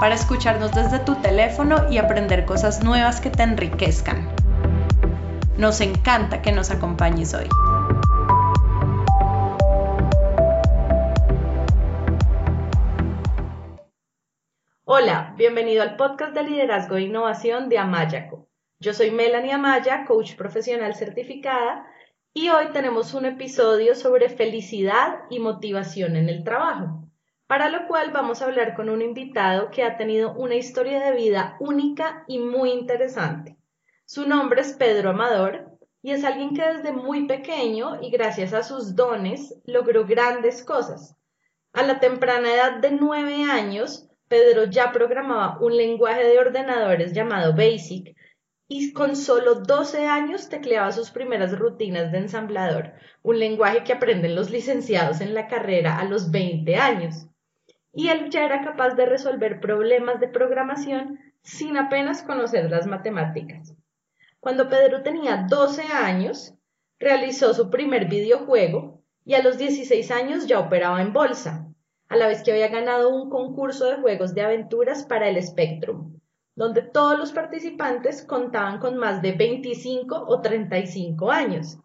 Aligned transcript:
para 0.00 0.14
escucharnos 0.14 0.72
desde 0.72 1.00
tu 1.00 1.16
teléfono 1.16 1.90
y 1.90 1.98
aprender 1.98 2.44
cosas 2.44 2.84
nuevas 2.84 3.20
que 3.20 3.30
te 3.30 3.42
enriquezcan. 3.42 4.28
Nos 5.56 5.80
encanta 5.80 6.40
que 6.40 6.52
nos 6.52 6.70
acompañes 6.70 7.34
hoy. 7.34 7.48
Hola, 14.84 15.34
bienvenido 15.36 15.82
al 15.82 15.96
podcast 15.96 16.32
de 16.32 16.44
liderazgo 16.44 16.96
e 16.96 17.02
innovación 17.02 17.68
de 17.68 17.78
Amayaco. 17.78 18.48
Yo 18.80 18.94
soy 18.94 19.10
Melanie 19.10 19.52
Amaya, 19.52 20.04
coach 20.06 20.36
profesional 20.36 20.94
certificada, 20.94 21.84
y 22.32 22.50
hoy 22.50 22.66
tenemos 22.72 23.14
un 23.14 23.24
episodio 23.24 23.96
sobre 23.96 24.28
felicidad 24.28 25.22
y 25.28 25.40
motivación 25.40 26.14
en 26.14 26.28
el 26.28 26.44
trabajo 26.44 27.07
para 27.48 27.70
lo 27.70 27.86
cual 27.88 28.10
vamos 28.12 28.42
a 28.42 28.44
hablar 28.44 28.76
con 28.76 28.90
un 28.90 29.00
invitado 29.00 29.70
que 29.70 29.82
ha 29.82 29.96
tenido 29.96 30.34
una 30.34 30.54
historia 30.54 31.02
de 31.02 31.16
vida 31.16 31.56
única 31.60 32.24
y 32.28 32.38
muy 32.38 32.70
interesante. 32.70 33.56
Su 34.04 34.28
nombre 34.28 34.60
es 34.60 34.74
Pedro 34.74 35.10
Amador 35.10 35.78
y 36.02 36.10
es 36.10 36.24
alguien 36.24 36.54
que 36.54 36.62
desde 36.62 36.92
muy 36.92 37.26
pequeño 37.26 38.02
y 38.02 38.10
gracias 38.10 38.52
a 38.52 38.62
sus 38.62 38.94
dones 38.94 39.56
logró 39.64 40.04
grandes 40.04 40.62
cosas. 40.62 41.16
A 41.72 41.82
la 41.82 42.00
temprana 42.00 42.52
edad 42.52 42.80
de 42.80 42.90
nueve 42.90 43.42
años, 43.44 44.10
Pedro 44.28 44.64
ya 44.64 44.92
programaba 44.92 45.56
un 45.58 45.74
lenguaje 45.74 46.24
de 46.24 46.38
ordenadores 46.38 47.14
llamado 47.14 47.54
BASIC 47.54 48.14
y 48.68 48.92
con 48.92 49.16
solo 49.16 49.54
12 49.54 50.06
años 50.06 50.50
tecleaba 50.50 50.92
sus 50.92 51.10
primeras 51.10 51.58
rutinas 51.58 52.12
de 52.12 52.18
ensamblador, 52.18 52.92
un 53.22 53.38
lenguaje 53.38 53.84
que 53.84 53.94
aprenden 53.94 54.34
los 54.34 54.50
licenciados 54.50 55.22
en 55.22 55.32
la 55.32 55.48
carrera 55.48 55.98
a 55.98 56.04
los 56.04 56.30
20 56.30 56.76
años 56.76 57.27
y 57.98 58.10
él 58.10 58.30
ya 58.30 58.44
era 58.44 58.62
capaz 58.62 58.90
de 58.90 59.06
resolver 59.06 59.58
problemas 59.58 60.20
de 60.20 60.28
programación 60.28 61.18
sin 61.42 61.76
apenas 61.76 62.22
conocer 62.22 62.70
las 62.70 62.86
matemáticas. 62.86 63.74
Cuando 64.38 64.68
Pedro 64.68 65.02
tenía 65.02 65.46
12 65.50 65.82
años, 65.82 66.54
realizó 67.00 67.52
su 67.54 67.70
primer 67.70 68.06
videojuego 68.06 69.02
y 69.24 69.34
a 69.34 69.42
los 69.42 69.58
16 69.58 70.12
años 70.12 70.46
ya 70.46 70.60
operaba 70.60 71.02
en 71.02 71.12
bolsa, 71.12 71.66
a 72.08 72.14
la 72.14 72.28
vez 72.28 72.44
que 72.44 72.52
había 72.52 72.68
ganado 72.68 73.08
un 73.08 73.30
concurso 73.30 73.86
de 73.86 73.96
juegos 73.96 74.32
de 74.32 74.42
aventuras 74.42 75.04
para 75.04 75.28
el 75.28 75.42
Spectrum, 75.42 76.20
donde 76.54 76.82
todos 76.82 77.18
los 77.18 77.32
participantes 77.32 78.22
contaban 78.22 78.78
con 78.78 78.96
más 78.96 79.22
de 79.22 79.32
25 79.32 80.24
o 80.28 80.40
35 80.40 81.32
años. 81.32 81.78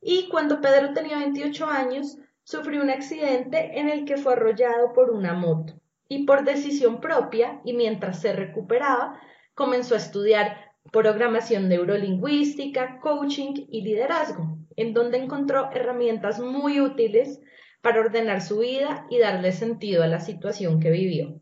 Y 0.00 0.28
cuando 0.28 0.60
Pedro 0.60 0.92
tenía 0.92 1.18
28 1.18 1.66
años, 1.66 2.18
sufrió 2.46 2.80
un 2.80 2.90
accidente 2.90 3.80
en 3.80 3.88
el 3.88 4.04
que 4.04 4.16
fue 4.16 4.34
arrollado 4.34 4.92
por 4.92 5.10
una 5.10 5.34
moto 5.34 5.74
y 6.08 6.26
por 6.26 6.44
decisión 6.44 7.00
propia 7.00 7.60
y 7.64 7.72
mientras 7.72 8.20
se 8.20 8.32
recuperaba 8.32 9.20
comenzó 9.54 9.94
a 9.94 9.98
estudiar 9.98 10.56
programación 10.92 11.68
neurolingüística, 11.68 13.00
coaching 13.00 13.66
y 13.68 13.82
liderazgo, 13.82 14.58
en 14.76 14.94
donde 14.94 15.18
encontró 15.18 15.70
herramientas 15.72 16.38
muy 16.38 16.80
útiles 16.80 17.40
para 17.82 17.98
ordenar 17.98 18.40
su 18.40 18.60
vida 18.60 19.08
y 19.10 19.18
darle 19.18 19.50
sentido 19.50 20.04
a 20.04 20.06
la 20.06 20.20
situación 20.20 20.78
que 20.78 20.92
vivió. 20.92 21.40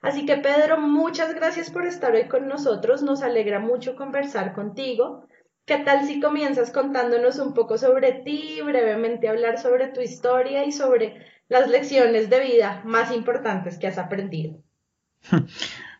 Así 0.00 0.24
que 0.24 0.38
Pedro, 0.38 0.80
muchas 0.80 1.34
gracias 1.34 1.70
por 1.70 1.84
estar 1.84 2.14
hoy 2.14 2.28
con 2.28 2.48
nosotros, 2.48 3.02
nos 3.02 3.22
alegra 3.22 3.60
mucho 3.60 3.94
conversar 3.94 4.54
contigo 4.54 5.28
¿Qué 5.66 5.78
tal 5.78 6.06
si 6.06 6.20
comienzas 6.20 6.70
contándonos 6.70 7.40
un 7.40 7.52
poco 7.52 7.76
sobre 7.76 8.12
ti, 8.12 8.60
brevemente 8.64 9.28
hablar 9.28 9.58
sobre 9.58 9.88
tu 9.88 10.00
historia 10.00 10.64
y 10.64 10.70
sobre 10.70 11.26
las 11.48 11.68
lecciones 11.68 12.30
de 12.30 12.38
vida 12.38 12.82
más 12.84 13.10
importantes 13.10 13.76
que 13.76 13.88
has 13.88 13.98
aprendido? 13.98 14.62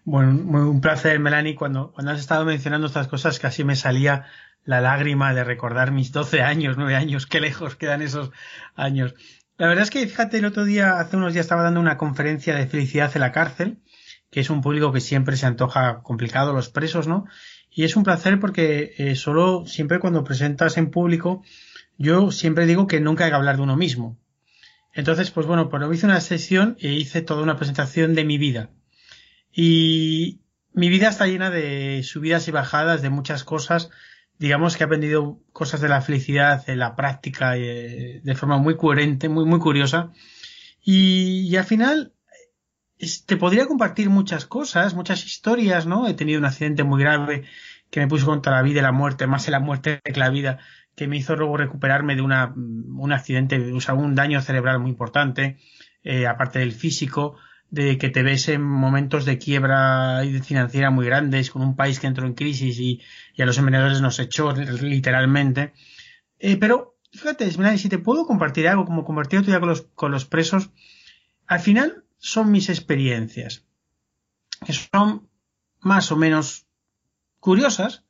Bueno, 0.09 0.31
un 0.71 0.81
placer, 0.81 1.19
Melanie. 1.19 1.56
Cuando, 1.56 1.91
cuando 1.91 2.12
has 2.12 2.21
estado 2.21 2.44
mencionando 2.44 2.87
estas 2.87 3.09
cosas, 3.09 3.41
casi 3.41 3.65
me 3.65 3.75
salía 3.75 4.26
la 4.62 4.81
lágrima 4.81 5.34
de 5.34 5.43
recordar 5.43 5.91
mis 5.91 6.12
12 6.12 6.43
años, 6.43 6.76
9 6.76 6.94
años, 6.94 7.26
qué 7.26 7.41
lejos 7.41 7.75
quedan 7.75 8.03
esos 8.03 8.31
años. 8.76 9.16
La 9.59 9.66
verdad 9.66 9.82
es 9.82 9.91
que, 9.91 10.06
fíjate, 10.06 10.38
el 10.38 10.44
otro 10.44 10.65
día, 10.65 11.00
hace 11.00 11.16
unos 11.16 11.32
días 11.32 11.47
estaba 11.47 11.65
dando 11.65 11.81
una 11.81 11.97
conferencia 11.97 12.55
de 12.55 12.69
felicidad 12.69 13.10
en 13.16 13.21
la 13.21 13.32
cárcel, 13.32 13.82
que 14.31 14.38
es 14.38 14.49
un 14.49 14.60
público 14.60 14.93
que 14.93 15.00
siempre 15.00 15.37
se 15.37 15.47
antoja 15.47 16.05
complicado, 16.05 16.53
los 16.53 16.69
presos, 16.69 17.09
¿no? 17.09 17.26
Y 17.76 17.84
es 17.84 17.94
un 17.94 18.04
placer 18.04 18.41
porque 18.41 18.94
eh, 18.97 19.16
solo 19.16 19.66
siempre 19.66 19.98
cuando 19.98 20.25
presentas 20.25 20.78
en 20.78 20.91
público, 20.91 21.42
yo 21.98 22.32
siempre 22.32 22.64
digo 22.64 22.87
que 22.87 23.00
nunca 23.00 23.25
hay 23.25 23.31
que 23.31 23.37
hablar 23.37 23.56
de 23.56 23.62
uno 23.64 23.76
mismo. 23.76 24.19
Entonces, 24.94 25.31
pues 25.31 25.47
bueno, 25.47 25.69
pues 25.69 25.82
hice 25.92 26.06
una 26.06 26.22
sesión 26.22 26.78
e 26.81 26.94
hice 26.94 27.20
toda 27.20 27.42
una 27.42 27.59
presentación 27.59 28.14
de 28.14 28.25
mi 28.25 28.38
vida. 28.38 28.70
Y 29.53 30.41
mi 30.72 30.88
vida 30.88 31.10
está 31.10 31.26
llena 31.26 31.50
de 31.50 32.03
subidas 32.03 32.48
y 32.48 32.50
bajadas, 32.50 33.03
de 33.03 33.10
muchas 33.10 33.44
cosas. 33.44 33.91
Digamos 34.38 34.75
que 34.75 34.84
he 34.84 34.87
aprendido 34.87 35.43
cosas 35.53 35.82
de 35.82 35.91
la 35.91 36.00
felicidad, 36.00 36.64
de 36.64 36.76
la 36.76 36.97
práctica, 36.97 37.58
eh, 37.58 38.22
de 38.25 38.34
forma 38.34 38.56
muy 38.56 38.78
coherente, 38.78 39.28
muy, 39.28 39.44
muy 39.44 39.58
curiosa. 39.58 40.14
Y, 40.82 41.41
y 41.41 41.56
al 41.56 41.64
final, 41.64 42.14
te 43.26 43.37
podría 43.37 43.66
compartir 43.66 44.08
muchas 44.08 44.47
cosas, 44.47 44.94
muchas 44.94 45.26
historias, 45.26 45.84
¿no? 45.84 46.08
He 46.08 46.14
tenido 46.14 46.38
un 46.38 46.47
accidente 46.47 46.84
muy 46.84 47.03
grave 47.03 47.44
que 47.91 48.01
me 48.01 48.09
puso 48.09 48.27
contra 48.27 48.53
la 48.53 48.63
vida 48.63 48.81
y 48.81 48.83
la 48.83 48.93
muerte, 48.93 49.27
más 49.27 49.47
en 49.49 49.53
la 49.53 49.61
muerte 49.61 50.01
que 50.05 50.19
la 50.19 50.31
vida, 50.31 50.59
que 50.95 51.09
me 51.09 51.17
hizo 51.17 51.37
luego 51.37 51.57
recuperarme 51.57 52.17
de 52.17 52.23
una, 52.23 52.53
un 52.55 53.13
accidente, 53.13 53.73
o 53.73 53.81
sea, 53.81 53.95
un 53.95 54.15
daño 54.15 54.41
cerebral 54.41 54.81
muy 54.81 54.91
importante, 54.91 55.59
eh, 56.03 56.27
aparte 56.27 56.59
del 56.59 56.73
físico, 56.73 57.37
de 57.71 57.99
que 57.99 58.09
te 58.09 58.23
ves 58.23 58.49
en 58.49 58.63
momentos 58.63 59.25
de 59.25 59.39
quiebra 59.39 60.23
financiera 60.43 60.91
muy 60.91 61.05
grandes, 61.05 61.51
con 61.51 61.63
un 61.63 61.77
país 61.77 62.01
que 62.01 62.07
entró 62.07 62.27
en 62.27 62.35
crisis 62.35 62.79
y, 62.79 63.03
a 63.39 63.45
los 63.45 63.59
emprendedores 63.59 64.01
nos 64.01 64.19
echó 64.19 64.53
literalmente. 64.53 65.73
Eh, 66.39 66.57
pero, 66.57 66.97
fíjate, 67.13 67.51
si 67.79 67.89
te 67.89 67.99
puedo 67.99 68.27
compartir 68.27 68.69
algo, 68.69 68.85
como 68.85 69.05
compartir 69.05 69.41
otro 69.41 69.51
día 69.51 69.61
con 69.61 69.69
los, 69.69 69.83
con 69.95 70.13
los 70.13 70.25
presos, 70.25 70.71
al 71.47 71.61
final 71.61 72.05
son 72.19 72.51
mis 72.51 72.69
experiencias, 72.69 73.67
que 74.65 74.73
son 74.73 75.29
más 75.81 76.11
o 76.13 76.17
menos 76.17 76.66
curiosas, 77.47 78.03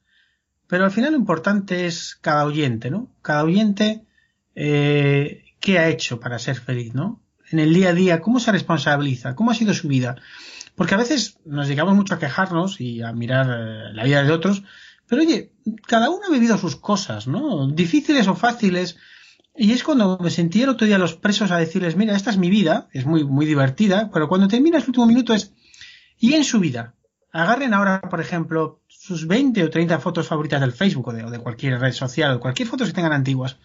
pero 0.67 0.87
al 0.87 0.91
final 0.91 1.13
lo 1.13 1.19
importante 1.19 1.87
es 1.87 2.17
cada 2.23 2.47
oyente, 2.47 2.91
¿no? 2.91 3.11
Cada 3.21 3.45
oyente 3.45 4.07
eh, 4.55 5.45
qué 5.61 5.79
ha 5.79 5.91
hecho 5.91 6.19
para 6.21 6.39
ser 6.39 6.57
feliz, 6.57 6.95
¿no? 6.95 7.21
En 7.51 7.59
el 7.59 7.75
día 7.75 7.91
a 7.91 7.93
día, 7.93 8.23
cómo 8.23 8.41
se 8.41 8.51
responsabiliza, 8.51 9.35
cómo 9.35 9.51
ha 9.51 9.55
sido 9.55 9.75
su 9.75 9.89
vida. 9.89 10.17
Porque 10.75 10.95
a 10.95 10.97
veces 10.97 11.39
nos 11.45 11.69
llegamos 11.69 11.95
mucho 11.95 12.15
a 12.15 12.19
quejarnos 12.19 12.81
y 12.81 13.03
a 13.03 13.13
mirar 13.13 13.47
eh, 13.47 13.93
la 13.93 14.05
vida 14.05 14.25
de 14.25 14.33
otros, 14.33 14.63
pero 15.07 15.21
oye, 15.21 15.53
cada 15.87 16.09
uno 16.09 16.23
ha 16.27 16.33
vivido 16.33 16.57
sus 16.57 16.77
cosas, 16.77 17.27
¿no? 17.27 17.69
Difíciles 17.69 18.27
o 18.29 18.35
fáciles, 18.35 18.97
y 19.55 19.73
es 19.73 19.85
cuando 19.85 20.17
me 20.19 20.31
sentí 20.31 20.63
el 20.63 20.71
otro 20.71 20.87
día 20.87 20.97
a 20.97 20.99
los 20.99 21.15
presos 21.15 21.51
a 21.51 21.59
decirles, 21.59 21.95
mira, 21.95 22.17
esta 22.17 22.31
es 22.31 22.39
mi 22.39 22.49
vida, 22.49 22.89
es 22.93 23.05
muy, 23.05 23.23
muy 23.23 23.45
divertida, 23.45 24.11
pero 24.15 24.29
cuando 24.29 24.49
termina 24.49 24.79
el 24.79 24.85
último 24.87 25.07
minuto 25.07 25.35
es, 25.35 25.53
y 26.19 26.33
en 26.33 26.45
su 26.45 26.59
vida, 26.59 26.95
agarren 27.37 27.75
ahora, 27.75 28.01
por 28.01 28.21
ejemplo, 28.21 28.81
sus 28.89 29.27
20 29.27 29.63
o 29.65 29.71
30 29.71 29.99
fotos 30.01 30.27
favoritas 30.27 30.61
del 30.61 30.73
Facebook 30.73 31.09
o 31.09 31.13
de, 31.13 31.39
cualquier 31.39 31.79
red 31.79 31.93
social 31.93 32.35
o 32.35 32.41
cualquier 32.41 32.67
foto 32.67 32.85
que 32.85 32.93
tengan 32.93 33.13
antiguas. 33.13 33.59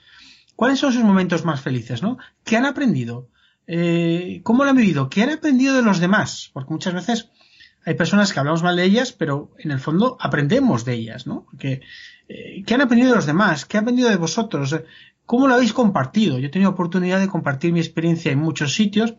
¿Cuáles 0.55 0.79
son 0.79 0.91
sus 0.91 1.03
momentos 1.03 1.45
más 1.45 1.61
felices, 1.61 2.03
no? 2.03 2.17
¿Qué 2.43 2.57
han 2.57 2.65
aprendido? 2.65 3.29
Eh, 3.67 4.41
¿Cómo 4.43 4.65
lo 4.65 4.71
han 4.71 4.75
vivido? 4.75 5.09
¿Qué 5.09 5.23
han 5.23 5.29
aprendido 5.29 5.73
de 5.73 5.81
los 5.81 5.99
demás? 5.99 6.51
Porque 6.53 6.73
muchas 6.73 6.93
veces 6.93 7.29
hay 7.85 7.93
personas 7.95 8.33
que 8.33 8.39
hablamos 8.39 8.61
mal 8.61 8.75
de 8.75 8.83
ellas, 8.83 9.13
pero 9.13 9.51
en 9.57 9.71
el 9.71 9.79
fondo 9.79 10.17
aprendemos 10.19 10.83
de 10.83 10.93
ellas, 10.93 11.25
¿no? 11.25 11.45
Porque, 11.45 11.81
eh, 12.27 12.63
¿qué 12.65 12.73
han 12.73 12.81
aprendido 12.81 13.11
de 13.11 13.15
los 13.15 13.25
demás? 13.25 13.65
¿Qué 13.65 13.77
han 13.77 13.85
aprendido 13.85 14.09
de 14.09 14.17
vosotros? 14.17 14.75
¿Cómo 15.25 15.47
lo 15.47 15.53
habéis 15.53 15.71
compartido? 15.71 16.37
Yo 16.39 16.47
he 16.47 16.51
tenido 16.51 16.71
oportunidad 16.71 17.21
de 17.21 17.29
compartir 17.29 17.71
mi 17.71 17.79
experiencia 17.79 18.33
en 18.33 18.39
muchos 18.39 18.73
sitios 18.73 19.15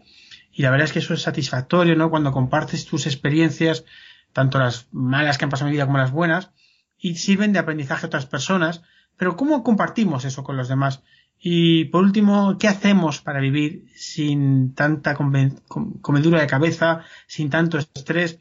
y 0.52 0.60
la 0.60 0.70
verdad 0.70 0.84
es 0.84 0.92
que 0.92 0.98
eso 0.98 1.14
es 1.14 1.22
satisfactorio, 1.22 1.96
¿no? 1.96 2.10
Cuando 2.10 2.30
compartes 2.30 2.84
tus 2.84 3.06
experiencias, 3.06 3.84
tanto 4.32 4.58
las 4.58 4.88
malas 4.92 5.38
que 5.38 5.44
han 5.44 5.50
pasado 5.50 5.68
en 5.68 5.72
mi 5.72 5.76
vida 5.76 5.86
como 5.86 5.98
las 5.98 6.12
buenas, 6.12 6.50
y 6.98 7.16
sirven 7.16 7.52
de 7.52 7.58
aprendizaje 7.58 8.06
a 8.06 8.08
otras 8.08 8.26
personas. 8.26 8.82
Pero 9.16 9.36
¿cómo 9.36 9.62
compartimos 9.62 10.24
eso 10.24 10.44
con 10.44 10.56
los 10.56 10.68
demás? 10.68 11.02
Y 11.38 11.86
por 11.86 12.04
último, 12.04 12.56
¿qué 12.58 12.68
hacemos 12.68 13.20
para 13.20 13.40
vivir 13.40 13.86
sin 13.96 14.74
tanta 14.74 15.16
comedura 15.16 16.40
de 16.40 16.46
cabeza, 16.46 17.04
sin 17.26 17.50
tanto 17.50 17.78
estrés? 17.78 18.38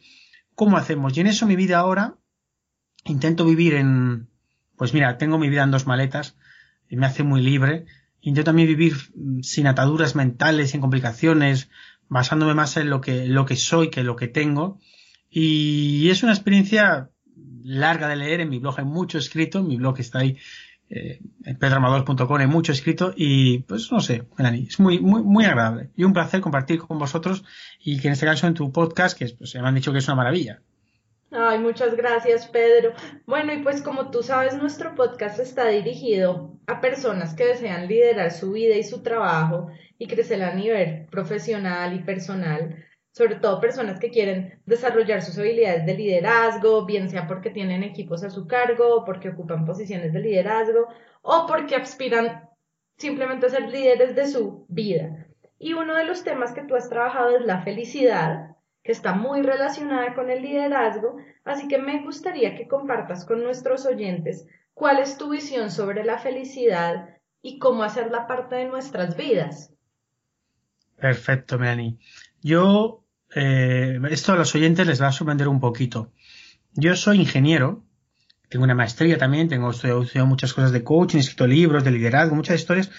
¿cómo 0.62 0.78
hacemos? 0.78 1.18
Y 1.18 1.22
en 1.22 1.26
eso 1.28 1.48
mi 1.48 1.56
vida 1.56 1.80
ahora 1.80 2.18
intento 3.06 3.46
vivir 3.46 3.74
en, 3.74 4.30
pues 4.78 4.94
mira, 4.94 5.18
tengo 5.18 5.40
mi 5.40 5.50
vida 5.50 5.64
en 5.64 5.72
dos 5.72 5.88
maletas 5.88 6.38
y 6.88 6.98
me 6.98 7.08
hace 7.08 7.24
muy 7.24 7.42
libre. 7.42 7.86
Intento 8.22 8.50
también 8.50 8.68
vivir 8.68 8.96
sin 9.42 9.66
ataduras 9.66 10.16
mentales, 10.16 10.70
sin 10.70 10.82
complicaciones, 10.82 11.70
basándome 12.10 12.54
más 12.54 12.78
en 12.78 12.92
lo 12.92 13.02
que, 13.02 13.26
lo 13.26 13.48
que 13.48 13.56
soy 13.56 13.90
que 13.90 14.04
lo 14.04 14.16
que 14.16 14.28
tengo. 14.28 14.80
Y 15.32 16.10
es 16.10 16.22
una 16.22 16.34
experiencia 16.34 17.10
larga 17.64 18.08
de 18.08 18.18
leer. 18.18 18.42
En 18.42 18.50
mi 18.50 18.60
blog 18.60 18.78
hay 18.78 18.86
mucho 18.86 19.18
escrito. 19.18 19.64
Mi 19.64 19.78
blog 19.78 20.00
está 20.00 20.20
ahí 20.20 20.38
eh, 20.94 21.22
en 21.46 21.58
hay 21.62 22.48
mucho 22.48 22.74
escrito 22.74 23.14
y 23.16 23.60
pues 23.60 23.90
no 23.94 24.02
sé, 24.02 24.24
Melanie, 24.38 24.68
es 24.68 24.78
muy, 24.78 25.00
muy, 25.00 25.24
muy 25.24 25.46
agradable 25.46 25.90
y 25.96 26.04
un 26.04 26.12
placer 26.12 26.42
compartir 26.42 26.80
con 26.80 27.00
vosotros 27.00 27.46
y 27.80 27.98
que 28.02 28.10
en 28.10 28.14
este 28.14 28.26
caso 28.26 28.46
en 28.46 28.56
tu 28.56 28.74
podcast, 28.74 29.18
que 29.18 29.30
pues, 29.30 29.56
me 29.56 29.66
han 29.66 29.76
dicho 29.76 29.94
que 29.94 30.00
es 30.00 30.08
una 30.10 30.16
maravilla. 30.16 30.60
Ay, 31.32 31.60
muchas 31.60 31.96
gracias, 31.96 32.46
Pedro. 32.48 32.92
Bueno, 33.26 33.54
y 33.54 33.64
pues 33.64 33.82
como 33.82 34.12
tú 34.12 34.22
sabes, 34.22 34.58
nuestro 34.58 34.94
podcast 34.94 35.40
está 35.40 35.66
dirigido 35.68 36.60
a 36.68 36.82
personas 36.82 37.36
que 37.36 37.46
desean 37.46 37.88
liderar 37.88 38.32
su 38.32 38.52
vida 38.52 38.76
y 38.76 38.84
su 38.84 39.02
trabajo 39.02 39.70
y 39.98 40.08
crecer 40.08 40.44
a 40.44 40.54
nivel 40.54 41.06
profesional 41.10 41.96
y 41.96 42.00
personal, 42.00 42.84
sobre 43.12 43.36
todo 43.36 43.60
personas 43.60 44.00
que 44.00 44.10
quieren 44.10 44.62
desarrollar 44.66 45.22
sus 45.22 45.38
habilidades 45.38 45.86
de 45.86 45.96
liderazgo, 45.96 46.86
bien 46.86 47.10
sea 47.10 47.28
porque 47.28 47.50
tienen 47.50 47.84
equipos 47.84 48.24
a 48.24 48.30
su 48.30 48.48
cargo, 48.48 48.96
o 48.96 49.06
porque 49.06 49.30
ocupan 49.30 49.66
posiciones 49.66 50.14
de 50.14 50.20
liderazgo, 50.20 50.88
o 51.22 51.46
porque 51.46 51.76
aspiran 51.76 52.50
simplemente 52.98 53.48
a 53.48 53.50
ser 53.50 53.70
líderes 53.70 54.16
de 54.16 54.28
su 54.28 54.66
vida. 54.70 55.28
Y 55.60 55.74
uno 55.74 55.96
de 55.96 56.06
los 56.06 56.24
temas 56.24 56.54
que 56.54 56.64
tú 56.64 56.76
has 56.76 56.90
trabajado 56.90 57.36
es 57.36 57.46
la 57.46 57.62
felicidad, 57.62 58.56
que 58.84 58.92
está 58.92 59.14
muy 59.14 59.42
relacionada 59.42 60.16
con 60.16 60.30
el 60.30 60.42
liderazgo, 60.42 61.18
así 61.44 61.68
que 61.68 61.78
me 61.78 62.04
gustaría 62.04 62.56
que 62.56 62.68
compartas 62.68 63.26
con 63.26 63.44
nuestros 63.44 63.86
oyentes 63.86 64.48
cuál 64.74 65.00
es 65.00 65.18
tu 65.18 65.30
visión 65.30 65.70
sobre 65.70 66.04
la 66.04 66.18
felicidad 66.18 67.10
y 67.42 67.60
cómo 67.60 67.84
hacerla 67.84 68.26
parte 68.26 68.56
de 68.56 68.66
nuestras 68.66 69.16
vidas. 69.18 69.74
Perfecto, 70.96 71.60
Melanie. 71.60 71.98
Yo, 72.42 73.01
eh, 73.34 74.00
esto 74.10 74.34
a 74.34 74.36
los 74.36 74.54
oyentes 74.56 74.88
les 74.88 75.02
va 75.02 75.08
a 75.08 75.12
sorprender 75.12 75.48
un 75.48 75.60
poquito. 75.60 76.12
Yo 76.74 76.96
soy 76.96 77.20
ingeniero, 77.20 77.84
tengo 78.50 78.66
una 78.66 78.76
maestría 78.76 79.18
también, 79.18 79.48
tengo 79.48 79.72
estudiado 79.72 80.26
muchas 80.26 80.54
cosas 80.54 80.72
de 80.72 80.84
coaching, 80.84 81.18
he 81.18 81.22
escrito 81.22 81.48
libros 81.48 81.84
de 81.84 81.92
liderazgo, 81.92 82.36
muchas 82.36 82.60
historias, 82.60 82.92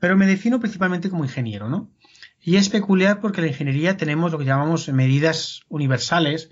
pero 0.00 0.16
me 0.16 0.26
defino 0.26 0.60
principalmente 0.60 1.10
como 1.10 1.24
ingeniero, 1.24 1.68
¿no? 1.68 1.90
Y 2.42 2.56
es 2.56 2.68
peculiar 2.68 3.20
porque 3.20 3.40
en 3.40 3.46
la 3.46 3.52
ingeniería 3.52 3.96
tenemos 3.96 4.32
lo 4.32 4.38
que 4.38 4.44
llamamos 4.44 4.88
medidas 4.88 5.62
universales, 5.68 6.50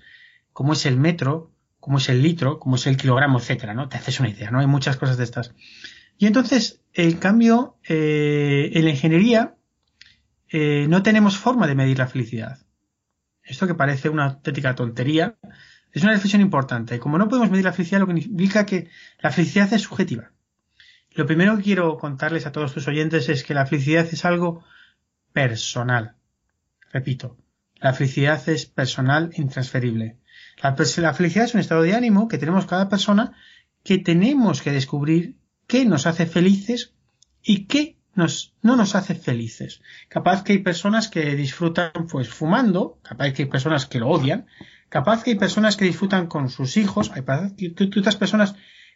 como 0.52 0.72
es 0.72 0.86
el 0.86 0.96
metro, 0.96 1.52
como 1.80 1.98
es 1.98 2.08
el 2.08 2.22
litro, 2.22 2.58
como 2.58 2.76
es 2.76 2.86
el 2.86 2.96
kilogramo, 2.96 3.38
etcétera, 3.38 3.74
¿no? 3.74 3.88
Te 3.88 3.98
haces 3.98 4.20
una 4.20 4.30
idea, 4.30 4.50
¿no? 4.50 4.60
Hay 4.60 4.66
muchas 4.66 4.96
cosas 4.96 5.16
de 5.16 5.24
estas. 5.24 5.54
Y 6.18 6.26
entonces, 6.26 6.80
en 6.92 7.12
cambio, 7.18 7.78
eh, 7.88 8.70
en 8.74 8.84
la 8.84 8.90
ingeniería 8.90 9.54
eh, 10.48 10.86
no 10.88 11.02
tenemos 11.02 11.36
forma 11.36 11.66
de 11.66 11.74
medir 11.74 11.98
la 11.98 12.06
felicidad. 12.06 12.63
Esto 13.44 13.66
que 13.66 13.74
parece 13.74 14.08
una 14.08 14.24
auténtica 14.24 14.74
tontería, 14.74 15.36
es 15.92 16.02
una 16.02 16.12
reflexión 16.12 16.42
importante. 16.42 16.98
Como 16.98 17.18
no 17.18 17.28
podemos 17.28 17.50
medir 17.50 17.64
la 17.64 17.72
felicidad, 17.72 18.00
lo 18.00 18.06
que 18.06 18.18
implica 18.18 18.66
que 18.66 18.88
la 19.20 19.30
felicidad 19.30 19.72
es 19.72 19.82
subjetiva. 19.82 20.32
Lo 21.12 21.26
primero 21.26 21.56
que 21.56 21.62
quiero 21.62 21.96
contarles 21.98 22.46
a 22.46 22.52
todos 22.52 22.74
tus 22.74 22.88
oyentes 22.88 23.28
es 23.28 23.44
que 23.44 23.54
la 23.54 23.66
felicidad 23.66 24.06
es 24.10 24.24
algo 24.24 24.64
personal. 25.32 26.16
Repito, 26.92 27.36
la 27.76 27.92
felicidad 27.92 28.48
es 28.48 28.66
personal 28.66 29.30
intransferible. 29.36 30.18
La, 30.62 30.74
felicidad 30.74 31.44
es 31.44 31.54
un 31.54 31.60
estado 31.60 31.82
de 31.82 31.94
ánimo 31.94 32.28
que 32.28 32.38
tenemos 32.38 32.66
cada 32.66 32.88
persona 32.88 33.36
que 33.82 33.98
tenemos 33.98 34.62
que 34.62 34.72
descubrir 34.72 35.36
qué 35.66 35.84
nos 35.84 36.06
hace 36.06 36.26
felices 36.26 36.94
y 37.42 37.66
qué 37.66 37.98
nos, 38.14 38.54
no 38.62 38.76
nos 38.76 38.94
hace 38.94 39.14
felices. 39.14 39.80
Capaz 40.08 40.42
que 40.42 40.52
hay 40.52 40.58
personas 40.58 41.08
que 41.08 41.34
disfrutan 41.34 41.92
pues 42.10 42.28
fumando, 42.28 42.98
capaz 43.02 43.32
que 43.32 43.42
hay 43.42 43.48
personas 43.48 43.86
que 43.86 43.98
lo 43.98 44.08
odian, 44.08 44.46
capaz 44.88 45.22
que 45.22 45.32
hay 45.32 45.38
personas 45.38 45.76
que 45.76 45.84
disfrutan 45.84 46.26
con 46.26 46.48
sus 46.50 46.76
hijos, 46.76 47.10
hay 47.14 47.24
otras 47.98 48.16
personas 48.16 48.54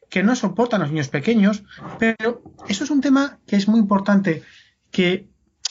que 0.09 0.23
no 0.23 0.37
soportan 0.37 0.81
a 0.81 0.85
los 0.85 0.93
niños 0.93 1.09
pequeños, 1.09 1.65
pero 1.99 2.43
eso 2.69 2.85
es 2.85 2.91
un 2.91 3.01
tema 3.01 3.41
que 3.47 3.57
es 3.57 3.69
muy 3.69 3.81
importante, 3.81 4.43
que 4.91 5.29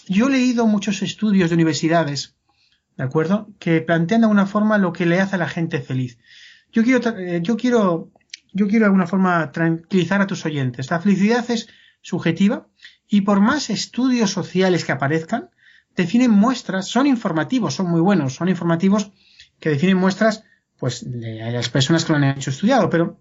yo 0.08 0.28
he 0.28 0.32
leído 0.32 0.68
muchos 0.68 1.02
estudios 1.02 1.50
de 1.50 1.56
universidades, 1.56 2.36
¿de 2.98 3.04
acuerdo? 3.04 3.50
Que 3.60 3.82
plantean 3.82 4.22
de 4.22 4.26
alguna 4.26 4.46
forma 4.46 4.78
lo 4.78 4.94
que 4.94 5.06
le 5.06 5.20
hace 5.20 5.36
a 5.36 5.40
la 5.40 5.50
gente 5.50 5.82
feliz. 5.82 6.20
Yo 6.72 6.84
quiero, 6.84 7.18
eh, 7.18 7.40
yo 7.42 7.58
quiero, 7.58 8.12
yo 8.54 8.68
quiero 8.68 8.84
de 8.84 8.88
alguna 8.88 9.08
forma 9.08 9.52
tranquilizar 9.52 10.22
a 10.22 10.28
tus 10.28 10.46
oyentes. 10.46 10.92
La 10.92 11.00
felicidad 11.00 11.50
es 11.50 11.68
subjetiva 12.02 12.68
y 13.08 13.22
por 13.22 13.40
más 13.40 13.70
estudios 13.70 14.32
sociales 14.32 14.86
que 14.86 14.92
aparezcan, 14.92 15.50
definen 15.96 16.32
muestras, 16.32 16.88
son 16.88 17.08
informativos, 17.08 17.76
son 17.76 17.90
muy 17.90 18.02
buenos, 18.02 18.36
son 18.36 18.50
informativos 18.50 19.12
que 19.60 19.70
definen 19.70 19.98
muestras, 19.98 20.44
pues, 20.78 21.10
de 21.10 21.52
las 21.52 21.70
personas 21.70 22.06
que 22.06 22.14
lo 22.14 22.18
han 22.18 22.26
hecho 22.26 22.52
estudiado, 22.52 22.90
pero 22.90 23.20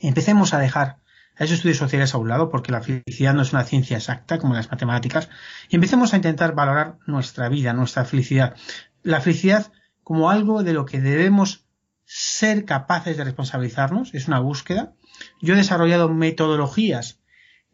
empecemos 0.00 0.54
a 0.54 0.58
dejar 0.58 0.98
a 1.36 1.44
esos 1.44 1.58
estudios 1.58 1.78
sociales 1.78 2.14
a 2.14 2.18
un 2.18 2.28
lado, 2.28 2.50
porque 2.50 2.72
la 2.72 2.82
felicidad 2.82 3.32
no 3.32 3.42
es 3.42 3.52
una 3.52 3.62
ciencia 3.62 3.96
exacta 3.96 4.38
como 4.38 4.54
las 4.54 4.70
matemáticas, 4.70 5.28
y 5.68 5.76
empecemos 5.76 6.12
a 6.12 6.16
intentar 6.16 6.54
valorar 6.54 6.98
nuestra 7.06 7.48
vida, 7.48 7.72
nuestra 7.72 8.04
felicidad. 8.04 8.56
La 9.04 9.20
felicidad 9.20 9.70
como 10.02 10.30
algo 10.30 10.64
de 10.64 10.72
lo 10.72 10.84
que 10.84 11.00
debemos 11.00 11.64
ser 12.04 12.64
capaces 12.64 13.18
de 13.18 13.24
responsabilizarnos, 13.24 14.14
es 14.14 14.26
una 14.26 14.40
búsqueda. 14.40 14.94
Yo 15.42 15.52
he 15.52 15.58
desarrollado 15.58 16.08
metodologías 16.08 17.17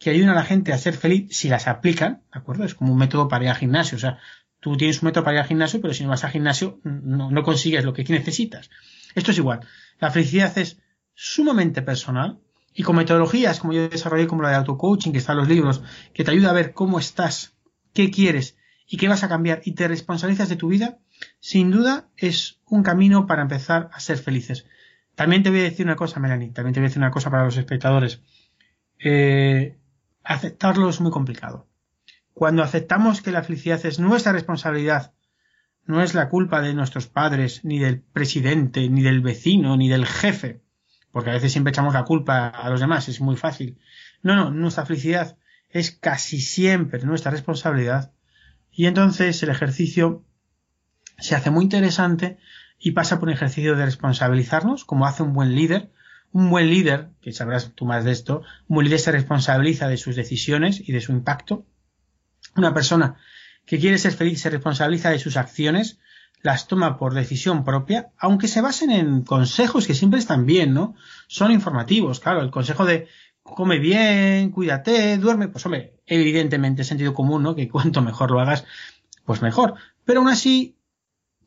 que 0.05 0.11
ayudan 0.11 0.29
a 0.29 0.35
la 0.35 0.45
gente 0.45 0.75
a 0.75 0.79
ser 0.79 0.95
feliz 0.95 1.35
si 1.35 1.49
las 1.49 1.67
aplican, 1.67 2.21
¿de 2.31 2.39
acuerdo? 2.39 2.65
Es 2.65 2.75
como 2.75 2.93
un 2.93 2.99
método 2.99 3.27
para 3.27 3.45
ir 3.45 3.51
al 3.51 3.56
gimnasio, 3.56 3.97
o 3.97 3.99
sea, 3.99 4.19
tú 4.61 4.77
tienes 4.77 5.01
un 5.01 5.06
método 5.06 5.25
para 5.25 5.37
ir 5.37 5.41
al 5.41 5.49
gimnasio, 5.49 5.81
pero 5.81 5.95
si 5.95 6.03
no 6.03 6.11
vas 6.11 6.25
al 6.25 6.31
gimnasio 6.31 6.79
no, 6.85 7.43
consigues 7.43 7.87
lo 7.87 7.95
que 7.95 8.05
necesitas. 8.05 8.69
Esto 9.15 9.31
es 9.31 9.39
igual. 9.39 9.61
La 10.01 10.11
felicidad 10.11 10.59
es 10.59 10.79
sumamente 11.15 11.81
personal, 11.81 12.39
y 12.75 12.83
con 12.83 12.97
metodologías 12.97 13.61
como 13.61 13.73
yo 13.73 13.89
desarrollé 13.89 14.27
como 14.27 14.43
la 14.43 14.51
de 14.51 14.56
auto-coaching, 14.56 15.12
que 15.12 15.19
están 15.19 15.39
los 15.39 15.49
libros, 15.49 15.83
que 16.12 16.23
te 16.23 16.33
ayuda 16.33 16.51
a 16.51 16.53
ver 16.53 16.75
cómo 16.75 16.99
estás, 16.99 17.55
qué 17.95 18.11
quieres 18.11 18.59
y 18.87 18.99
qué 18.99 19.09
vas 19.09 19.25
a 19.25 19.29
cambiar 19.31 19.62
y 19.65 19.73
te 19.73 19.89
responsabilizas 19.89 20.51
de 20.51 20.56
tu 20.56 20.69
vida, 20.69 20.99
sin 21.41 21.70
duda 21.70 22.11
es 22.19 22.58
un 22.67 22.82
camino 22.82 23.27
para 23.27 23.41
empezar 23.41 23.89
a 23.91 24.01
ser 24.01 24.19
felices. 24.19 24.67
También 25.15 25.43
te 25.43 25.49
voy 25.49 25.61
a 25.61 25.63
decir 25.63 25.87
una 25.87 25.96
cosa, 25.96 26.20
Melanie, 26.20 26.51
también 26.51 26.75
te 26.75 26.81
voy 26.81 26.87
a 26.87 26.89
decir 26.89 27.01
una 27.01 27.11
cosa 27.11 27.31
para 27.31 27.44
los 27.44 27.56
espectadores. 27.56 28.20
Eh, 28.99 29.79
aceptarlo 30.25 30.89
es 30.89 31.01
muy 31.01 31.11
complicado. 31.11 31.69
Cuando 32.33 32.63
aceptamos 32.63 33.23
que 33.23 33.31
la 33.31 33.43
felicidad 33.43 33.85
es 33.87 34.01
nuestra 34.01 34.33
responsabilidad, 34.33 35.13
no 35.87 36.03
es 36.03 36.15
la 36.15 36.29
culpa 36.29 36.63
de 36.63 36.75
nuestros 36.75 37.07
padres, 37.07 37.65
ni 37.65 37.79
del 37.79 38.01
presidente, 38.01 38.89
ni 38.89 39.03
del 39.03 39.21
vecino, 39.21 39.77
ni 39.77 39.89
del 39.89 40.07
jefe, 40.07 40.63
porque 41.13 41.31
a 41.31 41.35
veces 41.35 41.53
siempre 41.53 41.71
echamos 41.71 41.95
la 41.95 42.05
culpa 42.05 42.49
a 42.49 42.69
los 42.71 42.81
demás, 42.81 43.09
es 43.09 43.21
muy 43.21 43.37
fácil. 43.37 43.79
No, 44.23 44.35
no, 44.35 44.51
nuestra 44.51 44.87
felicidad 44.87 45.37
es 45.71 45.93
casi 45.93 46.41
siempre 46.41 47.05
nuestra 47.05 47.31
responsabilidad 47.31 48.13
y 48.71 48.87
entonces 48.87 49.43
el 49.43 49.51
ejercicio 49.51 50.25
se 51.19 51.37
hace 51.37 51.51
muy 51.51 51.65
interesante 51.65 52.39
y 52.79 52.93
pasa 52.93 53.21
por 53.21 53.29
un 53.29 53.35
ejercicio 53.35 53.77
de 53.77 53.85
responsabilizarnos, 53.85 54.85
como 54.85 55.07
hace 55.07 55.23
un 55.23 55.33
buen 55.33 55.55
líder. 55.55 55.93
Un 56.34 56.50
buen 56.50 56.69
líder, 56.69 57.10
que 57.22 57.32
sabrás 57.32 57.72
tú 57.74 57.86
más 57.86 58.05
de 58.05 58.10
esto, 58.10 58.43
un 58.69 58.74
buen 58.74 58.84
líder 58.86 58.98
se 58.98 59.12
responsabiliza 59.12 59.88
de 59.88 59.96
sus 59.96 60.17
decisiones 60.17 60.86
y 60.86 60.93
de 60.93 61.00
su 61.00 61.12
impacto. 61.12 61.64
Una 62.56 62.74
persona 62.74 63.17
que 63.64 63.79
quiere 63.79 63.98
ser 63.98 64.12
feliz 64.12 64.41
se 64.43 64.50
responsabiliza 64.50 65.10
de 65.10 65.19
sus 65.19 65.36
acciones 65.36 65.98
las 66.43 66.67
toma 66.69 66.98
por 66.98 67.14
decisión 67.14 67.64
propia, 67.64 68.10
aunque 68.19 68.48
se 68.48 68.60
basen 68.60 68.91
en 68.91 69.22
consejos 69.22 69.86
que 69.86 69.94
siempre 69.94 70.19
están 70.20 70.44
bien, 70.44 70.74
¿no? 70.74 70.94
Son 71.26 71.50
informativos, 71.50 72.20
claro, 72.20 72.43
el 72.43 72.50
consejo 72.50 72.84
de 72.84 73.08
come 73.43 73.79
bien, 73.79 74.50
cuídate, 74.50 75.17
duerme, 75.19 75.48
pues 75.48 75.64
hombre, 75.64 75.94
evidentemente 76.05 76.84
sentido 76.84 77.14
común, 77.14 77.44
¿no? 77.44 77.55
Que 77.55 77.69
cuanto 77.70 78.03
mejor 78.03 78.31
lo 78.31 78.41
hagas, 78.41 78.67
pues 79.24 79.41
mejor. 79.41 79.74
Pero 80.05 80.20
aún 80.20 80.29
así, 80.29 80.76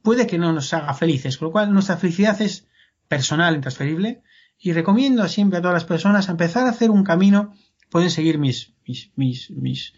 puede 0.01 0.25
que 0.25 0.37
no 0.37 0.53
nos 0.53 0.73
haga 0.73 0.93
felices, 0.93 1.37
con 1.37 1.47
lo 1.47 1.51
cual 1.51 1.73
nuestra 1.73 1.97
felicidad 1.97 2.41
es 2.41 2.67
personal, 3.07 3.55
intransferible, 3.55 4.23
y 4.59 4.73
recomiendo 4.73 5.27
siempre 5.27 5.59
a 5.59 5.61
todas 5.61 5.75
las 5.75 5.85
personas 5.85 6.29
empezar 6.29 6.65
a 6.65 6.71
hacer 6.71 6.89
un 6.89 7.03
camino, 7.03 7.53
pueden 7.89 8.09
seguir 8.09 8.37
mis, 8.39 8.73
mis, 8.87 9.11
mis, 9.15 9.51
mis, 9.51 9.93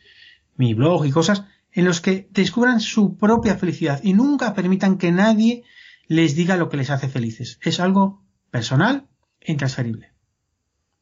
mi 0.56 0.74
blog 0.74 1.06
y 1.06 1.12
cosas, 1.12 1.46
en 1.72 1.86
los 1.86 2.02
que 2.02 2.28
descubran 2.32 2.80
su 2.80 3.18
propia 3.18 3.56
felicidad 3.56 4.02
y 4.04 4.14
nunca 4.14 4.54
permitan 4.54 4.98
que 4.98 5.12
nadie 5.12 5.64
les 6.08 6.36
diga 6.36 6.58
lo 6.58 6.70
que 6.70 6.78
les 6.78 6.90
hace 6.90 7.08
felices. 7.08 7.60
Es 7.64 7.80
algo 7.80 8.24
personal 8.52 9.08
e 9.40 9.52
intransferible. 9.52 10.12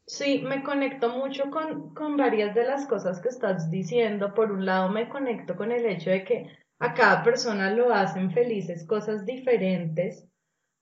Sí, 0.06 0.42
me 0.46 0.62
conecto 0.62 1.10
mucho 1.10 1.50
con, 1.50 1.94
con 1.94 2.16
varias 2.16 2.54
de 2.54 2.64
las 2.64 2.86
cosas 2.86 3.20
que 3.20 3.28
estás 3.28 3.70
diciendo. 3.70 4.32
Por 4.34 4.52
un 4.52 4.64
lado, 4.64 4.88
me 4.90 5.08
conecto 5.08 5.56
con 5.56 5.72
el 5.72 5.84
hecho 5.84 6.10
de 6.10 6.24
que 6.24 6.46
a 6.78 6.94
cada 6.94 7.22
persona 7.22 7.70
lo 7.70 7.92
hacen 7.92 8.30
felices 8.30 8.86
cosas 8.86 9.26
diferentes. 9.26 10.24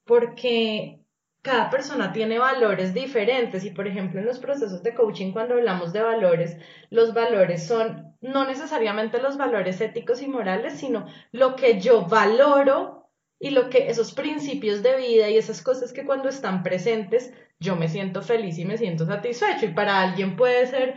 porque 0.05 1.01
cada 1.47 1.71
persona 1.71 2.13
tiene 2.13 2.41
valores 2.41 2.93
diferentes 2.93 3.65
y 3.65 3.71
por 3.71 3.87
ejemplo 3.87 4.19
en 4.19 4.27
los 4.27 4.41
procesos 4.41 4.83
de 4.83 4.95
coaching 4.95 5.33
cuando 5.33 5.55
hablamos 5.55 5.93
de 5.93 6.03
valores, 6.03 6.57
los 6.91 7.15
valores 7.15 7.65
son 7.65 8.17
no 8.21 8.45
necesariamente 8.45 9.23
los 9.23 9.37
valores 9.37 9.81
éticos 9.81 10.23
y 10.23 10.27
morales, 10.27 10.73
sino 10.75 11.07
lo 11.31 11.55
que 11.55 11.81
yo 11.81 12.05
valoro 12.07 13.09
y 13.39 13.51
lo 13.51 13.71
que 13.71 13.89
esos 13.89 14.13
principios 14.13 14.83
de 14.83 14.97
vida 14.97 15.31
y 15.31 15.37
esas 15.37 15.63
cosas 15.63 15.93
que 15.93 16.05
cuando 16.05 16.29
están 16.29 16.65
presentes 16.65 17.33
yo 17.61 17.77
me 17.77 17.89
siento 17.89 18.23
feliz 18.23 18.59
y 18.59 18.65
me 18.65 18.77
siento 18.77 19.07
satisfecho 19.07 19.67
y 19.67 19.73
para 19.73 20.01
alguien 20.01 20.35
puede 20.35 20.67
ser 20.67 20.97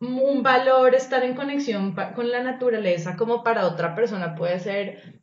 un 0.00 0.42
valor 0.42 0.94
estar 0.94 1.22
en 1.24 1.34
conexión 1.34 1.94
con 2.14 2.30
la 2.30 2.42
naturaleza 2.42 3.16
como 3.16 3.44
para 3.44 3.66
otra 3.66 3.94
persona 3.94 4.34
puede 4.34 4.60
ser 4.60 5.20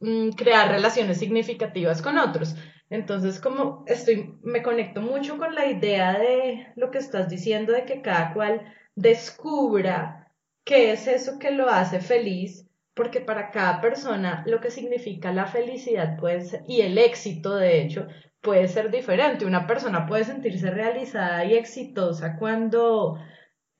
mm, 0.00 0.32
crear 0.32 0.70
relaciones 0.70 1.18
significativas 1.18 2.02
con 2.02 2.18
otros. 2.18 2.54
Entonces, 2.90 3.40
como 3.40 3.84
estoy, 3.86 4.34
me 4.42 4.62
conecto 4.62 5.00
mucho 5.00 5.38
con 5.38 5.54
la 5.54 5.66
idea 5.66 6.18
de 6.18 6.68
lo 6.76 6.90
que 6.90 6.98
estás 6.98 7.28
diciendo, 7.28 7.72
de 7.72 7.84
que 7.84 8.02
cada 8.02 8.32
cual 8.34 8.72
descubra 8.94 10.30
qué 10.64 10.92
es 10.92 11.06
eso 11.06 11.38
que 11.38 11.50
lo 11.50 11.68
hace 11.68 12.00
feliz, 12.00 12.68
porque 12.94 13.20
para 13.20 13.50
cada 13.50 13.80
persona 13.80 14.44
lo 14.46 14.60
que 14.60 14.70
significa 14.70 15.32
la 15.32 15.46
felicidad 15.46 16.16
puede 16.18 16.62
y 16.68 16.82
el 16.82 16.98
éxito, 16.98 17.56
de 17.56 17.82
hecho, 17.82 18.06
puede 18.40 18.68
ser 18.68 18.90
diferente. 18.90 19.46
Una 19.46 19.66
persona 19.66 20.06
puede 20.06 20.24
sentirse 20.24 20.70
realizada 20.70 21.44
y 21.44 21.54
exitosa 21.54 22.36
cuando 22.38 23.18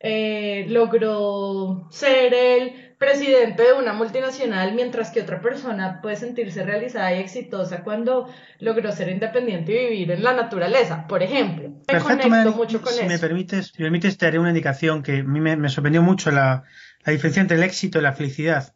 eh, 0.00 0.66
logró 0.68 1.86
ser 1.90 2.34
el 2.34 2.93
presidente 3.04 3.62
de 3.62 3.72
una 3.74 3.92
multinacional, 3.92 4.74
mientras 4.74 5.10
que 5.10 5.20
otra 5.20 5.40
persona 5.40 6.00
puede 6.00 6.16
sentirse 6.16 6.64
realizada 6.64 7.14
y 7.14 7.20
exitosa 7.20 7.82
cuando 7.82 8.28
logró 8.60 8.90
ser 8.92 9.10
independiente 9.10 9.72
y 9.72 9.90
vivir 9.90 10.10
en 10.12 10.22
la 10.22 10.34
naturaleza, 10.34 11.06
por 11.06 11.22
ejemplo. 11.22 11.70
Me 11.92 12.00
conecto 12.00 12.52
mucho 12.52 12.80
con 12.80 12.92
si 12.92 13.04
Me 13.04 13.18
permites, 13.18 13.68
si 13.68 13.82
me 13.82 13.86
permites, 13.86 14.16
te 14.16 14.26
haré 14.26 14.38
una 14.38 14.50
indicación 14.50 15.02
que 15.02 15.18
a 15.18 15.22
mí 15.22 15.40
me, 15.40 15.68
sorprendió 15.68 16.02
mucho 16.02 16.30
la, 16.30 16.64
la 17.04 17.12
diferencia 17.12 17.42
entre 17.42 17.56
el 17.56 17.62
éxito 17.62 17.98
y 17.98 18.02
la 18.02 18.12
felicidad. 18.12 18.74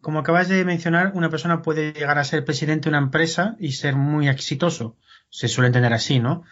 Como 0.00 0.18
acabas 0.18 0.48
de 0.48 0.64
mencionar, 0.64 1.12
una 1.14 1.30
persona 1.30 1.62
puede 1.62 1.92
llegar 1.92 2.18
a 2.18 2.24
ser 2.24 2.44
presidente 2.44 2.84
de 2.84 2.96
una 2.96 3.04
empresa 3.04 3.54
y 3.60 3.72
ser 3.72 3.94
muy 3.94 4.28
exitoso. 4.28 4.96
Se 5.30 5.46
suele 5.46 5.68
entender 5.68 5.92
así, 5.92 6.18
¿no? 6.18 6.42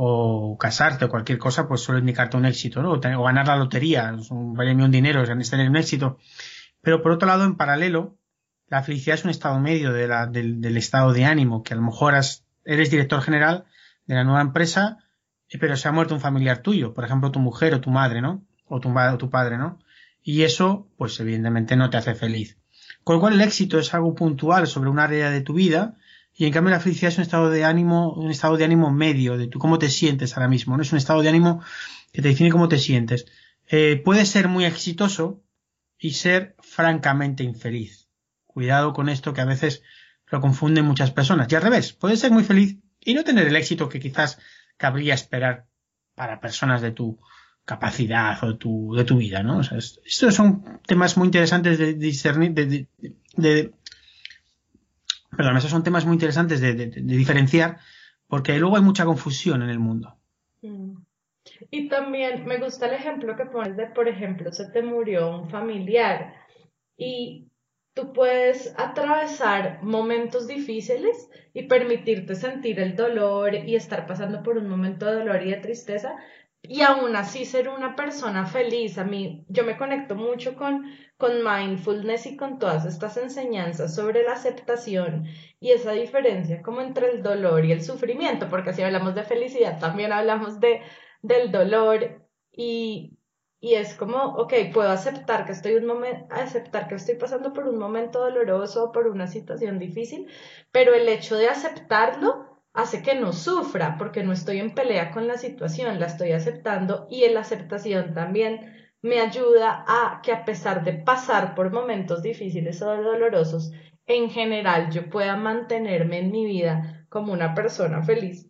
o 0.00 0.56
casarte 0.56 1.06
o 1.06 1.08
cualquier 1.08 1.38
cosa, 1.38 1.66
pues 1.66 1.80
suele 1.80 1.98
indicarte 1.98 2.36
un 2.36 2.44
éxito, 2.44 2.80
¿no? 2.82 2.92
O, 2.92 3.00
ganar 3.00 3.48
la 3.48 3.56
lotería, 3.56 4.14
un 4.30 4.56
un 4.56 4.90
dinero, 4.92 5.24
es 5.24 5.50
tener 5.50 5.68
un 5.68 5.76
éxito. 5.76 6.18
Pero 6.88 7.02
por 7.02 7.12
otro 7.12 7.28
lado, 7.28 7.44
en 7.44 7.56
paralelo, 7.56 8.16
la 8.68 8.82
felicidad 8.82 9.18
es 9.18 9.24
un 9.24 9.30
estado 9.30 9.60
medio 9.60 9.92
de 9.92 10.08
la, 10.08 10.24
del, 10.24 10.74
estado 10.78 11.12
de 11.12 11.26
ánimo, 11.26 11.62
que 11.62 11.74
a 11.74 11.76
lo 11.76 11.82
mejor 11.82 12.14
eres 12.64 12.90
director 12.90 13.20
general 13.20 13.66
de 14.06 14.14
la 14.14 14.24
nueva 14.24 14.40
empresa, 14.40 14.96
eh, 15.50 15.58
pero 15.58 15.76
se 15.76 15.86
ha 15.86 15.92
muerto 15.92 16.14
un 16.14 16.22
familiar 16.22 16.62
tuyo, 16.62 16.94
por 16.94 17.04
ejemplo, 17.04 17.30
tu 17.30 17.40
mujer 17.40 17.74
o 17.74 17.82
tu 17.82 17.90
madre, 17.90 18.22
¿no? 18.22 18.42
O 18.68 18.80
tu, 18.80 18.90
padre, 19.28 19.58
¿no? 19.58 19.80
Y 20.22 20.44
eso, 20.44 20.88
pues 20.96 21.20
evidentemente 21.20 21.76
no 21.76 21.90
te 21.90 21.98
hace 21.98 22.14
feliz. 22.14 22.56
Con 23.04 23.16
lo 23.16 23.20
cual 23.20 23.34
el 23.34 23.42
éxito 23.42 23.78
es 23.78 23.92
algo 23.92 24.14
puntual 24.14 24.66
sobre 24.66 24.88
un 24.88 24.98
área 24.98 25.28
de 25.28 25.42
tu 25.42 25.52
vida 25.52 25.98
y 26.32 26.46
en 26.46 26.54
cambio 26.54 26.70
la 26.70 26.80
felicidad 26.80 27.12
es 27.12 27.18
un 27.18 27.24
estado 27.24 27.50
de 27.50 27.66
ánimo, 27.66 28.14
un 28.14 28.30
estado 28.30 28.56
de 28.56 28.64
ánimo 28.64 28.90
medio, 28.90 29.36
de 29.36 29.46
tú 29.46 29.58
cómo 29.58 29.78
te 29.78 29.90
sientes 29.90 30.38
ahora 30.38 30.48
mismo, 30.48 30.74
¿no? 30.74 30.82
Es 30.82 30.92
un 30.92 30.96
estado 30.96 31.20
de 31.20 31.28
ánimo 31.28 31.62
que 32.14 32.22
te 32.22 32.28
define 32.28 32.48
cómo 32.48 32.66
te 32.66 32.78
sientes. 32.78 33.26
Eh, 33.66 34.00
puede 34.02 34.24
ser 34.24 34.48
muy 34.48 34.64
exitoso 34.64 35.42
y 35.98 36.12
ser 36.12 36.54
francamente 36.60 37.42
infeliz. 37.42 38.08
Cuidado 38.46 38.92
con 38.92 39.08
esto 39.08 39.34
que 39.34 39.40
a 39.40 39.46
veces 39.46 39.82
lo 40.26 40.40
confunden 40.40 40.84
muchas 40.84 41.10
personas. 41.10 41.50
Y 41.50 41.56
al 41.56 41.62
revés, 41.62 41.92
puede 41.92 42.16
ser 42.16 42.30
muy 42.30 42.44
feliz 42.44 42.76
y 43.00 43.14
no 43.14 43.24
tener 43.24 43.46
el 43.46 43.56
éxito 43.56 43.88
que 43.88 44.00
quizás 44.00 44.38
cabría 44.76 45.14
esperar 45.14 45.66
para 46.14 46.40
personas 46.40 46.82
de 46.82 46.92
tu 46.92 47.18
capacidad 47.64 48.42
o 48.44 48.56
tu, 48.56 48.94
de 48.94 49.04
tu 49.04 49.18
vida, 49.18 49.42
¿no? 49.42 49.60
Estos 49.60 50.34
son 50.34 50.80
temas 50.86 51.16
muy 51.16 51.26
interesantes 51.26 51.78
de 51.78 51.94
discernir, 51.94 52.52
de, 52.54 52.88
de, 53.36 53.72
Perdón, 55.36 55.56
esos 55.56 55.70
son 55.70 55.84
temas 55.84 56.04
muy 56.06 56.14
interesantes 56.14 56.60
de, 56.60 56.74
diferenciar 57.02 57.78
porque 58.26 58.58
luego 58.58 58.76
hay 58.76 58.82
mucha 58.82 59.04
confusión 59.04 59.62
en 59.62 59.68
el 59.68 59.78
mundo. 59.78 60.16
Mm. 60.62 60.96
Y 61.70 61.88
también 61.88 62.44
me 62.46 62.58
gusta 62.58 62.86
el 62.86 62.94
ejemplo 62.94 63.36
que 63.36 63.46
pones 63.46 63.76
de, 63.76 63.86
por 63.86 64.08
ejemplo, 64.08 64.52
se 64.52 64.70
te 64.70 64.82
murió 64.82 65.30
un 65.30 65.50
familiar 65.50 66.34
y 66.96 67.48
tú 67.94 68.12
puedes 68.12 68.74
atravesar 68.78 69.82
momentos 69.82 70.46
difíciles 70.46 71.30
y 71.52 71.64
permitirte 71.64 72.34
sentir 72.34 72.78
el 72.80 72.94
dolor 72.94 73.54
y 73.54 73.74
estar 73.74 74.06
pasando 74.06 74.42
por 74.42 74.56
un 74.56 74.68
momento 74.68 75.06
de 75.06 75.16
dolor 75.16 75.42
y 75.42 75.50
de 75.50 75.56
tristeza 75.56 76.16
y 76.62 76.82
aún 76.82 77.14
así 77.16 77.44
ser 77.44 77.68
una 77.68 77.96
persona 77.96 78.46
feliz. 78.46 78.98
A 78.98 79.04
mí, 79.04 79.44
yo 79.48 79.64
me 79.64 79.76
conecto 79.76 80.14
mucho 80.14 80.54
con, 80.54 80.84
con 81.16 81.42
mindfulness 81.44 82.26
y 82.26 82.36
con 82.36 82.58
todas 82.58 82.84
estas 82.84 83.16
enseñanzas 83.16 83.94
sobre 83.94 84.22
la 84.22 84.32
aceptación 84.32 85.26
y 85.60 85.70
esa 85.70 85.92
diferencia 85.92 86.62
como 86.62 86.80
entre 86.80 87.10
el 87.10 87.22
dolor 87.22 87.64
y 87.64 87.72
el 87.72 87.82
sufrimiento, 87.82 88.48
porque 88.48 88.72
si 88.72 88.82
hablamos 88.82 89.14
de 89.14 89.24
felicidad, 89.24 89.78
también 89.80 90.12
hablamos 90.12 90.60
de, 90.60 90.82
del 91.22 91.50
dolor 91.50 92.22
y, 92.52 93.18
y 93.60 93.74
es 93.74 93.94
como, 93.94 94.18
ok, 94.36 94.54
puedo 94.72 94.90
aceptar 94.90 95.44
que 95.46 95.52
estoy 95.52 95.74
un 95.74 95.86
momento, 95.86 96.26
aceptar 96.34 96.88
que 96.88 96.94
estoy 96.94 97.16
pasando 97.16 97.52
por 97.52 97.66
un 97.68 97.78
momento 97.78 98.20
doloroso, 98.20 98.92
por 98.92 99.06
una 99.08 99.26
situación 99.26 99.78
difícil, 99.78 100.28
pero 100.70 100.94
el 100.94 101.08
hecho 101.08 101.36
de 101.36 101.48
aceptarlo 101.48 102.48
hace 102.72 103.02
que 103.02 103.14
no 103.14 103.32
sufra 103.32 103.96
porque 103.98 104.22
no 104.22 104.32
estoy 104.32 104.58
en 104.58 104.74
pelea 104.74 105.10
con 105.10 105.26
la 105.26 105.36
situación, 105.36 105.98
la 105.98 106.06
estoy 106.06 106.32
aceptando 106.32 107.06
y 107.10 107.28
la 107.28 107.40
aceptación 107.40 108.14
también 108.14 108.74
me 109.02 109.20
ayuda 109.20 109.84
a 109.86 110.20
que 110.22 110.32
a 110.32 110.44
pesar 110.44 110.84
de 110.84 110.92
pasar 110.92 111.54
por 111.54 111.72
momentos 111.72 112.22
difíciles 112.22 112.82
o 112.82 112.96
dolorosos, 112.96 113.72
en 114.06 114.30
general 114.30 114.90
yo 114.90 115.08
pueda 115.10 115.36
mantenerme 115.36 116.18
en 116.18 116.30
mi 116.30 116.46
vida 116.46 117.06
como 117.08 117.32
una 117.32 117.54
persona 117.54 118.02
feliz 118.02 118.48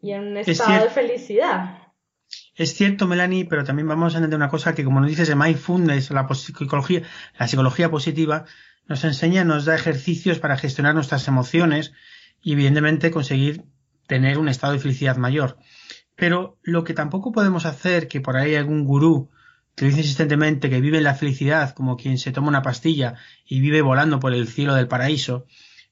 y 0.00 0.12
en 0.12 0.28
un 0.28 0.36
estado 0.36 0.84
de 0.84 0.90
felicidad. 0.90 1.75
Es 2.54 2.74
cierto, 2.74 3.06
Melanie, 3.06 3.44
pero 3.44 3.64
también 3.64 3.88
vamos 3.88 4.14
a 4.14 4.18
entender 4.18 4.36
una 4.38 4.48
cosa 4.48 4.74
que, 4.74 4.84
como 4.84 5.00
nos 5.00 5.10
dices, 5.10 5.28
el 5.28 5.36
mindfulness, 5.36 6.10
la 6.10 6.26
psicología, 6.34 7.02
la 7.38 7.48
psicología 7.48 7.90
positiva, 7.90 8.46
nos 8.86 9.04
enseña, 9.04 9.44
nos 9.44 9.64
da 9.64 9.74
ejercicios 9.74 10.38
para 10.38 10.56
gestionar 10.56 10.94
nuestras 10.94 11.28
emociones, 11.28 11.92
y 12.46 12.52
evidentemente 12.52 13.10
conseguir 13.10 13.64
tener 14.06 14.38
un 14.38 14.48
estado 14.48 14.72
de 14.72 14.78
felicidad 14.78 15.16
mayor. 15.16 15.58
Pero 16.14 16.58
lo 16.62 16.84
que 16.84 16.94
tampoco 16.94 17.32
podemos 17.32 17.66
hacer, 17.66 18.08
que 18.08 18.20
por 18.20 18.36
ahí 18.36 18.54
algún 18.54 18.84
gurú 18.84 19.30
que 19.74 19.86
dice 19.86 19.98
insistentemente 19.98 20.70
que 20.70 20.80
vive 20.80 21.00
la 21.00 21.14
felicidad 21.14 21.74
como 21.74 21.96
quien 21.96 22.18
se 22.18 22.32
toma 22.32 22.48
una 22.48 22.62
pastilla 22.62 23.14
y 23.44 23.60
vive 23.60 23.82
volando 23.82 24.20
por 24.20 24.32
el 24.32 24.46
cielo 24.46 24.74
del 24.74 24.88
paraíso, 24.88 25.46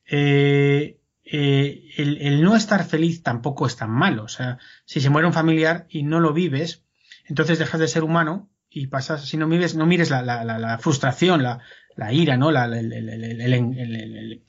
eh, 0.07 0.99
eh, 1.25 1.91
el, 1.97 2.43
no 2.43 2.55
estar 2.55 2.85
feliz 2.85 3.23
tampoco 3.23 3.67
es 3.67 3.77
tan 3.77 3.91
malo. 3.91 4.25
O 4.25 4.29
sea, 4.29 4.59
si 4.85 5.01
se 5.01 5.11
muere 5.11 5.27
un 5.27 5.33
familiar 5.33 5.87
y 5.89 6.03
no 6.03 6.21
lo 6.21 6.33
vives, 6.33 6.85
entonces 7.27 7.59
dejas 7.59 7.81
de 7.81 7.89
ser 7.89 8.05
humano 8.05 8.51
y 8.69 8.89
pasas, 8.89 9.25
si 9.25 9.37
no 9.37 9.47
mires, 9.47 9.75
no 9.75 9.87
mires 9.87 10.11
la, 10.11 10.79
frustración, 10.81 11.43
la, 11.43 11.61
ira, 12.13 12.37
¿no? 12.37 12.51
La, 12.51 12.67
el, 12.67 14.43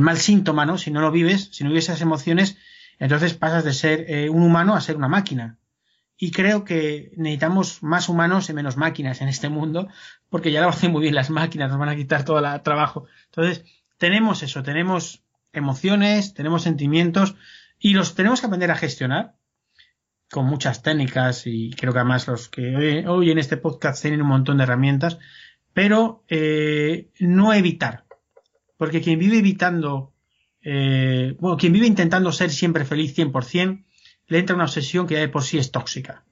mal 0.00 0.18
síntoma, 0.18 0.66
¿no? 0.66 0.76
Si 0.76 0.90
no 0.90 1.00
lo 1.00 1.10
vives, 1.10 1.48
si 1.52 1.64
no 1.64 1.70
vives 1.70 1.84
esas 1.84 2.02
emociones, 2.02 2.58
entonces 2.98 3.34
pasas 3.34 3.64
de 3.64 3.72
ser 3.72 4.04
eh, 4.08 4.28
un 4.28 4.42
humano 4.42 4.74
a 4.74 4.80
ser 4.80 4.96
una 4.96 5.08
máquina. 5.08 5.58
Y 6.20 6.32
creo 6.32 6.64
que 6.64 7.12
necesitamos 7.16 7.84
más 7.84 8.08
humanos 8.08 8.50
y 8.50 8.52
menos 8.52 8.76
máquinas 8.76 9.20
en 9.20 9.28
este 9.28 9.48
mundo, 9.48 9.86
porque 10.28 10.50
ya 10.50 10.60
lo 10.60 10.68
hacen 10.68 10.90
muy 10.90 11.02
bien 11.02 11.14
las 11.14 11.30
máquinas, 11.30 11.70
nos 11.70 11.78
van 11.78 11.90
a 11.90 11.96
quitar 11.96 12.24
todo 12.24 12.40
el 12.40 12.62
trabajo. 12.62 13.06
Entonces, 13.26 13.64
tenemos 13.98 14.42
eso, 14.42 14.64
tenemos 14.64 15.22
emociones, 15.52 16.34
tenemos 16.34 16.62
sentimientos, 16.62 17.36
y 17.78 17.94
los 17.94 18.14
tenemos 18.14 18.40
que 18.40 18.46
aprender 18.46 18.70
a 18.70 18.76
gestionar 18.76 19.34
con 20.30 20.46
muchas 20.46 20.82
técnicas, 20.82 21.46
y 21.46 21.70
creo 21.70 21.92
que 21.92 22.00
además 22.00 22.26
los 22.26 22.48
que 22.48 23.04
hoy, 23.06 23.30
en 23.30 23.38
este 23.38 23.56
podcast 23.56 24.02
tienen 24.02 24.22
un 24.22 24.28
montón 24.28 24.58
de 24.58 24.64
herramientas, 24.64 25.18
pero 25.72 26.24
eh, 26.28 27.08
no 27.20 27.52
evitar. 27.52 28.04
Porque 28.76 29.00
quien 29.00 29.18
vive 29.18 29.38
evitando, 29.38 30.12
eh, 30.62 31.34
bueno, 31.40 31.56
quien 31.56 31.72
vive 31.72 31.86
intentando 31.86 32.30
ser 32.32 32.50
siempre 32.50 32.84
feliz 32.84 33.16
100%, 33.16 33.84
le 34.26 34.38
entra 34.38 34.54
una 34.54 34.64
obsesión 34.64 35.06
que 35.06 35.14
ya 35.14 35.20
de 35.20 35.28
por 35.28 35.42
sí 35.42 35.58
es 35.58 35.72
tóxica. 35.72 36.24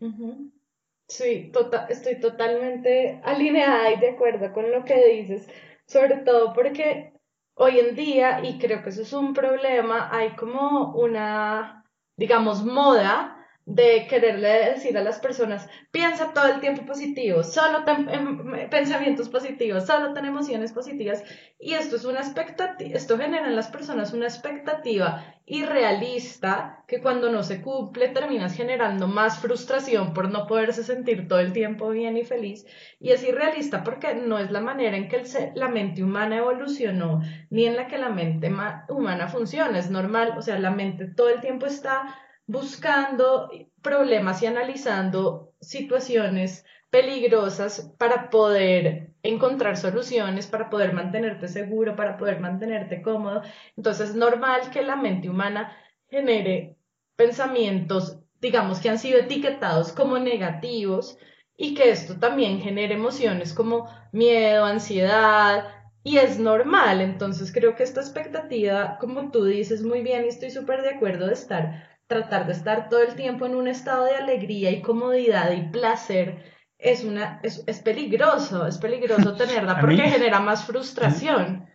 Sí, 1.09 1.51
tota-, 1.53 1.87
estoy 1.89 2.21
totalmente 2.21 3.21
alineada 3.25 3.93
y 3.93 4.01
de 4.01 4.11
acuerdo 4.11 4.53
con 4.53 4.71
lo 4.71 4.85
que 4.85 5.07
dices, 5.09 5.49
sobre 5.87 6.17
todo 6.19 6.53
porque 6.53 7.13
hoy 7.57 7.81
en 7.81 7.97
día, 7.97 8.41
y 8.45 8.59
creo 8.59 8.83
que 8.83 8.91
eso 8.91 9.03
es 9.03 9.13
un 9.13 9.35
problema, 9.35 10.09
hay 10.13 10.37
como 10.37 10.95
una, 10.95 11.85
digamos, 12.17 12.65
moda 12.65 13.36
de 13.67 14.07
quererle 14.09 14.71
decir 14.71 14.97
a 14.97 15.03
las 15.03 15.19
personas, 15.19 15.69
piensa 15.91 16.33
todo 16.33 16.47
el 16.47 16.61
tiempo 16.61 16.87
positivo, 16.87 17.43
solo 17.43 17.85
ten 17.85 18.09
em, 18.09 18.71
pensamientos 18.71 19.29
positivos, 19.29 19.87
solo 19.87 20.13
ten 20.15 20.25
emociones 20.25 20.73
positivas. 20.73 21.25
Y 21.59 21.75
esto 21.75 21.97
es 21.97 22.05
una 22.05 22.21
expectativa, 22.21 22.97
esto 22.97 23.19
genera 23.19 23.49
en 23.49 23.57
las 23.57 23.67
personas 23.67 24.13
una 24.13 24.27
expectativa 24.27 25.35
irrealista 25.47 26.85
que 26.87 27.01
cuando 27.01 27.31
no 27.31 27.43
se 27.43 27.61
cumple 27.61 28.09
terminas 28.09 28.55
generando 28.55 29.09
más 29.09 29.39
frustración 29.39 30.15
por 30.15 30.31
no 30.31 30.47
poderse 30.47 30.85
sentir 30.85 31.27
todo 31.27 31.41
el 31.41 31.53
tiempo 31.53 31.89
bien 31.89 32.17
y 32.17 32.25
feliz. 32.25 32.67
Y 33.01 33.11
es 33.11 33.25
irrealista 33.25 33.83
porque 33.83 34.15
no 34.15 34.39
es 34.39 34.53
la 34.53 34.61
manera 34.61 34.97
en 34.97 35.09
que 35.09 35.25
la 35.57 35.69
mente 35.69 36.05
humana 36.05 36.37
evolucionó, 36.37 37.21
ni 37.51 37.67
en 37.67 37.75
la 37.75 37.89
que 37.89 37.99
la 37.99 38.11
mente 38.11 38.49
humana 38.89 39.27
funciona. 39.27 39.77
Es 39.77 39.91
normal, 39.91 40.35
o 40.39 40.43
sea, 40.43 40.57
la 40.61 40.71
mente 40.71 41.07
todo 41.07 41.31
el 41.31 41.41
tiempo 41.41 41.67
está 41.67 42.15
buscando 42.47 43.51
problemas 43.83 44.43
y 44.43 44.47
analizando 44.47 45.53
situaciones 45.61 46.65
peligrosas 46.91 47.93
para 47.99 48.31
poder 48.31 49.13
encontrar 49.23 49.77
soluciones, 49.77 50.47
para 50.47 50.71
poder 50.71 50.93
mantenerte 50.93 51.49
seguro, 51.49 51.97
para 51.97 52.17
poder 52.17 52.41
mantenerte 52.41 53.03
cómodo. 53.03 53.43
Entonces 53.77 54.11
es 54.11 54.17
normal 54.17 54.71
que 54.73 54.83
la 54.83 54.97
mente 54.97 55.29
humana 55.29 55.77
genere 56.09 56.77
pensamientos, 57.17 58.21
digamos, 58.41 58.81
que 58.81 58.91
han 58.91 58.99
sido 58.99 59.19
etiquetados 59.19 59.93
como 59.93 60.19
negativos 60.19 61.19
y 61.57 61.75
que 61.75 61.91
esto 61.91 62.19
también 62.19 62.61
genere 62.61 62.95
emociones 62.95 63.53
como 63.53 63.89
miedo, 64.13 64.65
ansiedad, 64.65 65.65
y 66.05 66.19
es 66.19 66.39
normal. 66.39 67.01
Entonces 67.01 67.53
creo 67.53 67.75
que 67.75 67.83
esta 67.83 68.01
expectativa, 68.01 68.97
como 69.01 69.33
tú 69.33 69.45
dices 69.45 69.83
muy 69.83 70.03
bien 70.03 70.25
y 70.25 70.29
estoy 70.29 70.51
súper 70.51 70.83
de 70.83 70.91
acuerdo 70.91 71.27
de 71.27 71.33
estar 71.33 71.96
tratar 72.07 72.47
de 72.47 72.53
estar 72.53 72.89
todo 72.89 73.03
el 73.03 73.15
tiempo 73.15 73.47
en 73.47 73.55
un 73.55 73.69
estado 73.69 74.05
de 74.05 74.17
alegría 74.17 74.71
y 74.71 74.83
comodidad 74.83 75.51
y 75.53 75.69
placer 75.71 76.45
es, 76.79 77.05
una, 77.05 77.41
es, 77.43 77.65
es 77.67 77.81
peligroso, 77.81 78.67
es 78.67 78.79
peligroso 78.79 79.35
tenerla 79.37 79.81
porque 79.81 80.09
genera 80.09 80.41
más 80.41 80.65
frustración. 80.65 81.67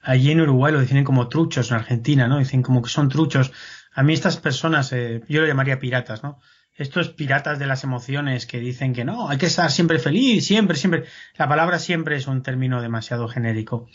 Allí 0.00 0.30
en 0.30 0.40
Uruguay 0.40 0.72
lo 0.72 0.80
definen 0.80 1.04
como 1.04 1.28
truchos, 1.28 1.70
en 1.70 1.76
Argentina, 1.76 2.28
¿no? 2.28 2.38
Dicen 2.38 2.62
como 2.62 2.82
que 2.82 2.88
son 2.88 3.08
truchos. 3.08 3.52
A 3.92 4.02
mí 4.02 4.12
estas 4.12 4.36
personas, 4.36 4.92
eh, 4.92 5.22
yo 5.28 5.40
lo 5.40 5.46
llamaría 5.46 5.80
piratas, 5.80 6.22
¿no? 6.22 6.38
Estos 6.74 7.08
piratas 7.08 7.58
de 7.58 7.66
las 7.66 7.82
emociones 7.82 8.46
que 8.46 8.60
dicen 8.60 8.94
que 8.94 9.04
no, 9.04 9.28
hay 9.28 9.38
que 9.38 9.46
estar 9.46 9.70
siempre 9.72 9.98
feliz, 9.98 10.46
siempre, 10.46 10.76
siempre. 10.76 11.04
La 11.36 11.48
palabra 11.48 11.80
siempre 11.80 12.16
es 12.16 12.28
un 12.28 12.42
término 12.42 12.80
demasiado 12.80 13.26
genérico. 13.26 13.88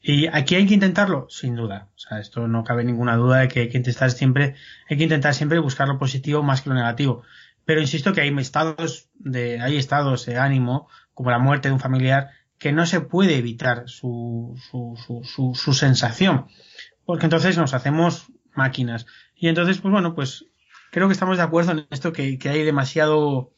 Y 0.00 0.28
aquí 0.28 0.54
hay 0.54 0.66
que 0.66 0.74
intentarlo, 0.74 1.26
sin 1.28 1.56
duda. 1.56 1.88
O 1.96 1.98
sea, 1.98 2.20
esto 2.20 2.46
no 2.46 2.62
cabe 2.64 2.84
ninguna 2.84 3.16
duda 3.16 3.38
de 3.38 3.48
que 3.48 3.60
hay 3.60 3.68
que 3.68 3.78
intentar 3.78 4.10
siempre, 4.10 4.54
hay 4.88 4.96
que 4.96 5.02
intentar 5.02 5.34
siempre 5.34 5.58
buscar 5.58 5.88
lo 5.88 5.98
positivo 5.98 6.42
más 6.42 6.62
que 6.62 6.70
lo 6.70 6.76
negativo. 6.76 7.22
Pero 7.64 7.80
insisto 7.80 8.12
que 8.12 8.20
hay 8.20 8.36
estados 8.38 9.10
de, 9.14 9.60
hay 9.60 9.76
estados 9.76 10.24
de 10.26 10.38
ánimo, 10.38 10.88
como 11.14 11.30
la 11.30 11.40
muerte 11.40 11.68
de 11.68 11.74
un 11.74 11.80
familiar, 11.80 12.30
que 12.58 12.72
no 12.72 12.86
se 12.86 13.00
puede 13.00 13.36
evitar 13.36 13.88
su, 13.88 14.56
su, 14.70 14.96
su, 15.24 15.54
su, 15.54 15.74
sensación. 15.74 16.46
Porque 17.04 17.26
entonces 17.26 17.58
nos 17.58 17.74
hacemos 17.74 18.26
máquinas. 18.54 19.06
Y 19.34 19.48
entonces, 19.48 19.78
pues 19.78 19.90
bueno, 19.92 20.14
pues 20.14 20.46
creo 20.92 21.08
que 21.08 21.12
estamos 21.12 21.36
de 21.36 21.42
acuerdo 21.42 21.72
en 21.72 21.86
esto 21.90 22.12
que, 22.12 22.38
que 22.38 22.48
hay 22.48 22.62
demasiado, 22.62 23.52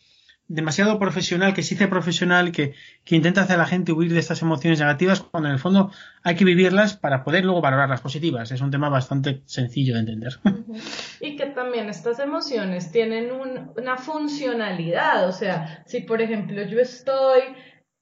demasiado 0.48 0.98
profesional, 0.98 1.54
que 1.54 1.62
se 1.62 1.74
dice 1.74 1.88
profesional, 1.88 2.52
que, 2.52 2.74
que 3.04 3.16
intenta 3.16 3.42
hacer 3.42 3.56
a 3.56 3.58
la 3.58 3.66
gente 3.66 3.92
huir 3.92 4.12
de 4.12 4.18
estas 4.18 4.40
emociones 4.42 4.80
negativas, 4.80 5.20
cuando 5.20 5.48
en 5.48 5.54
el 5.54 5.60
fondo 5.60 5.92
hay 6.22 6.34
que 6.36 6.44
vivirlas 6.44 6.96
para 6.96 7.22
poder 7.22 7.44
luego 7.44 7.60
valorar 7.60 7.88
las 7.88 8.00
positivas. 8.00 8.50
Es 8.50 8.60
un 8.62 8.70
tema 8.70 8.88
bastante 8.88 9.42
sencillo 9.44 9.94
de 9.94 10.00
entender. 10.00 10.38
Y 11.20 11.36
que 11.36 11.46
también 11.46 11.88
estas 11.88 12.18
emociones 12.18 12.90
tienen 12.90 13.30
una 13.76 13.96
funcionalidad. 13.96 15.28
O 15.28 15.32
sea, 15.32 15.82
si 15.86 16.00
por 16.00 16.22
ejemplo 16.22 16.62
yo 16.62 16.80
estoy 16.80 17.42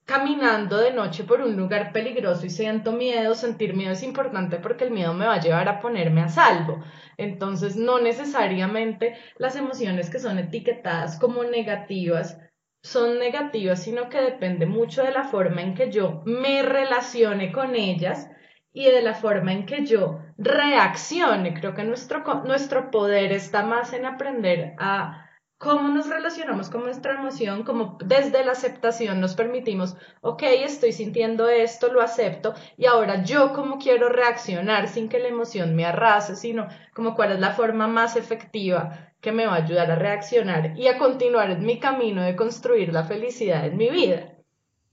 caminando 0.06 0.78
de 0.78 0.92
noche 0.92 1.24
por 1.24 1.40
un 1.40 1.56
lugar 1.56 1.92
peligroso 1.92 2.46
y 2.46 2.50
siento 2.50 2.92
miedo, 2.92 3.34
sentir 3.34 3.74
miedo 3.74 3.92
es 3.92 4.04
importante 4.04 4.56
porque 4.58 4.84
el 4.84 4.92
miedo 4.92 5.12
me 5.12 5.26
va 5.26 5.34
a 5.34 5.40
llevar 5.40 5.68
a 5.68 5.80
ponerme 5.80 6.22
a 6.22 6.28
salvo. 6.28 6.82
Entonces, 7.16 7.76
no 7.76 7.98
necesariamente 7.98 9.16
las 9.36 9.56
emociones 9.56 10.08
que 10.08 10.20
son 10.20 10.38
etiquetadas 10.38 11.18
como 11.18 11.42
negativas 11.44 12.38
son 12.82 13.18
negativas, 13.18 13.82
sino 13.82 14.08
que 14.08 14.20
depende 14.20 14.64
mucho 14.64 15.02
de 15.02 15.10
la 15.10 15.24
forma 15.24 15.60
en 15.60 15.74
que 15.74 15.90
yo 15.90 16.22
me 16.24 16.62
relacione 16.62 17.50
con 17.50 17.74
ellas 17.74 18.30
y 18.72 18.84
de 18.84 19.02
la 19.02 19.14
forma 19.14 19.52
en 19.52 19.66
que 19.66 19.84
yo 19.84 20.20
reaccione. 20.38 21.52
Creo 21.54 21.74
que 21.74 21.82
nuestro, 21.82 22.22
nuestro 22.44 22.92
poder 22.92 23.32
está 23.32 23.64
más 23.64 23.92
en 23.92 24.06
aprender 24.06 24.74
a 24.78 25.25
cómo 25.58 25.88
nos 25.88 26.08
relacionamos 26.08 26.68
con 26.68 26.82
nuestra 26.82 27.14
emoción, 27.14 27.64
como 27.64 27.96
desde 28.04 28.44
la 28.44 28.52
aceptación 28.52 29.20
nos 29.20 29.34
permitimos, 29.34 29.96
ok, 30.20 30.42
estoy 30.42 30.92
sintiendo 30.92 31.48
esto, 31.48 31.92
lo 31.92 32.02
acepto, 32.02 32.54
y 32.76 32.86
ahora 32.86 33.24
yo 33.24 33.52
cómo 33.52 33.78
quiero 33.78 34.08
reaccionar 34.08 34.88
sin 34.88 35.08
que 35.08 35.18
la 35.18 35.28
emoción 35.28 35.74
me 35.74 35.86
arrase, 35.86 36.36
sino 36.36 36.68
como 36.94 37.14
cuál 37.14 37.32
es 37.32 37.40
la 37.40 37.52
forma 37.52 37.88
más 37.88 38.16
efectiva 38.16 39.12
que 39.20 39.32
me 39.32 39.46
va 39.46 39.54
a 39.54 39.62
ayudar 39.62 39.90
a 39.90 39.96
reaccionar 39.96 40.78
y 40.78 40.88
a 40.88 40.98
continuar 40.98 41.50
en 41.50 41.64
mi 41.64 41.80
camino 41.80 42.22
de 42.22 42.36
construir 42.36 42.92
la 42.92 43.04
felicidad 43.04 43.66
en 43.66 43.76
mi 43.76 43.90
vida. 43.90 44.34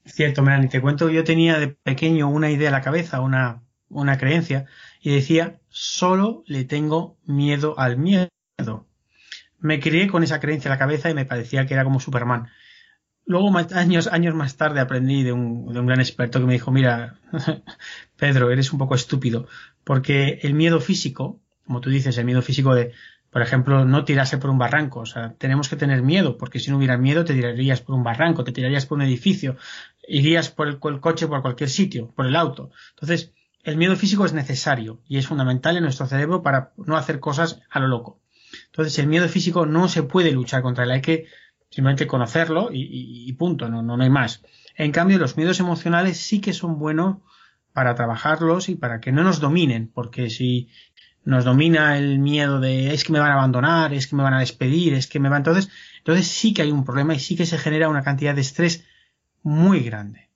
Cierto, 0.06 0.42
Melanie, 0.42 0.70
te 0.70 0.82
cuento, 0.82 1.10
yo 1.10 1.24
tenía 1.24 1.60
de 1.60 1.70
pequeño 1.70 2.30
una 2.30 2.50
idea 2.50 2.70
en 2.70 2.74
la 2.74 2.82
cabeza, 2.82 3.22
una, 3.22 3.64
una 3.90 4.18
creencia, 4.18 4.66
y 5.02 5.14
decía, 5.14 5.60
solo 5.70 6.44
le 6.46 6.64
tengo 6.64 7.18
miedo 7.26 7.78
al 7.78 7.98
miedo 7.98 8.30
me 9.64 9.80
crié 9.80 10.08
con 10.08 10.24
esa 10.24 10.42
creencia 10.42 10.68
en 10.68 10.74
la 10.74 10.78
cabeza 10.78 11.10
y 11.10 11.14
me 11.14 11.26
parecía 11.26 11.66
que 11.66 11.74
era 11.74 11.86
como 11.86 12.02
Superman. 12.02 12.50
Luego, 13.26 13.50
años, 13.74 14.08
años 14.08 14.36
más 14.36 14.58
tarde, 14.58 14.82
aprendí 14.82 15.24
de 15.24 15.32
un, 15.32 15.72
de 15.72 15.80
un 15.80 15.86
gran 15.86 16.02
experto 16.02 16.40
que 16.40 16.46
me 16.46 16.54
dijo, 16.54 16.70
mira, 16.72 17.16
Pedro, 18.18 18.52
eres 18.52 18.74
un 18.74 18.80
poco 18.80 18.96
estúpido, 18.96 19.48
porque 19.86 20.40
el 20.44 20.54
miedo 20.54 20.82
físico, 20.82 21.40
como 21.66 21.80
tú 21.80 21.90
dices, 21.90 22.18
el 22.18 22.26
miedo 22.26 22.42
físico 22.42 22.76
de, 22.76 22.92
por 23.32 23.42
ejemplo, 23.42 23.86
no 23.86 24.04
tirarse 24.04 24.38
por 24.38 24.50
un 24.50 24.58
barranco. 24.58 25.00
O 25.00 25.06
sea, 25.06 25.34
tenemos 25.38 25.70
que 25.70 25.78
tener 25.78 26.02
miedo, 26.02 26.38
porque 26.38 26.60
si 26.60 26.70
no 26.70 26.78
hubiera 26.78 26.98
miedo 26.98 27.24
te 27.24 27.34
tirarías 27.34 27.80
por 27.80 27.96
un 27.96 28.04
barranco, 28.04 28.44
te 28.44 28.52
tirarías 28.52 28.86
por 28.86 28.98
un 28.98 29.06
edificio, 29.06 29.56
irías 30.06 30.52
por 30.52 30.68
el, 30.68 30.80
el, 30.84 31.00
coche 31.00 31.28
por 31.28 31.42
cualquier 31.42 31.70
sitio, 31.70 32.10
por 32.10 32.26
el 32.26 32.36
auto. 32.36 32.72
Entonces, 32.96 33.32
el 33.64 33.78
miedo 33.78 33.96
físico 33.96 34.26
es 34.26 34.34
necesario 34.34 35.00
y 35.08 35.18
es 35.20 35.28
fundamental 35.28 35.78
en 35.78 35.84
nuestro 35.84 36.06
cerebro 36.06 36.44
para 36.44 36.74
no 36.76 36.98
hacer 36.98 37.22
cosas 37.22 37.62
a 37.70 37.80
lo 37.80 37.88
loco. 37.88 38.20
Entonces 38.74 38.98
el 38.98 39.06
miedo 39.06 39.30
físico 39.30 39.68
no 39.68 39.88
se 39.88 40.02
puede 40.02 40.32
luchar 40.32 40.64
contra 40.64 40.84
él, 40.84 40.90
hay 40.90 41.02
que 41.02 41.28
simplemente 41.70 42.08
conocerlo 42.08 42.70
y, 42.72 43.32
punto, 43.34 43.70
no, 43.70 43.84
no, 43.84 43.98
no 43.98 44.04
hay 44.04 44.10
más. 44.10 44.44
En 44.76 44.92
cambio, 44.92 45.20
los 45.20 45.38
miedos 45.38 45.60
emocionales 45.60 46.18
sí 46.18 46.42
que 46.42 46.54
son 46.54 46.80
buenos 46.80 47.18
para 47.72 47.94
trabajarlos 47.94 48.70
y 48.70 48.76
para 48.76 49.00
que 49.00 49.12
no 49.12 49.24
nos 49.24 49.40
dominen, 49.40 49.92
porque 49.94 50.32
si 50.32 50.70
nos 51.24 51.46
domina 51.46 52.00
el 52.00 52.18
miedo 52.18 52.60
de 52.60 52.96
es 52.96 53.04
que 53.04 53.14
me 53.14 53.20
van 53.20 53.30
a 53.30 53.36
abandonar, 53.36 53.94
es 53.94 54.08
que 54.08 54.16
me 54.16 54.24
van 54.24 54.34
a 54.34 54.40
despedir, 54.40 54.96
es 54.96 55.06
que 55.06 55.20
me 55.20 55.30
van 55.30 55.42
entonces, 55.42 55.70
entonces 56.00 56.28
sí 56.28 56.56
que 56.56 56.64
hay 56.64 56.72
un 56.72 56.84
problema 56.84 57.14
y 57.14 57.20
sí 57.20 57.36
que 57.36 57.46
se 57.46 57.60
genera 57.60 57.90
una 57.90 58.04
cantidad 58.04 58.34
de 58.34 58.42
estrés 58.42 58.88
muy 59.44 59.82
grande. 59.82 60.30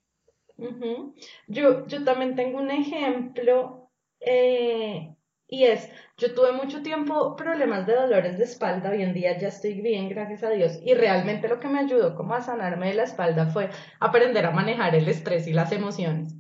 yo, 1.47 1.87
yo 1.87 2.03
también 2.03 2.35
tengo 2.35 2.59
un 2.59 2.69
ejemplo 2.69 3.89
eh, 4.19 5.16
y 5.47 5.63
es, 5.63 5.89
yo 6.17 6.33
tuve 6.33 6.51
mucho 6.51 6.81
tiempo 6.81 7.35
problemas 7.35 7.87
de 7.87 7.95
dolores 7.95 8.37
de 8.37 8.43
espalda, 8.43 8.89
hoy 8.89 9.01
en 9.01 9.13
día 9.13 9.37
ya 9.37 9.47
estoy 9.47 9.81
bien, 9.81 10.09
gracias 10.09 10.43
a 10.43 10.49
Dios, 10.49 10.79
y 10.83 10.93
realmente 10.93 11.47
lo 11.47 11.59
que 11.59 11.69
me 11.69 11.79
ayudó 11.79 12.15
como 12.15 12.33
a 12.33 12.41
sanarme 12.41 12.87
de 12.89 12.95
la 12.95 13.03
espalda 13.03 13.47
fue 13.47 13.69
aprender 13.99 14.45
a 14.45 14.51
manejar 14.51 14.95
el 14.95 15.07
estrés 15.07 15.47
y 15.47 15.53
las 15.53 15.71
emociones. 15.71 16.35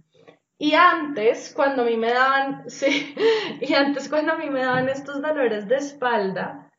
Y 0.59 0.73
antes, 0.73 1.53
cuando 1.55 1.83
a 1.83 1.85
mí 1.85 1.97
me 1.97 2.11
daban, 2.11 2.63
sí, 2.69 3.15
y 3.61 3.73
antes 3.73 4.09
cuando 4.09 4.33
a 4.33 4.37
mí 4.37 4.49
me 4.49 4.61
daban 4.61 4.89
estos 4.89 5.21
dolores 5.21 5.67
de 5.67 5.77
espalda, 5.77 6.71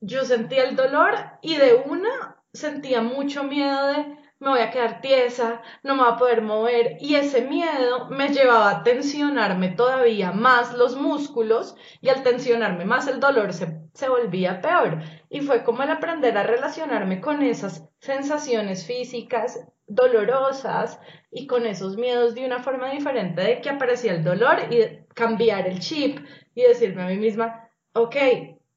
yo 0.00 0.24
sentía 0.24 0.64
el 0.64 0.76
dolor 0.76 1.14
y 1.42 1.56
de 1.56 1.74
una 1.74 2.42
sentía 2.52 3.02
mucho 3.02 3.42
miedo 3.44 3.88
de, 3.88 4.16
me 4.44 4.50
voy 4.50 4.60
a 4.60 4.70
quedar 4.70 5.00
tiesa, 5.00 5.62
no 5.82 5.96
me 5.96 6.02
voy 6.02 6.12
a 6.12 6.16
poder 6.16 6.42
mover. 6.42 6.96
Y 7.00 7.16
ese 7.16 7.42
miedo 7.42 8.08
me 8.10 8.28
llevaba 8.28 8.70
a 8.70 8.82
tensionarme 8.82 9.70
todavía 9.70 10.32
más 10.32 10.74
los 10.74 10.96
músculos 10.96 11.74
y 12.00 12.10
al 12.10 12.22
tensionarme 12.22 12.84
más 12.84 13.08
el 13.08 13.20
dolor 13.20 13.52
se, 13.52 13.80
se 13.94 14.08
volvía 14.08 14.60
peor. 14.60 15.02
Y 15.30 15.40
fue 15.40 15.64
como 15.64 15.82
el 15.82 15.90
aprender 15.90 16.36
a 16.36 16.42
relacionarme 16.42 17.20
con 17.20 17.42
esas 17.42 17.88
sensaciones 17.98 18.86
físicas 18.86 19.66
dolorosas 19.86 21.00
y 21.30 21.46
con 21.46 21.66
esos 21.66 21.96
miedos 21.96 22.34
de 22.34 22.46
una 22.46 22.62
forma 22.62 22.90
diferente 22.90 23.42
de 23.42 23.60
que 23.60 23.70
aparecía 23.70 24.12
el 24.12 24.24
dolor 24.24 24.56
y 24.70 25.04
cambiar 25.14 25.66
el 25.66 25.80
chip 25.80 26.18
y 26.54 26.62
decirme 26.62 27.02
a 27.02 27.06
mí 27.06 27.16
misma, 27.16 27.70
ok, 27.92 28.16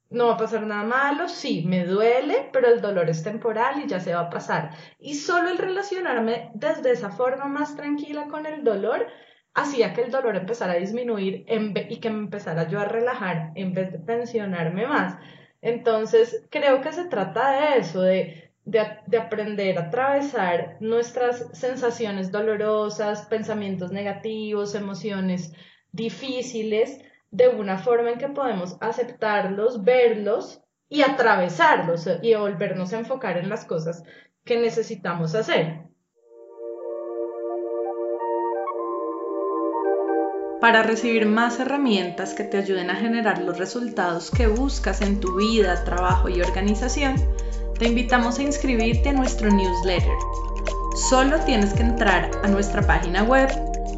no 0.10 0.28
va 0.28 0.34
a 0.36 0.38
pasar 0.38 0.65
nada 0.65 0.84
malo, 0.84 1.28
sí, 1.28 1.63
me 1.65 1.86
duele, 1.86 2.50
pero 2.54 2.67
el 2.67 2.82
dolor 2.82 3.10
es 3.10 3.24
temporal 3.24 3.84
y 3.84 3.88
ya 3.88 4.00
se 4.00 4.13
va 4.13 4.22
a 4.22 4.30
pasar. 4.30 4.72
Y 5.00 5.15
solo 5.15 5.50
el 5.50 5.58
relacionarme 5.58 6.52
desde 6.54 6.91
esa 6.91 7.10
forma 7.10 7.46
más 7.46 7.76
tranquila 7.76 8.28
con 8.28 8.46
el 8.46 8.63
dolor 8.63 9.08
hacía 9.54 9.93
que 9.93 10.04
el 10.04 10.12
dolor 10.12 10.36
empezara 10.36 10.74
a 10.74 10.78
disminuir 10.78 11.46
y 11.89 11.98
que 11.98 12.10
me 12.10 12.20
empezara 12.20 12.67
yo 12.67 12.80
a 12.80 12.86
relajar 12.86 13.52
en 13.56 13.74
vez 13.74 13.91
de 13.91 14.00
tensionarme 14.00 14.88
más. 14.88 15.17
Entonces, 15.62 16.46
creo 16.52 16.82
que 16.82 16.93
se 16.93 17.06
trata 17.06 17.52
de 17.52 17.80
eso, 17.80 18.02
de, 18.02 18.52
de, 18.65 19.17
aprender 19.17 19.78
a 19.78 19.84
atravesar 19.84 20.78
nuestras 20.80 21.50
sensaciones 21.58 22.32
dolorosas, 22.32 23.26
pensamientos 23.26 23.91
negativos, 23.91 24.76
emociones 24.76 25.54
difíciles, 25.91 27.02
de 27.32 27.50
una 27.50 27.78
forma 27.78 28.12
en 28.12 28.18
que 28.18 28.30
podemos 28.30 28.78
aceptarlos, 28.80 29.84
verlos 29.84 30.62
y 30.90 31.02
atravesarlos 31.02 32.08
y 32.22 32.34
volvernos 32.36 32.94
a 32.94 33.00
enfocar 33.00 33.38
en 33.38 33.50
las 33.50 33.66
cosas 33.66 34.04
que 34.46 34.60
necesitamos 34.60 35.36
hacer. 35.36 35.88
Para 40.62 40.82
recibir 40.82 41.28
más 41.28 41.60
herramientas 41.60 42.34
que 42.34 42.44
te 42.44 42.58
ayuden 42.58 42.90
a 42.90 42.96
generar 42.96 43.44
los 43.44 43.60
resultados 43.60 44.32
que 44.32 44.48
buscas 44.48 45.02
en 45.02 45.20
tu 45.20 45.36
vida, 45.36 45.84
trabajo 45.84 46.30
y 46.30 46.42
organización, 46.42 47.16
te 47.78 47.86
invitamos 47.86 48.40
a 48.40 48.44
inscribirte 48.44 49.10
a 49.10 49.13
nuestro 49.13 49.52
newsletter. 49.52 50.16
Solo 51.10 51.40
tienes 51.42 51.76
que 51.76 51.84
entrar 51.84 52.32
a 52.44 52.48
nuestra 52.48 52.82
página 52.82 53.22
web 53.24 53.50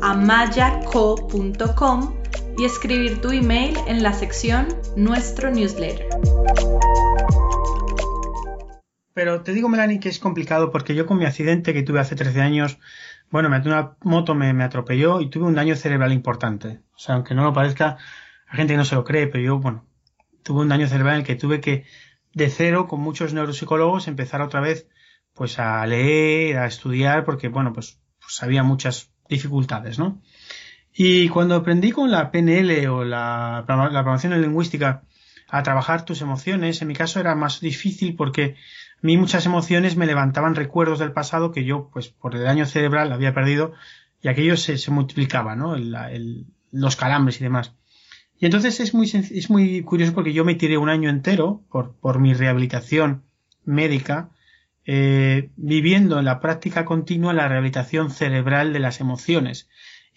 amayaco.com 0.02 1.00
y 2.60 2.65
escribir 2.65 3.22
tu 3.22 3.32
email 3.32 3.78
en 3.88 4.04
la 4.04 4.13
sección 4.13 4.67
Nuestro 4.95 5.50
newsletter. 5.50 6.10
Pero 9.13 9.41
te 9.41 9.54
digo, 9.54 9.69
Melanie, 9.69 10.00
que 10.00 10.10
es 10.10 10.19
complicado 10.19 10.72
porque 10.72 10.93
yo 10.93 11.06
con 11.06 11.17
mi 11.17 11.26
accidente 11.26 11.74
que 11.74 11.84
tuve 11.84 12.00
hace 12.00 12.15
13 12.15 12.41
años 12.41 12.80
bueno, 13.30 13.50
una 13.50 13.95
moto 14.04 14.34
me, 14.36 14.63
atropelló 14.63 15.22
y 15.22 15.30
tuve 15.30 15.45
un 15.45 15.56
daño 15.56 15.76
cerebral 15.76 16.13
importante. 16.13 16.82
O 16.95 16.98
sea, 16.98 17.15
aunque 17.15 17.36
no 17.36 17.43
lo 17.43 17.54
parezca, 17.54 17.98
la 18.50 18.56
gente 18.56 18.76
no 18.76 18.86
se 18.86 18.95
lo 18.95 19.04
cree, 19.04 19.28
pero 19.28 19.43
yo, 19.43 19.60
bueno, 19.60 19.86
tuve 20.43 20.62
un 20.62 20.69
daño 20.69 20.88
cerebral 20.88 21.15
en 21.15 21.22
el 21.22 21.28
que 21.28 21.36
tuve 21.36 21.62
que, 21.62 21.86
de 22.34 22.50
cero, 22.50 22.88
con 22.88 23.02
muchos 23.02 23.34
neuropsicólogos, 23.34 24.08
empezar 24.08 24.41
otra 24.41 24.62
vez, 24.62 24.88
pues 25.34 25.60
a 25.60 25.86
leer, 25.86 26.58
a 26.58 26.65
estudiar, 26.65 27.24
porque, 27.24 27.50
bueno, 27.50 27.72
pues, 27.72 28.00
pues 28.19 28.41
había 28.41 28.63
muchas 28.63 29.12
dificultades, 29.30 30.00
¿no? 30.00 30.22
Y 30.93 31.30
cuando 31.30 31.56
aprendí 31.56 31.91
con 31.91 32.12
la 32.12 32.32
PNL 32.32 32.88
o 32.88 33.04
la, 33.04 33.65
la 33.67 33.78
programación 33.78 34.41
lingüística 34.41 35.04
a 35.47 35.63
trabajar 35.63 36.06
tus 36.06 36.21
emociones, 36.21 36.82
en 36.82 36.88
mi 36.88 36.93
caso 36.95 37.19
era 37.19 37.36
más 37.36 37.60
difícil 37.60 38.15
porque 38.15 38.56
a 38.95 38.99
mí 39.02 39.17
muchas 39.17 39.45
emociones 39.45 39.95
me 39.95 40.06
levantaban 40.06 40.56
recuerdos 40.56 40.99
del 40.99 41.12
pasado 41.12 41.52
que 41.52 41.63
yo, 41.63 41.89
pues 41.93 42.10
por 42.10 42.36
el 42.36 42.43
daño 42.43 42.65
cerebral, 42.65 43.12
había 43.12 43.34
perdido 43.34 43.73
y 44.21 44.28
aquello 44.28 44.58
se, 44.58 44.78
se 44.78 44.91
multiplicaba, 44.91 45.56
¿no? 45.56 45.75
Los 46.71 46.95
calambres 46.95 47.39
y 47.39 47.43
demás. 47.43 47.73
Y 48.39 48.45
entonces 48.45 48.80
es 48.80 48.93
muy, 48.93 49.10
es 49.10 49.49
muy 49.49 49.82
curioso 49.84 50.13
porque 50.13 50.34
yo 50.34 50.45
me 50.45 50.56
tiré 50.56 50.78
un 50.78 50.89
año 50.89 51.10
entero 51.10 51.63
por, 51.69 51.95
por 51.95 52.19
mi 52.19 52.34
rehabilitación 52.34 53.23
médica, 53.65 54.30
eh, 54.86 55.49
viviendo 55.58 56.19
en 56.19 56.25
la 56.25 56.39
práctica 56.39 56.86
continua 56.86 57.34
la 57.34 57.47
rehabilitación 57.47 58.12
cerebral 58.12 58.71
de 58.71 58.80
las 58.80 59.02
emociones. 59.02 59.69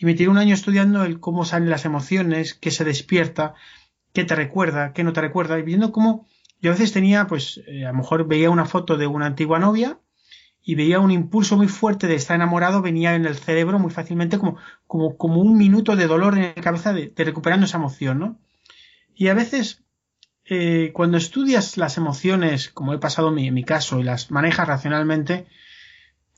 Y 0.03 0.05
me 0.05 0.15
tiré 0.15 0.29
un 0.29 0.38
año 0.38 0.53
estudiando 0.53 1.05
el 1.05 1.21
cómo 1.21 1.45
salen 1.45 1.71
las 1.71 1.85
emociones, 1.85 2.55
qué 2.55 2.73
se 2.73 2.83
despierta, 2.83 3.55
qué 4.12 4.25
te 4.25 4.35
recuerda, 4.35 4.93
qué 4.93 5.05
no 5.05 5.12
te 5.12 5.21
recuerda, 5.21 5.57
y 5.61 5.62
viendo 5.62 5.93
cómo 5.93 6.27
yo 6.61 6.71
a 6.71 6.75
veces 6.75 6.93
tenía, 6.93 7.29
pues, 7.29 7.61
eh, 7.69 7.87
a 7.87 7.93
lo 7.93 7.99
mejor 7.99 8.27
veía 8.27 8.51
una 8.51 8.65
foto 8.65 8.97
de 8.97 9.07
una 9.07 9.27
antigua 9.27 9.61
novia 9.61 10.01
y 10.61 10.75
veía 10.75 10.99
un 10.99 11.12
impulso 11.12 11.57
muy 11.57 11.69
fuerte 11.69 12.09
de 12.09 12.17
estar 12.17 12.35
enamorado, 12.35 12.83
venía 12.83 13.15
en 13.15 13.27
el 13.27 13.37
cerebro 13.37 13.79
muy 13.79 13.93
fácilmente 13.93 14.38
como, 14.38 14.57
como, 14.88 15.17
como 15.17 15.41
un 15.41 15.57
minuto 15.57 15.95
de 15.95 16.09
dolor 16.09 16.37
en 16.37 16.53
la 16.57 16.62
cabeza 16.62 16.93
de, 16.93 17.12
recuperando 17.17 17.67
esa 17.67 17.77
emoción, 17.77 18.19
¿no? 18.19 18.41
Y 19.15 19.29
a 19.29 19.35
veces, 19.35 19.85
eh, 20.47 20.91
cuando 20.95 21.17
estudias 21.17 21.77
las 21.77 21.97
emociones, 21.97 22.71
como 22.71 22.93
he 22.93 22.99
pasado 22.99 23.29
en 23.29 23.55
mi, 23.55 23.62
caso, 23.62 24.01
y 24.01 24.03
las 24.03 24.33
manejas 24.33 24.67
racionalmente, 24.67 25.47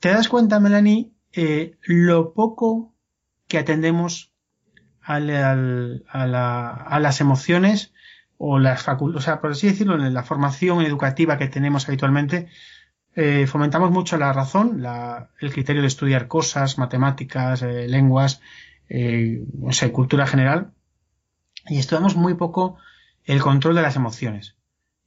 te 0.01 0.11
das 0.11 0.29
cuenta, 0.29 0.61
Melanie, 0.61 1.13
eh, 1.33 1.79
lo 1.87 2.35
poco 2.35 2.94
que 3.49 3.59
atendemos 3.59 4.33
al, 5.03 5.31
a, 6.09 6.27
la, 6.27 6.71
a 6.71 7.01
las 7.01 7.21
emociones 7.21 7.93
o 8.39 8.59
las 8.59 8.83
facultades, 8.83 9.23
o 9.23 9.25
sea, 9.25 9.41
por 9.41 9.53
así 9.53 9.69
decirlo, 9.69 9.95
en 9.95 10.15
la 10.15 10.23
formación 10.23 10.83
educativa 10.83 11.39
que 11.39 11.49
tenemos 11.49 11.89
habitualmente, 11.89 12.49
eh, 13.15 13.47
fomentamos 13.47 13.91
mucho 13.91 14.17
la 14.17 14.33
razón, 14.33 14.83
la, 14.83 15.31
el 15.41 15.53
criterio 15.53 15.83
de 15.83 15.89
estudiar 15.89 16.27
cosas, 16.27 16.79
matemáticas, 16.79 17.63
eh, 17.63 17.87
lenguas, 17.87 18.41
eh, 18.89 19.45
o 19.63 19.73
sea, 19.73 19.93
cultura 19.93 20.27
general, 20.27 20.73
y 21.69 21.79
estudiamos 21.79 22.17
muy 22.17 22.35
poco 22.35 22.79
el 23.25 23.41
control 23.41 23.77
de 23.77 23.83
las 23.83 23.97
emociones. 23.97 24.57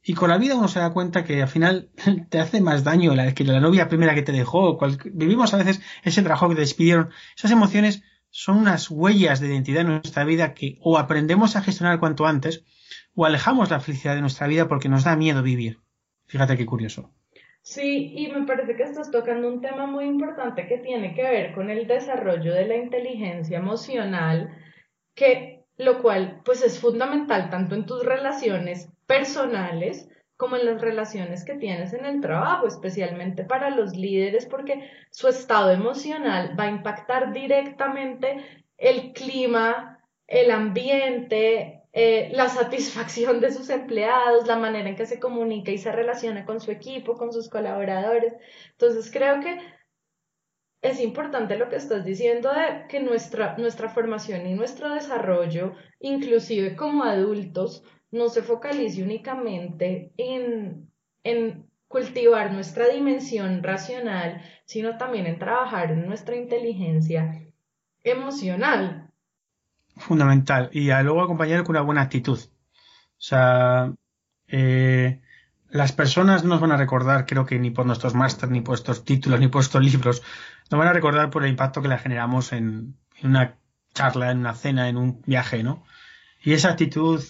Y 0.02 0.14
con 0.14 0.30
la 0.30 0.38
vida 0.38 0.54
uno 0.54 0.68
se 0.68 0.78
da 0.78 0.90
cuenta 0.90 1.24
que 1.24 1.42
al 1.42 1.48
final 1.48 1.90
te 2.30 2.40
hace 2.40 2.60
más 2.60 2.82
daño 2.82 3.14
la, 3.14 3.34
que 3.34 3.44
la 3.44 3.60
novia 3.60 3.88
primera 3.88 4.14
que 4.14 4.22
te 4.22 4.32
dejó. 4.32 4.78
vivimos 5.12 5.52
a 5.52 5.58
veces 5.58 5.82
ese 6.02 6.22
trabajo 6.22 6.48
que 6.48 6.54
te 6.54 6.62
despidieron. 6.62 7.10
Esas 7.36 7.50
emociones 7.50 8.02
son 8.30 8.58
unas 8.58 8.90
huellas 8.90 9.40
de 9.40 9.48
identidad 9.48 9.82
en 9.82 9.88
nuestra 9.88 10.24
vida 10.24 10.54
que 10.54 10.78
o 10.80 10.98
aprendemos 10.98 11.56
a 11.56 11.62
gestionar 11.62 11.98
cuanto 11.98 12.26
antes 12.26 12.64
o 13.14 13.24
alejamos 13.24 13.70
la 13.70 13.80
felicidad 13.80 14.14
de 14.14 14.20
nuestra 14.20 14.46
vida 14.46 14.68
porque 14.68 14.88
nos 14.88 15.04
da 15.04 15.16
miedo 15.16 15.42
vivir. 15.42 15.78
Fíjate 16.26 16.56
qué 16.56 16.66
curioso. 16.66 17.12
Sí, 17.62 18.14
y 18.16 18.28
me 18.32 18.46
parece 18.46 18.76
que 18.76 18.84
estás 18.84 19.10
tocando 19.10 19.48
un 19.48 19.60
tema 19.60 19.86
muy 19.86 20.04
importante 20.06 20.66
que 20.66 20.78
tiene 20.78 21.14
que 21.14 21.22
ver 21.22 21.54
con 21.54 21.68
el 21.68 21.86
desarrollo 21.86 22.54
de 22.54 22.66
la 22.66 22.76
inteligencia 22.76 23.58
emocional, 23.58 24.56
que 25.14 25.64
lo 25.76 26.00
cual 26.00 26.40
pues 26.44 26.62
es 26.62 26.78
fundamental 26.78 27.50
tanto 27.50 27.74
en 27.74 27.86
tus 27.86 28.04
relaciones 28.04 28.90
personales 29.06 30.08
como 30.38 30.56
en 30.56 30.64
las 30.64 30.80
relaciones 30.80 31.44
que 31.44 31.56
tienes 31.56 31.92
en 31.92 32.06
el 32.06 32.20
trabajo, 32.20 32.68
especialmente 32.68 33.42
para 33.44 33.70
los 33.70 33.96
líderes, 33.96 34.46
porque 34.46 34.88
su 35.10 35.26
estado 35.26 35.72
emocional 35.72 36.58
va 36.58 36.64
a 36.64 36.70
impactar 36.70 37.32
directamente 37.32 38.64
el 38.78 39.12
clima, 39.12 39.98
el 40.28 40.52
ambiente, 40.52 41.82
eh, 41.92 42.30
la 42.32 42.48
satisfacción 42.48 43.40
de 43.40 43.52
sus 43.52 43.68
empleados, 43.68 44.46
la 44.46 44.56
manera 44.56 44.88
en 44.88 44.94
que 44.94 45.06
se 45.06 45.18
comunica 45.18 45.72
y 45.72 45.78
se 45.78 45.90
relaciona 45.90 46.46
con 46.46 46.60
su 46.60 46.70
equipo, 46.70 47.16
con 47.16 47.32
sus 47.32 47.48
colaboradores. 47.48 48.32
Entonces 48.70 49.10
creo 49.10 49.40
que 49.40 49.58
es 50.82 51.00
importante 51.00 51.58
lo 51.58 51.68
que 51.68 51.74
estás 51.74 52.04
diciendo 52.04 52.52
de 52.52 52.86
que 52.88 53.00
nuestra, 53.00 53.56
nuestra 53.58 53.88
formación 53.88 54.46
y 54.46 54.54
nuestro 54.54 54.94
desarrollo, 54.94 55.74
inclusive 55.98 56.76
como 56.76 57.02
adultos, 57.02 57.82
no 58.10 58.28
se 58.28 58.42
focalice 58.42 59.02
únicamente 59.02 60.12
en, 60.16 60.90
en 61.24 61.66
cultivar 61.88 62.52
nuestra 62.52 62.88
dimensión 62.88 63.62
racional, 63.62 64.42
sino 64.64 64.96
también 64.96 65.26
en 65.26 65.38
trabajar 65.38 65.92
en 65.92 66.06
nuestra 66.06 66.36
inteligencia 66.36 67.46
emocional, 68.04 69.08
fundamental. 69.98 70.70
Y 70.72 70.90
a 70.90 71.02
luego 71.02 71.22
acompañar 71.22 71.64
con 71.64 71.76
una 71.76 71.82
buena 71.82 72.02
actitud. 72.02 72.38
O 72.38 73.20
sea, 73.20 73.92
eh, 74.46 75.20
las 75.70 75.92
personas 75.92 76.44
no 76.44 76.50
nos 76.50 76.60
van 76.60 76.72
a 76.72 76.76
recordar, 76.76 77.26
creo 77.26 77.44
que 77.44 77.58
ni 77.58 77.70
por 77.70 77.86
nuestros 77.86 78.14
máster, 78.14 78.50
ni 78.50 78.60
por 78.60 78.76
estos 78.76 79.04
títulos, 79.04 79.40
ni 79.40 79.48
por 79.48 79.62
estos 79.62 79.82
libros, 79.82 80.22
nos 80.70 80.78
van 80.78 80.88
a 80.88 80.92
recordar 80.92 81.30
por 81.30 81.44
el 81.44 81.50
impacto 81.50 81.82
que 81.82 81.88
le 81.88 81.98
generamos 81.98 82.52
en, 82.52 82.96
una 83.22 83.58
charla, 83.92 84.30
en 84.30 84.38
una 84.38 84.54
cena, 84.54 84.88
en 84.88 84.96
un 84.96 85.22
viaje, 85.26 85.62
¿no? 85.62 85.84
Y 86.42 86.52
esa 86.52 86.70
actitud 86.70 87.22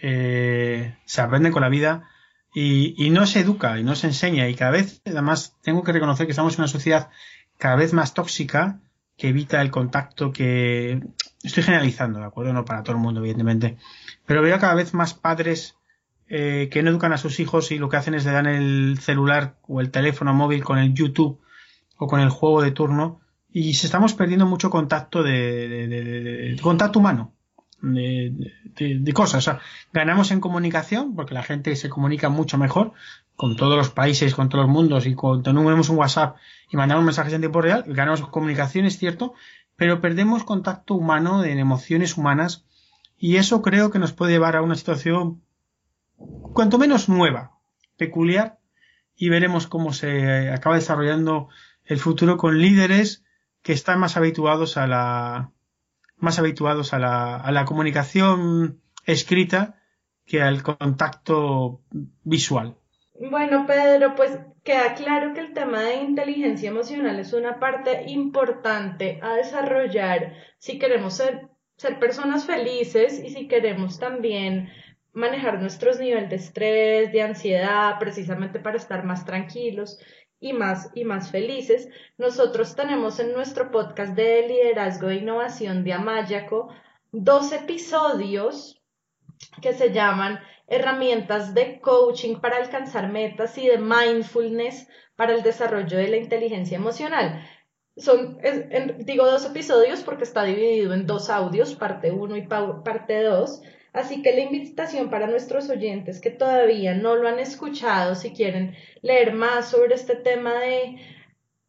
eh, 0.00 0.96
se 1.04 1.20
aprende 1.20 1.50
con 1.50 1.62
la 1.62 1.68
vida 1.68 2.08
y, 2.54 2.94
y 2.96 3.10
no 3.10 3.26
se 3.26 3.40
educa 3.40 3.78
y 3.78 3.84
no 3.84 3.94
se 3.94 4.08
enseña. 4.08 4.48
Y 4.48 4.54
cada 4.54 4.70
vez, 4.70 5.02
además, 5.04 5.56
tengo 5.62 5.82
que 5.82 5.92
reconocer 5.92 6.26
que 6.26 6.32
estamos 6.32 6.54
en 6.54 6.60
una 6.60 6.68
sociedad 6.68 7.10
cada 7.58 7.76
vez 7.76 7.92
más 7.92 8.14
tóxica 8.14 8.80
que 9.16 9.28
evita 9.28 9.60
el 9.62 9.70
contacto, 9.70 10.32
que 10.32 11.00
estoy 11.42 11.62
generalizando, 11.62 12.18
¿de 12.18 12.26
acuerdo? 12.26 12.52
No 12.52 12.64
para 12.64 12.82
todo 12.82 12.96
el 12.96 13.02
mundo, 13.02 13.20
evidentemente. 13.20 13.76
Pero 14.26 14.42
veo 14.42 14.58
cada 14.58 14.74
vez 14.74 14.94
más 14.94 15.14
padres 15.14 15.76
eh, 16.28 16.68
que 16.70 16.82
no 16.82 16.90
educan 16.90 17.12
a 17.12 17.18
sus 17.18 17.38
hijos 17.38 17.70
y 17.70 17.78
lo 17.78 17.88
que 17.88 17.96
hacen 17.96 18.14
es 18.14 18.24
le 18.24 18.32
dan 18.32 18.46
el 18.46 18.98
celular 19.00 19.56
o 19.68 19.80
el 19.80 19.90
teléfono 19.90 20.32
móvil 20.34 20.64
con 20.64 20.78
el 20.78 20.94
YouTube 20.94 21.40
o 21.96 22.06
con 22.06 22.20
el 22.20 22.30
juego 22.30 22.62
de 22.62 22.72
turno 22.72 23.20
y 23.52 23.74
se 23.74 23.86
estamos 23.86 24.14
perdiendo 24.14 24.46
mucho 24.46 24.70
contacto 24.70 25.22
de, 25.22 25.68
de 25.86 26.58
contacto 26.60 26.98
humano 26.98 27.34
de, 27.92 29.12
cosas. 29.12 29.38
O 29.38 29.40
sea, 29.40 29.60
ganamos 29.92 30.30
en 30.30 30.40
comunicación 30.40 31.14
porque 31.14 31.34
la 31.34 31.42
gente 31.42 31.76
se 31.76 31.88
comunica 31.88 32.28
mucho 32.28 32.58
mejor 32.58 32.92
con 33.36 33.56
todos 33.56 33.76
los 33.76 33.90
países, 33.90 34.34
con 34.34 34.48
todos 34.48 34.64
los 34.64 34.72
mundos 34.72 35.06
y 35.06 35.14
cuando 35.14 35.42
tenemos 35.42 35.88
un 35.88 35.98
WhatsApp 35.98 36.36
y 36.70 36.76
mandamos 36.76 37.04
mensajes 37.04 37.32
en 37.32 37.42
tiempo 37.42 37.60
real, 37.60 37.84
ganamos 37.86 38.20
comunicación, 38.28 38.86
es 38.86 38.96
cierto, 38.96 39.34
pero 39.76 40.00
perdemos 40.00 40.44
contacto 40.44 40.94
humano 40.94 41.44
en 41.44 41.58
emociones 41.58 42.16
humanas 42.16 42.64
y 43.18 43.36
eso 43.36 43.62
creo 43.62 43.90
que 43.90 43.98
nos 43.98 44.12
puede 44.12 44.32
llevar 44.32 44.56
a 44.56 44.62
una 44.62 44.76
situación 44.76 45.42
cuanto 46.16 46.78
menos 46.78 47.08
nueva, 47.08 47.58
peculiar 47.96 48.58
y 49.16 49.28
veremos 49.28 49.66
cómo 49.66 49.92
se 49.92 50.50
acaba 50.50 50.76
desarrollando 50.76 51.48
el 51.84 51.98
futuro 51.98 52.36
con 52.36 52.60
líderes 52.60 53.24
que 53.62 53.72
están 53.72 53.98
más 53.98 54.16
habituados 54.16 54.76
a 54.76 54.86
la 54.86 55.50
más 56.24 56.38
habituados 56.38 56.92
a 56.92 56.98
la, 56.98 57.36
a 57.36 57.52
la 57.52 57.64
comunicación 57.64 58.80
escrita 59.06 59.80
que 60.26 60.42
al 60.42 60.62
contacto 60.62 61.82
visual. 62.22 62.76
Bueno, 63.20 63.66
Pedro, 63.66 64.14
pues 64.16 64.38
queda 64.64 64.94
claro 64.94 65.34
que 65.34 65.40
el 65.40 65.52
tema 65.52 65.82
de 65.82 65.96
inteligencia 65.96 66.70
emocional 66.70 67.18
es 67.20 67.32
una 67.32 67.60
parte 67.60 68.04
importante 68.08 69.20
a 69.22 69.34
desarrollar 69.34 70.34
si 70.58 70.78
queremos 70.78 71.14
ser, 71.14 71.48
ser 71.76 71.98
personas 71.98 72.46
felices 72.46 73.22
y 73.22 73.30
si 73.30 73.46
queremos 73.46 74.00
también 74.00 74.70
manejar 75.12 75.60
nuestros 75.60 76.00
niveles 76.00 76.30
de 76.30 76.36
estrés, 76.36 77.12
de 77.12 77.22
ansiedad, 77.22 77.98
precisamente 78.00 78.58
para 78.58 78.78
estar 78.78 79.04
más 79.04 79.24
tranquilos 79.24 80.00
y 80.44 80.52
más 80.52 80.90
y 80.94 81.04
más 81.04 81.30
felices. 81.30 81.88
Nosotros 82.18 82.76
tenemos 82.76 83.18
en 83.18 83.32
nuestro 83.32 83.70
podcast 83.70 84.14
de 84.14 84.46
liderazgo 84.46 85.08
e 85.08 85.16
innovación 85.16 85.84
de 85.84 85.94
Amayaco 85.94 86.68
dos 87.12 87.50
episodios 87.52 88.82
que 89.62 89.72
se 89.72 89.90
llaman 89.90 90.38
herramientas 90.66 91.54
de 91.54 91.80
coaching 91.80 92.40
para 92.40 92.58
alcanzar 92.58 93.10
metas 93.10 93.56
y 93.56 93.68
de 93.68 93.78
mindfulness 93.78 94.86
para 95.16 95.32
el 95.32 95.42
desarrollo 95.42 95.96
de 95.96 96.08
la 96.08 96.18
inteligencia 96.18 96.76
emocional. 96.76 97.42
Son, 97.96 98.38
digo 98.98 99.24
dos 99.24 99.46
episodios 99.46 100.02
porque 100.02 100.24
está 100.24 100.44
dividido 100.44 100.92
en 100.92 101.06
dos 101.06 101.30
audios, 101.30 101.74
parte 101.74 102.10
1 102.10 102.36
y 102.36 102.42
parte 102.42 103.22
2. 103.22 103.62
Así 103.94 104.22
que 104.22 104.34
la 104.34 104.40
invitación 104.40 105.08
para 105.08 105.28
nuestros 105.28 105.70
oyentes 105.70 106.20
que 106.20 106.30
todavía 106.30 106.94
no 106.94 107.14
lo 107.14 107.28
han 107.28 107.38
escuchado, 107.38 108.16
si 108.16 108.32
quieren 108.32 108.74
leer 109.02 109.32
más 109.32 109.70
sobre 109.70 109.94
este 109.94 110.16
tema 110.16 110.52
de 110.58 110.96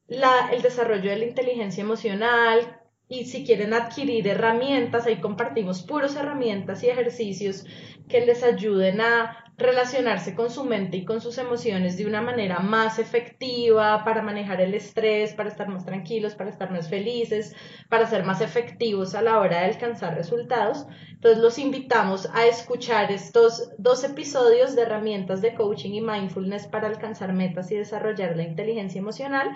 la, 0.08 0.50
el 0.52 0.64
desarrollo 0.64 1.12
de 1.12 1.18
la 1.18 1.26
inteligencia 1.26 1.82
emocional, 1.82 2.82
y 3.08 3.26
si 3.26 3.46
quieren 3.46 3.76
adquirir 3.76 4.28
herramientas, 4.28 5.06
ahí 5.06 5.18
compartimos 5.18 5.84
puros 5.84 6.16
herramientas 6.16 6.84
y 6.84 6.90
ejercicios 6.90 7.64
que 8.10 8.26
les 8.26 8.42
ayuden 8.44 9.02
a 9.02 9.45
relacionarse 9.58 10.36
con 10.36 10.50
su 10.50 10.66
mente 10.66 10.98
y 10.98 11.06
con 11.06 11.22
sus 11.22 11.38
emociones 11.38 11.98
de 11.98 12.06
una 12.06 12.22
manera 12.22 12.60
más 12.60 13.00
efectiva 13.00 14.04
para 14.04 14.22
manejar 14.22 14.60
el 14.60 14.74
estrés, 14.74 15.34
para 15.34 15.50
estar 15.50 15.70
más 15.70 15.86
tranquilos, 15.86 16.36
para 16.36 16.50
estar 16.50 16.72
más 16.72 16.90
felices, 16.90 17.56
para 17.88 18.06
ser 18.06 18.26
más 18.26 18.42
efectivos 18.42 19.16
a 19.16 19.22
la 19.22 19.40
hora 19.40 19.60
de 19.60 19.66
alcanzar 19.66 20.16
resultados. 20.16 20.86
Entonces 21.12 21.42
los 21.42 21.58
invitamos 21.58 22.30
a 22.34 22.46
escuchar 22.46 23.12
estos 23.12 23.72
dos 23.78 24.04
episodios 24.04 24.76
de 24.76 24.82
herramientas 24.82 25.42
de 25.42 25.56
coaching 25.56 25.92
y 25.92 26.02
mindfulness 26.02 26.68
para 26.68 26.88
alcanzar 26.88 27.32
metas 27.32 27.72
y 27.72 27.76
desarrollar 27.76 28.36
la 28.36 28.44
inteligencia 28.44 29.00
emocional 29.00 29.52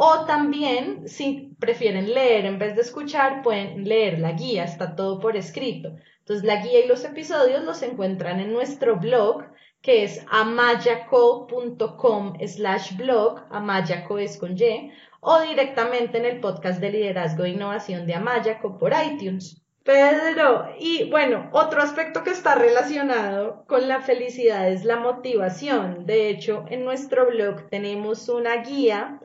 o 0.00 0.26
también, 0.26 1.08
si 1.08 1.56
prefieren 1.58 2.14
leer 2.14 2.46
en 2.46 2.60
vez 2.60 2.76
de 2.76 2.82
escuchar, 2.82 3.42
pueden 3.42 3.82
leer 3.82 4.20
la 4.20 4.30
guía, 4.30 4.62
está 4.62 4.94
todo 4.94 5.18
por 5.18 5.36
escrito. 5.36 5.96
Entonces, 6.20 6.46
la 6.46 6.62
guía 6.62 6.84
y 6.84 6.86
los 6.86 7.04
episodios 7.04 7.64
los 7.64 7.82
encuentran 7.82 8.38
en 8.38 8.52
nuestro 8.52 9.00
blog, 9.00 9.46
que 9.82 10.04
es 10.04 10.24
amayaco.com 10.30 12.34
slash 12.46 12.96
blog, 12.96 13.40
amayaco 13.50 14.18
es 14.18 14.38
con 14.38 14.56
Y, 14.56 14.92
o 15.18 15.40
directamente 15.40 16.18
en 16.18 16.26
el 16.26 16.38
podcast 16.38 16.80
de 16.80 16.92
liderazgo 16.92 17.42
e 17.42 17.50
innovación 17.50 18.06
de 18.06 18.14
Amayaco 18.14 18.78
por 18.78 18.92
iTunes. 18.92 19.60
Pedro, 19.82 20.76
y 20.78 21.10
bueno, 21.10 21.48
otro 21.50 21.82
aspecto 21.82 22.22
que 22.22 22.30
está 22.30 22.54
relacionado 22.54 23.64
con 23.66 23.88
la 23.88 24.00
felicidad 24.00 24.68
es 24.68 24.84
la 24.84 24.98
motivación. 24.98 26.06
De 26.06 26.28
hecho, 26.28 26.66
en 26.68 26.84
nuestro 26.84 27.26
blog 27.26 27.68
tenemos 27.68 28.28
una 28.28 28.62
guía 28.62 29.18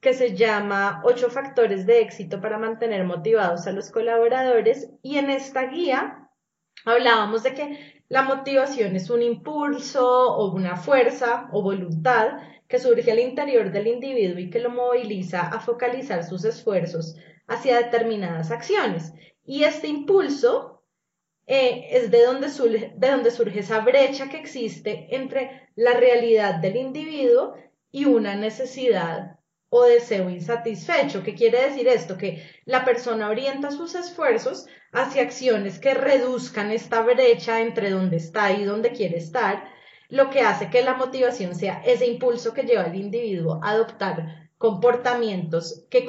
que 0.00 0.14
se 0.14 0.34
llama 0.34 1.02
Ocho 1.04 1.30
factores 1.30 1.86
de 1.86 2.00
éxito 2.00 2.40
para 2.40 2.58
mantener 2.58 3.04
motivados 3.04 3.66
a 3.66 3.72
los 3.72 3.90
colaboradores 3.90 4.90
y 5.02 5.18
en 5.18 5.30
esta 5.30 5.66
guía 5.66 6.30
hablábamos 6.84 7.42
de 7.42 7.54
que 7.54 8.02
la 8.08 8.22
motivación 8.22 8.96
es 8.96 9.10
un 9.10 9.22
impulso 9.22 10.34
o 10.34 10.52
una 10.52 10.76
fuerza 10.76 11.48
o 11.52 11.62
voluntad 11.62 12.38
que 12.66 12.78
surge 12.78 13.10
al 13.10 13.18
interior 13.18 13.72
del 13.72 13.88
individuo 13.88 14.38
y 14.38 14.48
que 14.48 14.60
lo 14.60 14.70
moviliza 14.70 15.42
a 15.42 15.60
focalizar 15.60 16.24
sus 16.24 16.44
esfuerzos 16.44 17.16
hacia 17.46 17.76
determinadas 17.76 18.50
acciones. 18.50 19.12
Y 19.44 19.64
este 19.64 19.88
impulso 19.88 20.82
eh, 21.46 21.88
es 21.90 22.10
de 22.10 22.24
donde, 22.24 22.48
surge, 22.48 22.92
de 22.96 23.10
donde 23.10 23.30
surge 23.32 23.60
esa 23.60 23.80
brecha 23.80 24.28
que 24.28 24.38
existe 24.38 25.08
entre 25.10 25.68
la 25.74 25.94
realidad 25.94 26.56
del 26.56 26.76
individuo 26.76 27.54
y 27.90 28.04
una 28.04 28.36
necesidad 28.36 29.39
o 29.70 29.84
deseo 29.84 30.28
insatisfecho. 30.28 31.22
¿Qué 31.22 31.34
quiere 31.34 31.62
decir 31.62 31.88
esto? 31.88 32.18
Que 32.18 32.42
la 32.66 32.84
persona 32.84 33.28
orienta 33.28 33.70
sus 33.70 33.94
esfuerzos 33.94 34.66
hacia 34.92 35.22
acciones 35.22 35.78
que 35.78 35.94
reduzcan 35.94 36.70
esta 36.70 37.00
brecha 37.02 37.60
entre 37.60 37.90
donde 37.90 38.16
está 38.16 38.52
y 38.52 38.64
donde 38.64 38.90
quiere 38.90 39.16
estar, 39.18 39.64
lo 40.08 40.28
que 40.28 40.40
hace 40.40 40.70
que 40.70 40.82
la 40.82 40.94
motivación 40.94 41.54
sea 41.54 41.82
ese 41.86 42.06
impulso 42.06 42.52
que 42.52 42.64
lleva 42.64 42.82
al 42.82 42.96
individuo 42.96 43.60
a 43.62 43.70
adoptar 43.70 44.50
comportamientos 44.58 45.86
que, 45.88 46.06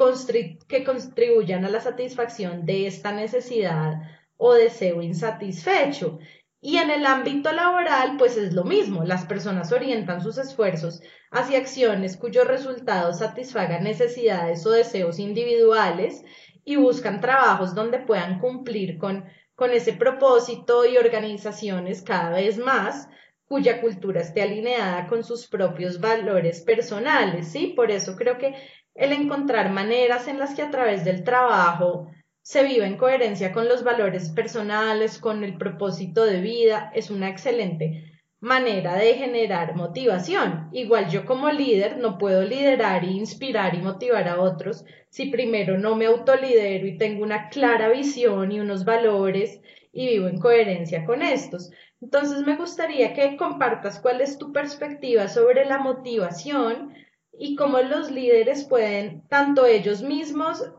que 0.67 0.84
contribuyan 0.84 1.63
a 1.63 1.69
la 1.69 1.80
satisfacción 1.80 2.65
de 2.65 2.88
esta 2.88 3.13
necesidad 3.13 4.02
o 4.36 4.54
deseo 4.54 5.04
insatisfecho. 5.04 6.17
Y 6.63 6.78
en 6.78 6.91
el 6.91 7.08
ámbito 7.08 7.52
laboral, 7.52 8.17
pues 8.17 8.38
es 8.38 8.54
lo 8.54 8.63
mismo. 8.63 9.04
Las 9.04 9.26
personas 9.26 9.71
orientan 9.71 10.21
sus 10.21 10.38
esfuerzos 10.38 11.02
hacia 11.32 11.58
acciones 11.58 12.17
cuyos 12.17 12.47
resultados 12.47 13.17
satisfagan 13.17 13.84
necesidades 13.84 14.63
o 14.67 14.69
deseos 14.69 15.17
individuales 15.17 16.24
y 16.63 16.76
buscan 16.76 17.19
trabajos 17.19 17.74
donde 17.74 17.97
puedan 17.97 18.39
cumplir 18.39 19.00
con, 19.00 19.26
con 19.56 19.71
ese 19.71 19.93
propósito 19.93 20.86
y 20.86 20.97
organizaciones 20.97 22.04
cada 22.04 22.30
vez 22.30 22.60
más 22.60 23.10
cuya 23.47 23.82
cultura 23.82 24.21
esté 24.21 24.43
alineada 24.43 25.08
con 25.08 25.24
sus 25.24 25.47
propios 25.47 26.00
valores 26.00 26.62
personales, 26.62 27.47
¿sí? 27.47 27.74
Por 27.76 27.89
eso 27.89 28.15
creo 28.15 28.38
que 28.38 28.56
el 28.93 29.12
encontrar 29.12 29.71
maneras 29.71 30.28
en 30.28 30.38
las 30.38 30.54
que 30.54 30.62
a 30.62 30.69
través 30.69 31.04
del 31.04 31.24
trabajo 31.24 32.12
se 32.43 32.63
vive 32.63 32.86
en 32.86 32.97
coherencia 32.97 33.51
con 33.51 33.67
los 33.67 33.84
valores 33.84 34.30
personales, 34.30 35.19
con 35.19 35.43
el 35.43 35.58
propósito 35.58 36.25
de 36.25 36.41
vida, 36.41 36.91
es 36.95 37.10
una 37.10 37.30
excelente 37.30 38.12
manera 38.41 38.95
de 38.95 39.13
generar 39.13 39.75
motivación. 39.75 40.69
Igual 40.73 41.10
yo 41.10 41.25
como 41.25 41.51
líder 41.51 41.97
no 41.97 42.17
puedo 42.17 42.43
liderar 42.43 43.04
e 43.04 43.12
inspirar 43.12 43.75
y 43.75 43.82
motivar 43.82 44.27
a 44.27 44.41
otros 44.41 44.84
si 45.10 45.27
primero 45.27 45.77
no 45.77 45.95
me 45.95 46.08
autolidero 46.08 46.88
y 46.88 46.97
tengo 46.97 47.23
una 47.23 47.49
clara 47.49 47.89
visión 47.89 48.51
y 48.51 48.60
unos 48.60 48.84
valores 48.84 49.62
y 49.93 50.08
vivo 50.08 50.27
en 50.27 50.39
coherencia 50.39 51.06
con 51.06 51.21
estos. 51.21 51.69
Entonces 52.01 52.45
me 52.45 52.56
gustaría 52.56 53.13
que 53.13 53.38
compartas 53.38 53.99
cuál 53.99 54.21
es 54.21 54.39
tu 54.39 54.51
perspectiva 54.51 55.27
sobre 55.27 55.65
la 55.65 55.77
motivación 55.77 56.95
y 57.38 57.56
cómo 57.56 57.80
los 57.82 58.10
líderes 58.10 58.65
pueden, 58.65 59.21
tanto 59.27 59.65
ellos 59.65 60.01
mismos 60.01 60.71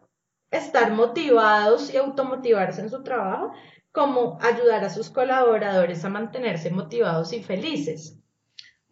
estar 0.53 0.93
motivados 0.93 1.93
y 1.93 1.97
automotivarse 1.97 2.83
en 2.83 2.91
su 2.91 3.03
trabajo, 3.03 3.53
como 3.91 4.39
ayudar 4.41 4.85
a 4.85 4.91
sus 4.91 5.11
colaboradores 5.11 6.05
a 6.05 6.11
mantenerse 6.11 6.71
motivados 6.71 7.33
y 7.33 7.43
felices. 7.43 8.19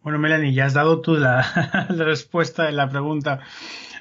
Bueno, 0.01 0.17
Melanie, 0.17 0.53
ya 0.53 0.65
has 0.65 0.73
dado 0.73 1.01
tú 1.01 1.15
la, 1.17 1.87
respuesta 1.89 2.63
de 2.63 2.71
la 2.71 2.89
pregunta. 2.89 3.39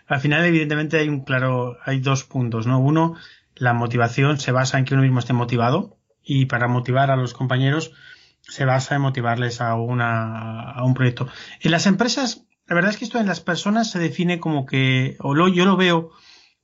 Al 0.07 0.21
final, 0.21 0.45
evidentemente, 0.45 0.99
hay 0.99 1.09
un 1.09 1.21
claro, 1.21 1.77
hay 1.85 2.01
dos 2.01 2.25
puntos, 2.25 2.67
¿no? 2.67 2.81
Uno, 2.81 3.17
la 3.55 3.75
motivación 3.75 4.41
se 4.41 4.53
basa 4.53 4.79
en 4.79 4.85
que 4.85 4.95
uno 4.95 5.03
mismo 5.03 5.21
esté 5.21 5.35
motivado 5.35 5.99
y 6.23 6.47
para 6.47 6.69
motivar 6.69 7.11
a 7.11 7.17
los 7.17 7.35
compañeros 7.35 7.93
se 8.41 8.65
basa 8.65 8.97
en 8.97 9.03
motivarles 9.03 9.61
a 9.61 9.75
una, 9.75 10.73
a 10.73 10.83
un 10.85 10.95
proyecto. 10.95 11.29
En 11.61 11.71
las 11.71 11.87
empresas, 11.87 12.47
la 12.67 12.75
verdad 12.75 12.91
es 12.91 12.97
que 12.97 13.05
esto 13.05 13.19
en 13.19 13.27
las 13.27 13.41
personas 13.41 13.91
se 13.91 13.99
define 13.99 14.41
como 14.41 14.65
que, 14.65 15.17
o 15.21 15.35
lo, 15.35 15.49
yo 15.49 15.67
lo 15.67 15.77
veo 15.77 16.11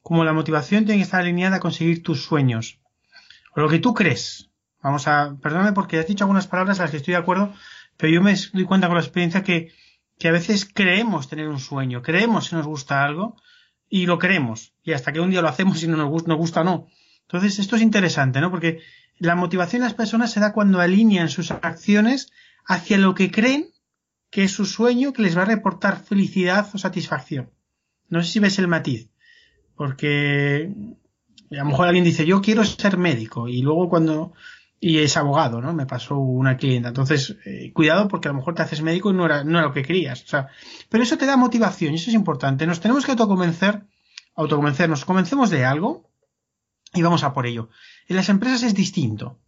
como 0.06 0.22
la 0.22 0.32
motivación 0.32 0.84
tiene 0.84 1.00
que 1.00 1.02
estar 1.02 1.20
alineada 1.22 1.56
a 1.56 1.60
conseguir 1.60 2.00
tus 2.00 2.22
sueños. 2.22 2.78
O 3.56 3.60
lo 3.60 3.68
que 3.68 3.80
tú 3.80 3.92
crees. 3.92 4.50
Vamos 4.80 5.08
a, 5.08 5.36
perdóname 5.42 5.72
porque 5.72 5.98
has 5.98 6.06
dicho 6.06 6.22
algunas 6.22 6.46
palabras 6.46 6.78
a 6.78 6.82
las 6.82 6.92
que 6.92 6.98
estoy 6.98 7.10
de 7.10 7.18
acuerdo, 7.18 7.52
pero 7.96 8.12
yo 8.12 8.22
me 8.22 8.36
doy 8.52 8.64
cuenta 8.66 8.86
con 8.86 8.94
la 8.94 9.02
experiencia 9.02 9.42
que, 9.42 9.72
que 10.16 10.28
a 10.28 10.30
veces 10.30 10.64
creemos 10.64 11.26
tener 11.26 11.48
un 11.48 11.58
sueño, 11.58 12.02
creemos 12.02 12.48
que 12.48 12.54
nos 12.54 12.68
gusta 12.68 13.02
algo 13.02 13.34
y 13.88 14.06
lo 14.06 14.20
queremos. 14.20 14.74
Y 14.84 14.92
hasta 14.92 15.12
que 15.12 15.18
un 15.18 15.30
día 15.30 15.42
lo 15.42 15.48
hacemos 15.48 15.82
y 15.82 15.88
no 15.88 15.96
nos 15.96 16.08
gusta, 16.08 16.28
nos 16.28 16.38
gusta 16.38 16.60
o 16.60 16.64
no. 16.64 16.86
Entonces, 17.22 17.58
esto 17.58 17.74
es 17.74 17.82
interesante, 17.82 18.40
¿no? 18.40 18.52
Porque 18.52 18.82
la 19.18 19.34
motivación 19.34 19.82
de 19.82 19.88
las 19.88 19.94
personas 19.94 20.30
se 20.30 20.38
da 20.38 20.52
cuando 20.52 20.80
alinean 20.80 21.30
sus 21.30 21.50
acciones 21.50 22.30
hacia 22.64 22.96
lo 22.96 23.16
que 23.16 23.32
creen 23.32 23.70
que 24.30 24.44
es 24.44 24.52
su 24.52 24.66
sueño 24.66 25.12
que 25.12 25.22
les 25.22 25.36
va 25.36 25.42
a 25.42 25.46
reportar 25.46 25.98
felicidad 25.98 26.70
o 26.72 26.78
satisfacción. 26.78 27.50
No 28.08 28.22
sé 28.22 28.30
si 28.30 28.38
ves 28.38 28.60
el 28.60 28.68
matiz 28.68 29.10
porque 29.76 30.72
a 31.50 31.54
lo 31.54 31.64
mejor 31.64 31.86
alguien 31.86 32.04
dice 32.04 32.26
yo 32.26 32.40
quiero 32.40 32.64
ser 32.64 32.98
médico 32.98 33.48
y 33.48 33.62
luego 33.62 33.88
cuando 33.88 34.32
y 34.80 34.98
es 34.98 35.16
abogado, 35.16 35.60
¿no? 35.60 35.72
Me 35.72 35.86
pasó 35.86 36.18
una 36.18 36.56
clienta. 36.56 36.88
Entonces, 36.88 37.36
eh, 37.44 37.72
cuidado 37.72 38.08
porque 38.08 38.28
a 38.28 38.32
lo 38.32 38.38
mejor 38.38 38.54
te 38.54 38.62
haces 38.62 38.82
médico 38.82 39.10
y 39.10 39.14
no 39.14 39.24
era, 39.24 39.42
no 39.42 39.58
era 39.58 39.68
lo 39.68 39.72
que 39.72 39.82
querías. 39.82 40.22
O 40.22 40.26
sea, 40.26 40.48
pero 40.88 41.02
eso 41.02 41.16
te 41.16 41.26
da 41.26 41.36
motivación 41.36 41.92
y 41.92 41.96
eso 41.96 42.10
es 42.10 42.14
importante. 42.14 42.66
Nos 42.66 42.80
tenemos 42.80 43.04
que 43.04 43.12
autoconvencer, 43.12 43.86
autoconvencernos, 44.34 45.04
comencemos 45.04 45.50
de 45.50 45.64
algo 45.64 46.10
y 46.92 47.02
vamos 47.02 47.24
a 47.24 47.32
por 47.32 47.46
ello. 47.46 47.70
En 48.06 48.16
las 48.16 48.28
empresas 48.28 48.62
es 48.62 48.74
distinto. 48.74 49.38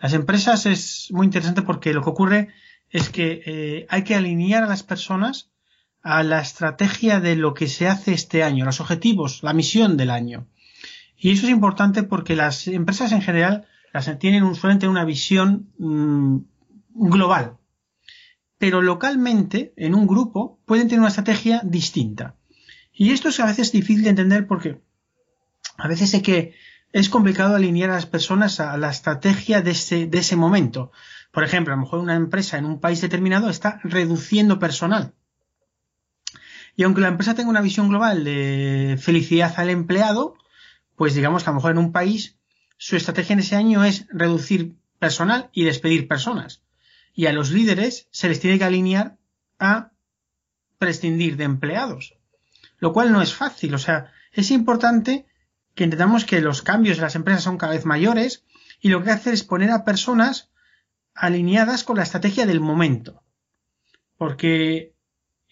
Las 0.00 0.14
empresas 0.14 0.64
es 0.66 1.08
muy 1.10 1.26
interesante 1.26 1.62
porque 1.62 1.92
lo 1.92 2.02
que 2.02 2.10
ocurre 2.10 2.48
es 2.90 3.10
que 3.10 3.42
eh, 3.44 3.86
hay 3.90 4.04
que 4.04 4.14
alinear 4.14 4.62
a 4.62 4.68
las 4.68 4.82
personas 4.82 5.49
a 6.02 6.22
la 6.22 6.40
estrategia 6.40 7.20
de 7.20 7.36
lo 7.36 7.54
que 7.54 7.68
se 7.68 7.88
hace 7.88 8.12
este 8.12 8.42
año, 8.42 8.64
los 8.64 8.80
objetivos, 8.80 9.42
la 9.42 9.52
misión 9.52 9.96
del 9.96 10.10
año. 10.10 10.46
Y 11.16 11.32
eso 11.32 11.46
es 11.46 11.52
importante 11.52 12.02
porque 12.02 12.36
las 12.36 12.66
empresas 12.66 13.12
en 13.12 13.22
general 13.22 13.66
las 13.92 14.18
tienen 14.18 14.42
un, 14.42 14.54
suelen 14.54 14.78
tener 14.78 14.90
una 14.90 15.04
visión 15.04 15.70
mm, 15.78 16.38
global. 16.94 17.58
Pero 18.56 18.82
localmente, 18.82 19.72
en 19.76 19.94
un 19.94 20.06
grupo, 20.06 20.60
pueden 20.64 20.88
tener 20.88 21.00
una 21.00 21.08
estrategia 21.08 21.60
distinta. 21.64 22.36
Y 22.92 23.12
esto 23.12 23.28
es 23.28 23.40
a 23.40 23.46
veces 23.46 23.72
difícil 23.72 24.04
de 24.04 24.10
entender 24.10 24.46
porque 24.46 24.80
a 25.76 25.88
veces 25.88 26.12
es 26.14 26.22
que 26.22 26.54
es 26.92 27.08
complicado 27.08 27.54
alinear 27.54 27.90
a 27.90 27.94
las 27.94 28.06
personas 28.06 28.60
a 28.60 28.76
la 28.76 28.90
estrategia 28.90 29.62
de 29.62 29.72
ese, 29.72 30.06
de 30.06 30.18
ese 30.18 30.36
momento. 30.36 30.90
Por 31.32 31.44
ejemplo, 31.44 31.72
a 31.72 31.76
lo 31.76 31.82
mejor 31.82 32.00
una 32.00 32.16
empresa 32.16 32.58
en 32.58 32.64
un 32.64 32.80
país 32.80 33.00
determinado 33.00 33.48
está 33.48 33.80
reduciendo 33.84 34.58
personal. 34.58 35.14
Y 36.76 36.84
aunque 36.84 37.00
la 37.00 37.08
empresa 37.08 37.34
tenga 37.34 37.50
una 37.50 37.60
visión 37.60 37.88
global 37.88 38.24
de 38.24 38.98
felicidad 39.00 39.54
al 39.56 39.70
empleado, 39.70 40.36
pues 40.96 41.14
digamos 41.14 41.42
que 41.42 41.50
a 41.50 41.52
lo 41.52 41.56
mejor 41.56 41.72
en 41.72 41.78
un 41.78 41.92
país 41.92 42.36
su 42.76 42.96
estrategia 42.96 43.34
en 43.34 43.40
ese 43.40 43.56
año 43.56 43.84
es 43.84 44.06
reducir 44.10 44.76
personal 44.98 45.50
y 45.52 45.64
despedir 45.64 46.08
personas. 46.08 46.62
Y 47.14 47.26
a 47.26 47.32
los 47.32 47.50
líderes 47.50 48.08
se 48.10 48.28
les 48.28 48.40
tiene 48.40 48.58
que 48.58 48.64
alinear 48.64 49.18
a 49.58 49.90
prescindir 50.78 51.36
de 51.36 51.44
empleados. 51.44 52.14
Lo 52.78 52.92
cual 52.92 53.12
no 53.12 53.20
es 53.20 53.34
fácil. 53.34 53.74
O 53.74 53.78
sea, 53.78 54.12
es 54.32 54.50
importante 54.50 55.26
que 55.74 55.84
entendamos 55.84 56.24
que 56.24 56.40
los 56.40 56.62
cambios 56.62 56.98
en 56.98 57.04
las 57.04 57.14
empresas 57.14 57.44
son 57.44 57.58
cada 57.58 57.72
vez 57.72 57.84
mayores 57.84 58.44
y 58.80 58.88
lo 58.88 59.02
que 59.02 59.10
hace 59.10 59.32
es 59.32 59.44
poner 59.44 59.70
a 59.70 59.84
personas 59.84 60.50
alineadas 61.14 61.84
con 61.84 61.96
la 61.96 62.02
estrategia 62.02 62.46
del 62.46 62.60
momento. 62.60 63.22
Porque 64.16 64.94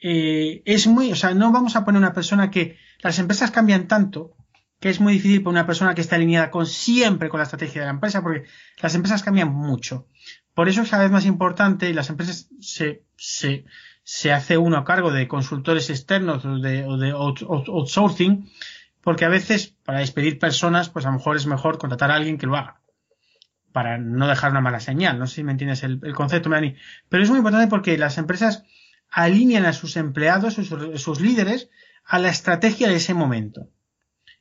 eh, 0.01 0.63
es 0.65 0.87
muy, 0.87 1.13
o 1.13 1.17
sea, 1.17 1.35
no 1.35 1.53
vamos 1.53 1.77
a 1.77 1.85
poner 1.85 2.01
una 2.01 2.13
persona 2.13 2.51
que 2.51 2.79
las 3.01 3.19
empresas 3.19 3.51
cambian 3.51 3.89
tanto 3.89 4.35
que 4.81 4.91
es 4.91 5.01
muy 5.01 5.15
difícil 5.15 5.43
para 5.43 5.51
una 5.51 5.67
persona 5.67 5.95
que 5.95 6.01
está 6.01 6.17
alineada 6.17 6.51
con 6.51 6.67
siempre 6.67 7.29
con 7.29 7.39
la 7.39 7.45
estrategia 7.45 7.81
de 7.81 7.87
la 7.87 7.93
empresa, 7.93 8.23
porque 8.23 8.45
las 8.81 8.95
empresas 8.95 9.23
cambian 9.23 9.53
mucho. 9.53 10.07
Por 10.55 10.69
eso 10.69 10.83
es 10.83 10.91
cada 10.91 11.03
vez 11.03 11.13
más 11.13 11.27
importante 11.27 11.91
y 11.91 11.93
las 11.93 12.11
empresas 12.11 12.49
se, 12.61 13.03
se, 13.17 13.65
se 14.05 14.33
hace 14.33 14.57
uno 14.57 14.77
a 14.77 14.85
cargo 14.85 15.11
de 15.11 15.27
consultores 15.27 15.91
externos 15.91 16.45
o 16.45 16.59
de, 16.59 16.85
o 16.85 16.97
de 16.97 17.11
outsourcing, 17.11 18.49
porque 19.03 19.25
a 19.25 19.29
veces 19.29 19.75
para 19.85 20.01
despedir 20.01 20.39
personas, 20.39 20.91
pues 20.91 21.07
a 21.07 21.11
lo 21.11 21.17
mejor 21.17 21.37
es 21.37 21.47
mejor 21.47 21.79
contratar 21.79 22.11
a 22.11 22.15
alguien 22.15 22.39
que 22.39 22.47
lo 22.47 22.57
haga 22.57 22.81
para 23.73 23.99
no 23.99 24.27
dejar 24.27 24.51
una 24.51 24.61
mala 24.61 24.81
señal. 24.81 25.19
No 25.19 25.27
sé 25.27 25.37
si 25.37 25.45
me 25.45 25.53
entiendes 25.53 25.83
el, 25.85 26.01
concepto, 26.15 26.49
Melanie. 26.49 26.77
Pero 27.09 27.23
es 27.23 27.31
muy 27.31 27.39
importante 27.39 27.69
porque 27.69 27.97
las 27.99 28.19
empresas 28.19 28.65
alinean 29.11 29.67
a 29.67 29.73
sus 29.73 29.97
empleados, 29.97 30.55
sus, 30.55 30.69
sus 31.01 31.21
líderes, 31.21 31.71
a 32.05 32.19
la 32.19 32.31
estrategia 32.31 32.89
de 32.89 32.97
ese 32.97 33.15
momento. 33.15 33.69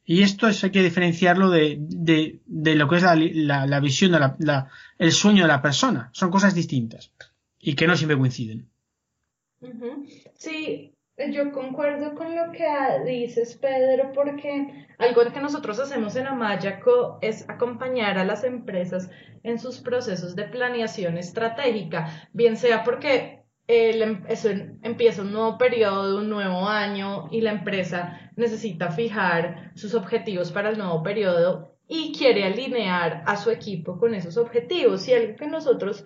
Y 0.10 0.23
esto 0.23 0.47
es, 0.47 0.63
hay 0.63 0.71
que 0.71 0.82
diferenciarlo 0.82 1.49
de, 1.49 1.75
de, 1.80 2.75
lo 2.75 2.88
que 2.88 2.95
es 2.95 3.03
la, 3.03 3.15
la, 3.15 3.65
la 3.67 3.80
visión, 3.82 4.13
de 4.13 4.19
la, 4.39 4.69
el 4.97 5.12
sueño 5.12 5.43
de 5.43 5.49
la 5.49 5.62
persona. 5.62 6.10
Son 6.13 6.32
cosas 6.32 6.56
distintas 6.56 7.12
y 7.60 7.75
que 7.75 7.88
no 7.88 7.97
siempre 7.97 8.17
coinciden. 8.17 8.69
Sí, 10.36 10.93
yo 11.32 11.51
concuerdo 11.51 12.15
con 12.15 12.36
lo 12.36 12.53
que 12.53 12.65
dices, 13.06 13.58
Pedro, 13.58 14.13
porque 14.13 14.86
algo 14.97 15.25
que 15.34 15.41
nosotros 15.41 15.77
hacemos 15.80 16.15
en 16.15 16.27
Amayaco 16.27 17.19
es 17.21 17.43
acompañar 17.49 18.17
a 18.17 18.23
las 18.23 18.45
empresas 18.45 19.10
en 19.43 19.60
sus 19.60 19.80
procesos 19.80 20.36
de 20.36 20.45
planeación 20.45 21.17
estratégica, 21.17 22.30
bien 22.32 22.56
sea 22.56 22.84
porque 22.84 23.37
em, 23.67 24.23
eso 24.27 24.49
empieza 24.82 25.21
un 25.21 25.34
nuevo 25.34 25.58
periodo, 25.58 26.19
un 26.19 26.30
nuevo 26.30 26.67
año 26.67 27.27
y 27.32 27.41
la 27.41 27.51
empresa 27.51 28.32
necesita 28.36 28.91
fijar 28.91 29.71
sus 29.75 29.93
objetivos 29.93 30.51
para 30.51 30.69
el 30.69 30.77
nuevo 30.77 31.03
periodo 31.03 31.75
y 31.88 32.13
quiere 32.17 32.45
alinear 32.45 33.23
a 33.25 33.38
su 33.38 33.49
equipo 33.51 33.97
con 33.97 34.13
esos 34.13 34.38
objetivos. 34.38 35.08
Y 35.08 35.13
algo 35.13 35.36
que 35.36 35.47
nosotros 35.47 36.06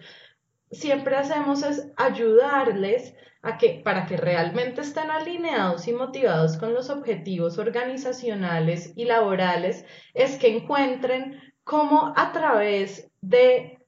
siempre 0.71 1.15
hacemos 1.15 1.63
es 1.63 1.91
ayudarles 1.97 3.15
a 3.41 3.57
que 3.57 3.81
para 3.83 4.05
que 4.05 4.17
realmente 4.17 4.81
estén 4.81 5.09
alineados 5.09 5.87
y 5.87 5.93
motivados 5.93 6.57
con 6.57 6.73
los 6.73 6.89
objetivos 6.89 7.57
organizacionales 7.57 8.93
y 8.95 9.05
laborales 9.05 9.85
es 10.13 10.37
que 10.37 10.55
encuentren 10.55 11.41
cómo 11.63 12.13
a 12.15 12.31
través 12.31 13.09
de 13.21 13.80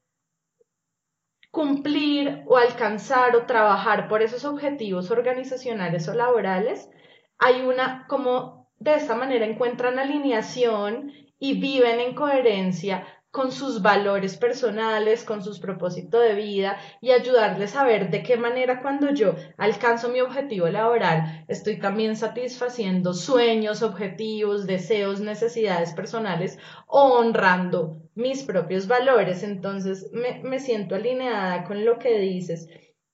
cumplir 1.54 2.42
o 2.48 2.58
alcanzar 2.58 3.36
o 3.36 3.46
trabajar 3.46 4.08
por 4.08 4.24
esos 4.24 4.44
objetivos 4.44 5.12
organizacionales 5.12 6.08
o 6.08 6.16
laborales, 6.16 6.90
hay 7.38 7.62
una, 7.62 8.08
como 8.10 8.72
de 8.80 8.96
esta 8.96 9.14
manera 9.14 9.46
encuentran 9.46 10.00
alineación 10.00 11.12
y 11.38 11.62
viven 11.62 12.00
en 12.00 12.16
coherencia 12.16 13.06
con 13.34 13.52
sus 13.52 13.82
valores 13.82 14.38
personales, 14.38 15.24
con 15.24 15.42
sus 15.42 15.60
propósitos 15.60 16.22
de 16.22 16.36
vida 16.36 16.78
y 17.02 17.10
ayudarles 17.10 17.76
a 17.76 17.84
ver 17.84 18.12
de 18.12 18.22
qué 18.22 18.38
manera 18.38 18.80
cuando 18.80 19.12
yo 19.12 19.34
alcanzo 19.58 20.10
mi 20.10 20.22
objetivo 20.22 20.68
laboral 20.68 21.44
estoy 21.48 21.80
también 21.80 22.16
satisfaciendo 22.16 23.16
sueños, 23.16 23.82
objetivos, 23.82 24.68
deseos, 24.68 25.20
necesidades 25.20 25.94
personales 25.94 26.60
o 26.86 27.18
honrando 27.18 28.04
mis 28.14 28.44
propios 28.44 28.88
valores. 28.88 29.42
Entonces 29.42 30.12
me, 30.14 30.44
me 30.44 30.60
siento 30.60 30.94
alineada 30.94 31.64
con 31.64 31.84
lo 31.86 31.98
que 31.98 32.20
dices, 32.20 32.70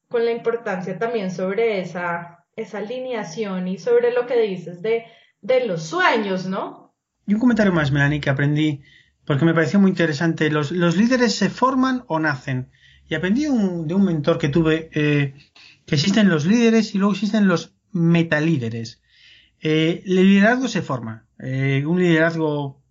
con 0.10 0.26
la 0.26 0.32
importancia 0.32 1.00
también 1.00 1.32
sobre 1.32 1.80
esa, 1.80 2.46
esa 2.58 2.80
alineación 2.80 3.70
y 3.70 3.78
sobre 3.78 4.12
lo 4.12 4.26
que 4.26 4.42
dices 4.42 4.82
de, 4.82 5.06
de 5.40 5.66
los 5.66 5.84
sueños, 5.84 6.46
¿no? 6.46 6.94
Y 7.26 7.36
un 7.36 7.40
comentario 7.40 7.72
más, 7.72 7.90
Melanie, 7.90 8.20
que 8.20 8.30
aprendí 8.30 8.82
porque 9.30 9.46
me 9.46 9.54
pareció 9.54 9.80
muy 9.80 9.92
interesante. 9.92 10.50
Los, 10.50 10.72
líderes 10.72 11.36
se 11.36 11.52
forman 11.52 12.04
o 12.08 12.20
nacen. 12.20 12.72
Y 13.08 13.14
aprendí 13.14 13.44
de 13.44 13.94
un 13.94 14.04
mentor 14.04 14.40
que 14.40 14.50
tuve 14.50 14.90
eh, 14.92 15.36
que 15.86 15.94
existen 15.94 16.30
los 16.30 16.48
líderes 16.48 16.96
y 16.96 16.98
luego 16.98 17.14
existen 17.14 17.48
los 17.48 17.76
metalíderes. 17.92 19.04
Eh, 19.62 20.02
el 20.04 20.16
liderazgo 20.16 20.68
se 20.68 20.82
forma. 20.82 21.28
Eh, 21.38 21.86
un 21.86 22.00
liderazgo 22.00 22.82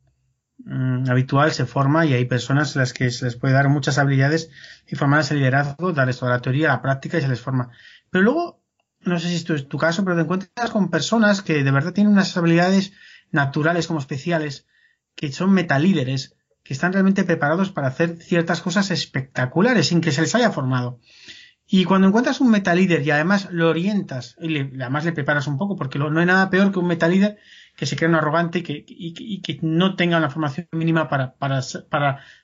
mm, 0.58 1.10
habitual 1.10 1.50
se 1.50 1.66
forma 1.66 2.06
y 2.06 2.14
hay 2.14 2.26
personas 2.26 2.76
a 2.76 2.78
las 2.78 2.92
que 2.92 3.10
se 3.10 3.24
les 3.24 3.34
puede 3.34 3.54
dar 3.54 3.68
muchas 3.68 3.98
habilidades 3.98 4.48
y 4.86 4.94
formar 4.94 5.22
ese 5.22 5.34
liderazgo, 5.34 5.92
darles 5.92 6.20
toda 6.20 6.30
la 6.30 6.40
teoría, 6.40 6.68
la 6.68 6.82
práctica 6.82 7.18
y 7.18 7.20
se 7.20 7.28
les 7.28 7.40
forma. 7.40 7.70
Pero 8.10 8.22
luego, 8.22 8.62
no 9.00 9.18
sé 9.18 9.26
si 9.26 9.34
esto 9.34 9.56
es 9.56 9.66
tu 9.66 9.76
caso, 9.76 10.04
pero 10.04 10.14
te 10.14 10.22
encuentras 10.22 10.70
con 10.70 10.88
personas 10.88 11.42
que 11.42 11.64
de 11.64 11.70
verdad 11.72 11.94
tienen 11.94 12.12
unas 12.12 12.36
habilidades 12.36 12.92
naturales 13.32 13.88
como 13.88 13.98
especiales 13.98 14.68
que 15.18 15.32
son 15.32 15.52
metalíderes, 15.52 16.36
que 16.62 16.74
están 16.74 16.92
realmente 16.92 17.24
preparados 17.24 17.72
para 17.72 17.88
hacer 17.88 18.22
ciertas 18.22 18.62
cosas 18.62 18.92
espectaculares 18.92 19.88
sin 19.88 20.00
que 20.00 20.12
se 20.12 20.20
les 20.20 20.34
haya 20.36 20.52
formado. 20.52 21.00
Y 21.66 21.84
cuando 21.84 22.06
encuentras 22.06 22.40
un 22.40 22.52
metalíder 22.52 23.04
y 23.04 23.10
además 23.10 23.48
lo 23.50 23.68
orientas, 23.68 24.36
y 24.40 24.58
además 24.58 25.04
le 25.04 25.12
preparas 25.12 25.48
un 25.48 25.58
poco, 25.58 25.74
porque 25.74 25.98
no 25.98 26.20
hay 26.20 26.24
nada 26.24 26.50
peor 26.50 26.70
que 26.70 26.78
un 26.78 26.86
metalíder 26.86 27.36
que 27.76 27.84
se 27.84 27.96
crea 27.96 28.08
un 28.08 28.14
arrogante 28.14 28.62
y 28.64 29.42
que, 29.42 29.58
no 29.60 29.96
tenga 29.96 30.18
una 30.18 30.30
formación 30.30 30.68
mínima 30.70 31.08
para, 31.08 31.34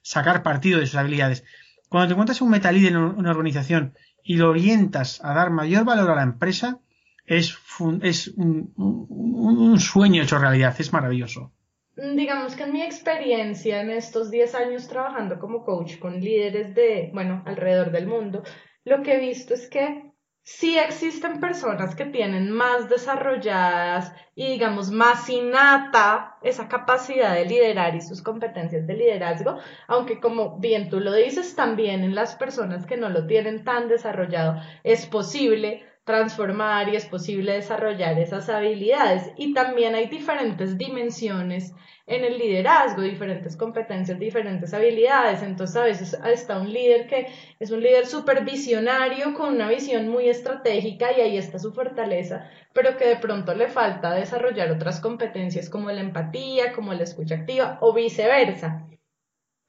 sacar 0.03 0.43
partido 0.43 0.81
de 0.81 0.87
sus 0.87 0.97
habilidades. 0.97 1.45
Cuando 1.89 2.09
te 2.09 2.13
encuentras 2.15 2.43
un 2.43 2.51
metalíder 2.51 2.91
en 2.91 2.99
una 2.99 3.31
organización 3.31 3.95
y 4.25 4.37
lo 4.37 4.51
orientas 4.51 5.21
a 5.23 5.33
dar 5.33 5.51
mayor 5.51 5.85
valor 5.85 6.11
a 6.11 6.17
la 6.17 6.25
empresa, 6.25 6.81
es, 7.25 7.57
un 7.77 9.77
sueño 9.79 10.23
hecho 10.25 10.39
realidad, 10.39 10.75
es 10.79 10.93
maravilloso. 10.93 11.54
Mm, 11.97 12.17
digamos 12.17 12.57
que 12.57 12.65
en 12.65 12.73
mi 12.73 12.83
experiencia 12.83 13.81
en 13.81 13.91
estos 13.91 14.31
10 14.31 14.55
años 14.55 14.89
trabajando 14.89 15.39
como 15.39 15.65
coach 15.65 15.99
con 15.99 16.21
líderes 16.21 16.75
de, 16.75 17.11
bueno, 17.15 17.43
alrededor 17.47 17.91
del 17.93 18.07
mundo, 18.07 18.43
lo 18.85 19.03
que 19.03 19.15
he 19.15 19.21
visto 19.21 19.55
es 19.55 19.69
que 19.69 20.13
sí 20.43 20.77
existen 20.79 21.41
personas 21.41 21.95
que 21.95 22.05
tienen 22.05 22.51
más 22.51 22.91
desarrolladas 22.91 24.13
y 24.35 24.49
digamos 24.49 24.91
más 24.91 25.29
innata 25.31 26.37
esa 26.43 26.69
capacidad 26.69 27.35
de 27.35 27.47
liderar 27.47 27.95
y 27.95 28.03
sus 28.03 28.23
competencias 28.23 28.87
de 28.87 28.95
liderazgo, 28.95 29.59
aunque 29.89 30.21
como 30.21 30.59
bien 30.59 30.91
tú 30.91 31.01
lo 31.01 31.15
dices, 31.15 31.55
también 31.57 32.05
en 32.05 32.15
las 32.15 32.35
personas 32.37 32.87
que 32.87 32.97
no 32.97 33.09
lo 33.09 33.27
tienen 33.27 33.65
tan 33.65 33.89
desarrollado 33.89 34.61
es 34.83 35.07
posible 35.07 35.83
transformar 36.05 36.89
y 36.91 36.97
es 36.97 37.07
posible 37.07 37.53
desarrollar 37.53 38.19
esas 38.19 38.49
habilidades. 38.49 39.33
Y 39.37 39.55
también 39.55 39.95
hay 39.95 40.07
diferentes 40.07 40.77
dimensiones 40.79 41.75
en 42.07 42.25
el 42.25 42.39
liderazgo, 42.39 43.01
diferentes 43.03 43.57
competencias, 43.57 44.19
diferentes 44.19 44.75
habilidades. 44.75 45.43
Entonces 45.43 45.77
a 45.77 45.85
veces 45.85 46.19
está 46.27 46.61
un 46.61 46.73
líder 46.73 47.07
que 47.07 47.29
es 47.59 47.71
un 47.71 47.81
líder 47.81 48.07
supervisionario 48.07 49.35
con 49.35 49.55
una 49.55 49.69
visión 49.69 50.09
muy 50.09 50.29
estratégica 50.29 51.13
y 51.17 51.23
ahí 51.23 51.39
está 51.39 51.59
su 51.59 51.73
fortaleza, 51.73 52.51
pero 52.75 52.97
que 52.97 53.07
de 53.07 53.17
pronto 53.17 53.55
le 53.55 53.69
falta 53.69 54.13
desarrollar 54.15 54.71
otras 54.71 55.01
competencias 55.01 55.71
como 55.71 55.91
la 55.91 56.01
empatía, 56.01 56.73
como 56.73 56.93
la 56.93 57.05
escucha 57.05 57.37
activa 57.37 57.79
o 57.81 57.95
viceversa. 57.95 58.87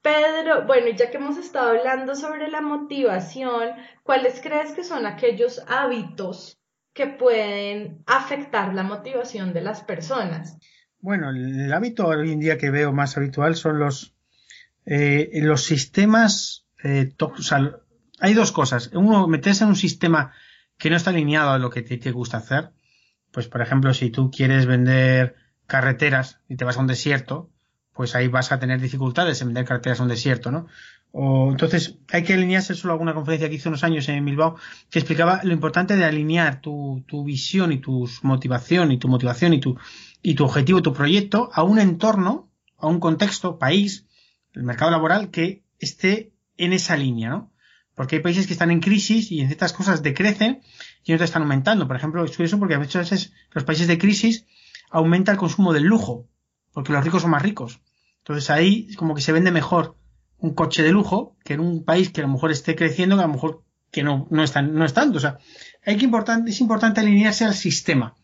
Pedro, 0.05 0.67
bueno, 0.67 0.95
ya 0.95 1.09
que 1.09 1.17
hemos 1.17 1.35
estado 1.39 1.69
hablando 1.69 2.13
sobre 2.13 2.47
la 2.51 2.61
motivación, 2.61 3.69
¿cuáles 4.03 4.39
crees 4.39 4.71
que 4.73 4.83
son 4.83 5.07
aquellos 5.07 5.63
hábitos 5.67 6.59
que 6.93 7.07
pueden 7.07 8.03
afectar 8.05 8.75
la 8.75 8.83
motivación 8.83 9.51
de 9.51 9.61
las 9.61 9.81
personas? 9.81 10.59
Bueno, 10.99 11.31
el 11.31 11.73
hábito 11.73 12.05
hoy 12.05 12.31
en 12.31 12.39
día 12.39 12.59
que 12.59 12.69
veo 12.69 12.93
más 12.93 13.17
habitual 13.17 13.55
son 13.55 13.79
los, 13.79 14.13
eh, 14.85 15.27
los 15.41 15.63
sistemas, 15.63 16.67
eh, 16.83 17.11
hay 18.19 18.33
dos 18.35 18.51
cosas. 18.51 18.91
Uno, 18.93 19.27
meterse 19.27 19.63
en 19.63 19.71
un 19.71 19.75
sistema 19.75 20.33
que 20.77 20.91
no 20.91 20.97
está 20.97 21.09
alineado 21.09 21.49
a 21.49 21.57
lo 21.57 21.71
que 21.71 21.81
te, 21.81 21.97
te 21.97 22.11
gusta 22.11 22.37
hacer. 22.37 22.69
Pues, 23.31 23.47
por 23.47 23.63
ejemplo, 23.63 23.91
si 23.95 24.11
tú 24.11 24.29
quieres 24.29 24.67
vender 24.67 25.35
carreteras 25.65 26.41
y 26.47 26.57
te 26.57 26.63
vas 26.63 26.77
a 26.77 26.81
un 26.81 26.87
desierto, 26.87 27.49
pues 27.95 28.13
ahí 28.13 28.27
vas 28.27 28.51
a 28.51 28.59
tener 28.59 28.81
dificultades 28.81 29.41
en 29.41 29.47
vender 29.47 29.65
carreteras 29.65 29.99
a 29.99 30.03
un 30.03 30.09
desierto, 30.09 30.51
¿no? 30.51 30.67
O, 31.11 31.49
entonces, 31.49 31.97
hay 32.11 32.23
que 32.23 32.33
alinearse 32.33 32.75
solo 32.75 32.91
alguna 32.91 33.13
conferencia 33.13 33.47
que 33.47 33.55
hice 33.55 33.69
unos 33.69 33.85
años 33.85 34.09
en 34.09 34.25
Bilbao 34.25 34.57
que 34.89 34.99
explicaba 34.99 35.39
lo 35.43 35.53
importante 35.53 35.95
de 35.95 36.03
alinear 36.03 36.59
tu, 36.59 37.05
tu 37.07 37.23
visión 37.23 37.71
y 37.71 37.79
tu 37.79 38.09
motivación 38.21 38.91
y 38.91 38.97
tu 38.97 39.07
motivación 39.07 39.53
y 39.53 39.61
tu, 39.61 39.77
y 40.21 40.35
tu 40.35 40.43
objetivo, 40.43 40.81
tu 40.81 40.93
proyecto 40.93 41.49
a 41.53 41.63
un 41.63 41.79
entorno, 41.79 42.49
a 42.77 42.87
un 42.87 42.99
contexto, 42.99 43.57
país, 43.57 44.05
el 44.51 44.63
mercado 44.63 44.91
laboral 44.91 45.31
que 45.31 45.63
esté 45.79 46.33
en 46.57 46.73
esa 46.73 46.97
línea, 46.97 47.29
¿no? 47.29 47.53
Porque 47.93 48.17
hay 48.17 48.21
países 48.21 48.45
que 48.45 48.51
están 48.51 48.71
en 48.71 48.81
crisis 48.81 49.31
y 49.31 49.39
en 49.39 49.47
ciertas 49.47 49.71
cosas 49.71 50.03
decrecen 50.03 50.61
y 51.05 51.13
otras 51.13 51.29
están 51.29 51.43
aumentando. 51.43 51.87
Por 51.87 51.95
ejemplo, 51.95 52.25
es 52.25 52.35
curioso 52.35 52.59
porque 52.59 52.77
muchas 52.77 53.09
veces 53.09 53.31
los 53.51 53.63
países 53.63 53.87
de 53.87 53.97
crisis 53.97 54.45
aumenta 54.89 55.31
el 55.31 55.37
consumo 55.37 55.71
del 55.71 55.83
lujo, 55.83 56.27
porque 56.73 56.91
los 56.91 57.05
ricos 57.05 57.21
son 57.21 57.31
más 57.31 57.41
ricos. 57.41 57.79
Entonces 58.25 58.49
ahí 58.49 58.91
como 58.95 59.13
que 59.13 59.21
se 59.21 59.31
vende 59.31 59.51
mejor 59.51 59.95
un 60.39 60.55
coche 60.55 60.81
de 60.81 60.91
lujo 60.91 61.37
que 61.43 61.53
en 61.53 61.59
un 61.59 61.85
país 61.85 62.09
que 62.09 62.21
a 62.21 62.23
lo 62.23 62.33
mejor 62.33 62.49
esté 62.49 62.75
creciendo, 62.75 63.15
que 63.15 63.21
a 63.21 63.27
lo 63.27 63.33
mejor 63.33 63.63
que 63.91 64.01
no, 64.01 64.25
no, 64.31 64.43
está, 64.43 64.63
no 64.63 64.83
es 64.83 64.95
tanto. 64.95 65.17
O 65.17 65.21
sea, 65.21 65.37
hay 65.85 65.95
que 65.97 66.05
importante, 66.05 66.49
es 66.49 66.59
importante 66.59 67.01
alinearse 67.01 67.45
al 67.45 67.53
sistema. 67.53 68.15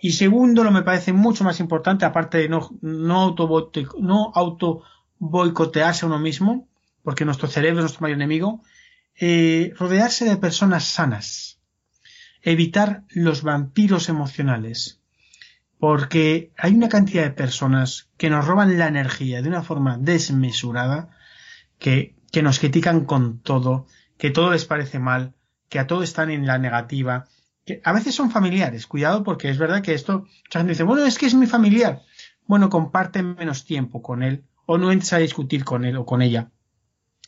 Y 0.00 0.12
segundo, 0.12 0.64
lo 0.64 0.70
me 0.70 0.80
parece 0.80 1.12
mucho 1.12 1.44
más 1.44 1.60
importante, 1.60 2.06
aparte 2.06 2.38
de 2.38 2.48
no, 2.48 2.70
no, 2.80 3.20
auto, 3.20 3.70
no 4.00 4.32
auto 4.34 4.84
boicotearse 5.18 6.06
a 6.06 6.08
uno 6.08 6.18
mismo, 6.18 6.66
porque 7.02 7.26
nuestro 7.26 7.46
cerebro 7.46 7.80
es 7.80 7.82
nuestro 7.82 8.00
mayor 8.00 8.16
enemigo, 8.16 8.62
eh, 9.20 9.74
rodearse 9.76 10.24
de 10.24 10.38
personas 10.38 10.84
sanas, 10.84 11.60
evitar 12.40 13.04
los 13.10 13.42
vampiros 13.42 14.08
emocionales, 14.08 15.01
porque 15.82 16.52
hay 16.56 16.74
una 16.74 16.88
cantidad 16.88 17.24
de 17.24 17.32
personas 17.32 18.08
que 18.16 18.30
nos 18.30 18.46
roban 18.46 18.78
la 18.78 18.86
energía 18.86 19.42
de 19.42 19.48
una 19.48 19.64
forma 19.64 19.98
desmesurada, 19.98 21.10
que, 21.80 22.14
que 22.30 22.40
nos 22.40 22.60
critican 22.60 23.04
con 23.04 23.40
todo, 23.40 23.88
que 24.16 24.30
todo 24.30 24.52
les 24.52 24.64
parece 24.64 25.00
mal, 25.00 25.34
que 25.68 25.80
a 25.80 25.88
todo 25.88 26.04
están 26.04 26.30
en 26.30 26.46
la 26.46 26.56
negativa, 26.58 27.24
que 27.66 27.80
a 27.82 27.92
veces 27.92 28.14
son 28.14 28.30
familiares, 28.30 28.86
cuidado 28.86 29.24
porque 29.24 29.48
es 29.48 29.58
verdad 29.58 29.82
que 29.82 29.92
esto, 29.92 30.28
mucha 30.44 30.60
gente 30.60 30.74
dice, 30.74 30.84
bueno, 30.84 31.04
es 31.04 31.18
que 31.18 31.26
es 31.26 31.34
mi 31.34 31.48
familiar. 31.48 32.02
Bueno, 32.46 32.70
comparte 32.70 33.24
menos 33.24 33.64
tiempo 33.64 34.02
con 34.02 34.22
él 34.22 34.44
o 34.66 34.78
no 34.78 34.92
entres 34.92 35.14
a 35.14 35.18
discutir 35.18 35.64
con 35.64 35.84
él 35.84 35.96
o 35.96 36.06
con 36.06 36.22
ella. 36.22 36.52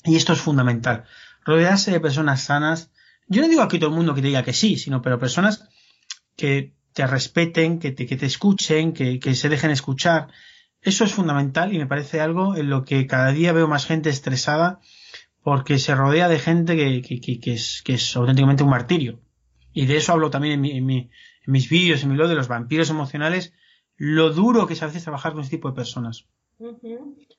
Y 0.05 0.15
esto 0.15 0.33
es 0.33 0.41
fundamental 0.41 1.07
rodearse 1.45 1.91
de 1.91 1.99
personas 1.99 2.45
sanas. 2.45 2.93
Yo 3.27 3.43
no 3.43 3.49
digo 3.49 3.63
aquí 3.63 3.81
todo 3.81 3.91
el 3.91 3.97
mundo 3.97 4.15
que 4.15 4.23
te 4.23 4.29
diga 4.29 4.45
que 4.45 4.53
sí, 4.53 4.77
sino 4.77 5.03
pero 5.03 5.19
personas 5.19 5.69
que 6.37 6.77
te 6.95 7.07
respeten, 7.07 7.79
que 7.79 7.93
te, 7.93 8.07
que 8.07 8.17
te 8.17 8.27
escuchen, 8.27 8.93
que, 8.93 9.19
que 9.19 9.35
se 9.35 9.49
dejen 9.49 9.71
escuchar. 9.71 10.29
Eso 10.81 11.05
es 11.05 11.13
fundamental 11.13 11.75
y 11.75 11.79
me 11.79 11.87
parece 11.87 12.21
algo 12.21 12.57
en 12.57 12.71
lo 12.71 12.85
que 12.85 13.07
cada 13.07 13.33
día 13.33 13.53
veo 13.53 13.69
más 13.69 13.87
gente 13.87 14.11
estresada 14.11 14.81
porque 15.43 15.79
se 15.79 15.95
rodea 15.95 16.29
de 16.29 16.39
gente 16.39 16.77
que, 16.77 17.03
que, 17.03 17.41
que, 17.41 17.53
es, 17.53 17.83
que 17.85 17.95
es 17.95 18.17
auténticamente 18.17 18.63
un 18.63 18.71
martirio. 18.71 19.21
Y 19.73 19.87
de 19.87 19.97
eso 19.97 20.13
hablo 20.13 20.31
también 20.31 20.55
en, 20.55 20.61
mi, 20.61 20.71
en, 20.79 20.87
mi, 20.87 20.99
en 20.99 21.53
mis 21.53 21.69
vídeos, 21.69 22.03
en 22.03 22.11
mi 22.11 22.17
blog 22.17 22.29
de 22.29 22.37
los 22.37 22.49
vampiros 22.49 22.89
emocionales, 22.89 23.53
lo 23.97 24.31
duro 24.31 24.67
que 24.67 24.73
es 24.73 24.83
a 24.83 24.87
veces 24.87 25.03
trabajar 25.03 25.33
con 25.33 25.43
este 25.43 25.57
tipo 25.57 25.69
de 25.69 25.77
personas. 25.77 26.27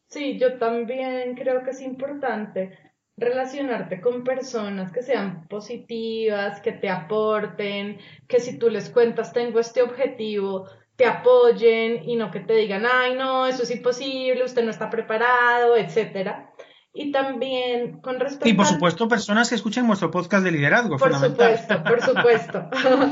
Sí, 0.08 0.38
yo 0.38 0.58
también 0.58 1.36
creo 1.36 1.64
que 1.64 1.72
es 1.72 1.82
importante 1.82 2.78
relacionarte 3.18 4.01
con 4.01 4.24
personas 4.24 4.91
que 4.91 5.01
sean 5.01 5.47
positivas, 5.47 6.59
que 6.61 6.74
te 6.74 6.89
aporten, 6.89 7.97
que 8.28 8.39
si 8.39 8.57
tú 8.59 8.70
les 8.70 8.89
cuentas 8.89 9.32
tengo 9.32 9.59
este 9.59 9.82
objetivo, 9.82 10.68
te 10.95 11.05
apoyen 11.05 12.07
y 12.07 12.16
no 12.16 12.32
que 12.32 12.41
te 12.41 12.53
digan, 12.53 12.86
ay 12.86 13.16
no, 13.16 13.47
eso 13.47 13.63
es 13.63 13.72
imposible, 13.72 14.43
usted 14.43 14.63
no 14.63 14.72
está 14.72 14.89
preparado, 14.89 15.78
etcétera. 15.78 16.51
Y 16.97 17.11
también 17.11 17.99
con 17.99 18.22
respecto 18.22 18.47
Y 18.47 18.53
por 18.53 18.66
supuesto, 18.66 19.09
personas 19.09 19.49
que 19.49 19.55
escuchen 19.55 19.86
nuestro 19.86 20.11
podcast 20.11 20.45
de 20.45 20.51
liderazgo. 20.51 20.97
Por 20.97 21.13
supuesto, 21.13 21.84
por 21.84 22.01
supuesto. 22.05 22.70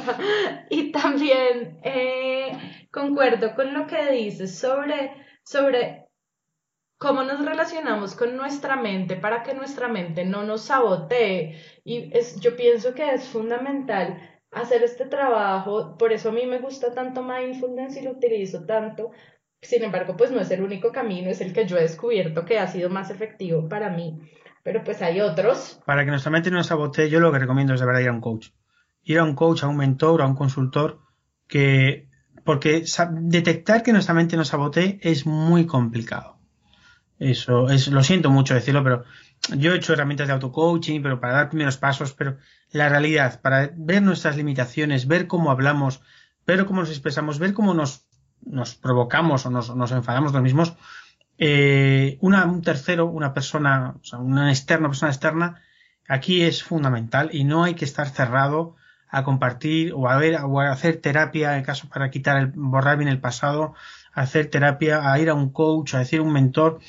y 0.69 0.93
también 0.93 1.79
eh, 1.83 2.87
concuerdo 2.91 3.53
con 3.55 3.73
lo 3.73 3.85
que 3.85 4.09
dices 4.13 4.57
sobre, 4.57 5.11
sobre 5.43 6.07
cómo 7.03 7.21
nos 7.23 7.43
relacionamos 7.45 8.15
con 8.15 8.37
nuestra 8.37 8.77
mente 8.77 9.17
para 9.17 9.43
que 9.43 9.53
nuestra 9.53 9.89
mente 9.89 10.23
no 10.23 10.43
nos 10.43 10.61
sabotee. 10.61 11.61
Y 11.83 12.09
es, 12.17 12.39
yo 12.39 12.55
pienso 12.55 12.93
que 12.93 13.13
es 13.13 13.27
fundamental 13.27 14.17
hacer 14.51 14.83
este 14.83 15.05
trabajo, 15.05 15.97
por 15.97 16.13
eso 16.13 16.29
a 16.29 16.31
mí 16.31 16.45
me 16.45 16.59
gusta 16.59 16.93
tanto 16.93 17.21
mindfulness 17.21 17.97
y 17.97 18.03
lo 18.03 18.11
utilizo 18.11 18.65
tanto. 18.65 19.11
Sin 19.61 19.83
embargo, 19.83 20.15
pues 20.15 20.31
no 20.31 20.39
es 20.39 20.49
el 20.51 20.63
único 20.63 20.93
camino, 20.93 21.29
es 21.29 21.41
el 21.41 21.51
que 21.51 21.65
yo 21.65 21.77
he 21.77 21.81
descubierto 21.81 22.45
que 22.45 22.57
ha 22.57 22.67
sido 22.67 22.89
más 22.89 23.09
efectivo 23.09 23.67
para 23.67 23.89
mí. 23.89 24.21
Pero 24.63 24.81
pues 24.85 25.01
hay 25.01 25.19
otros. 25.19 25.81
Para 25.85 26.05
que 26.05 26.11
nuestra 26.11 26.31
mente 26.31 26.51
no 26.51 26.63
sabotee, 26.63 27.09
yo 27.09 27.19
lo 27.19 27.33
que 27.33 27.39
recomiendo 27.39 27.73
es 27.73 27.81
de 27.81 27.85
verdad 27.85 27.99
ir 27.99 28.07
a 28.07 28.13
un 28.13 28.21
coach. 28.21 28.51
Ir 29.01 29.19
a 29.19 29.25
un 29.25 29.35
coach, 29.35 29.63
a 29.63 29.67
un 29.67 29.75
mentor, 29.75 30.21
a 30.21 30.25
un 30.25 30.35
consultor, 30.35 31.01
que 31.49 32.07
porque 32.45 32.85
detectar 33.11 33.83
que 33.83 33.91
nuestra 33.91 34.13
mente 34.13 34.37
nos 34.37 34.47
sabotee 34.47 34.99
es 35.01 35.25
muy 35.25 35.65
complicado. 35.65 36.42
Eso, 37.23 37.69
es, 37.69 37.87
lo 37.87 38.03
siento 38.03 38.29
mucho 38.29 38.53
decirlo, 38.53 38.83
pero 38.83 39.05
yo 39.55 39.71
he 39.71 39.77
hecho 39.77 39.93
herramientas 39.93 40.27
de 40.27 40.33
auto-coaching, 40.33 41.01
pero 41.01 41.21
para 41.21 41.33
dar 41.33 41.49
primeros 41.49 41.77
pasos, 41.77 42.11
pero 42.11 42.37
la 42.71 42.89
realidad, 42.89 43.39
para 43.39 43.71
ver 43.75 44.01
nuestras 44.01 44.35
limitaciones, 44.35 45.07
ver 45.07 45.27
cómo 45.27 45.49
hablamos, 45.49 46.01
ver 46.45 46.65
cómo 46.65 46.81
nos 46.81 46.89
expresamos, 46.89 47.39
ver 47.39 47.53
cómo 47.53 47.73
nos, 47.73 48.05
nos 48.41 48.75
provocamos 48.75 49.45
o 49.45 49.49
nos, 49.49 49.73
nos 49.73 49.91
enfadamos 49.93 50.33
los 50.33 50.41
mismos, 50.41 50.75
eh, 51.37 52.17
una, 52.19 52.45
un 52.45 52.61
tercero, 52.61 53.05
una 53.05 53.33
persona, 53.33 53.95
o 54.01 54.03
sea, 54.03 54.19
una 54.19 54.49
externa, 54.49 54.89
persona 54.89 55.11
externa, 55.11 55.61
aquí 56.09 56.41
es 56.41 56.61
fundamental 56.61 57.29
y 57.31 57.45
no 57.45 57.63
hay 57.63 57.75
que 57.75 57.85
estar 57.85 58.09
cerrado 58.09 58.75
a 59.07 59.23
compartir 59.23 59.93
o 59.93 60.09
a 60.09 60.17
ver 60.17 60.41
o 60.43 60.59
a 60.59 60.71
hacer 60.71 60.97
terapia 60.97 61.57
en 61.57 61.63
caso 61.63 61.87
para 61.87 62.09
quitar 62.09 62.37
el 62.37 62.47
borrar 62.47 62.97
bien 62.97 63.09
el 63.09 63.21
pasado, 63.21 63.75
hacer 64.11 64.49
terapia, 64.49 65.11
a 65.11 65.19
ir 65.19 65.29
a 65.29 65.33
un 65.33 65.51
coach, 65.51 65.93
a 65.95 65.99
decir 65.99 66.19
un 66.19 66.33
mentor, 66.33 66.79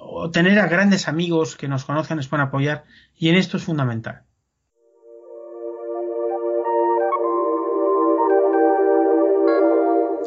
o 0.00 0.30
tener 0.30 0.58
a 0.58 0.66
grandes 0.66 1.08
amigos 1.08 1.56
que 1.56 1.68
nos 1.68 1.84
conocen, 1.84 2.16
nos 2.16 2.28
pueden 2.28 2.46
apoyar 2.46 2.84
y 3.16 3.28
en 3.28 3.36
esto 3.36 3.58
es 3.58 3.64
fundamental. 3.64 4.22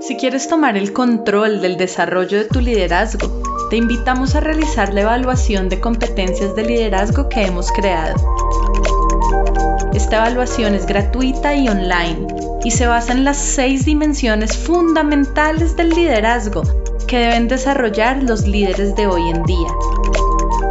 Si 0.02 0.18
quieres 0.18 0.48
tomar 0.48 0.78
el 0.78 0.92
control 0.92 1.62
del 1.62 1.78
desarrollo 1.78 2.38
de 2.38 2.46
tu 2.46 2.60
liderazgo, 2.60 3.42
te 3.70 3.78
invitamos 3.78 4.36
a 4.36 4.42
realizar 4.42 4.94
la 4.94 5.02
evaluación 5.02 5.70
de 5.70 5.80
competencias 5.80 6.56
de 6.56 6.64
liderazgo 6.64 7.30
que 7.30 7.46
hemos 7.46 7.72
creado. 7.72 8.16
Esta 9.94 10.18
evaluación 10.18 10.76
es 10.76 10.86
gratuita 10.86 11.56
y 11.56 11.70
online 11.70 12.28
y 12.64 12.72
se 12.72 12.86
basa 12.86 13.14
en 13.14 13.24
las 13.24 13.38
seis 13.38 13.86
dimensiones 13.86 14.58
fundamentales 14.58 15.76
del 15.76 15.90
liderazgo 15.90 16.83
que 17.14 17.20
deben 17.20 17.48
desarrollar 17.48 18.24
los 18.24 18.48
líderes 18.48 18.96
de 18.96 19.06
hoy 19.06 19.30
en 19.30 19.44
día. 19.44 19.68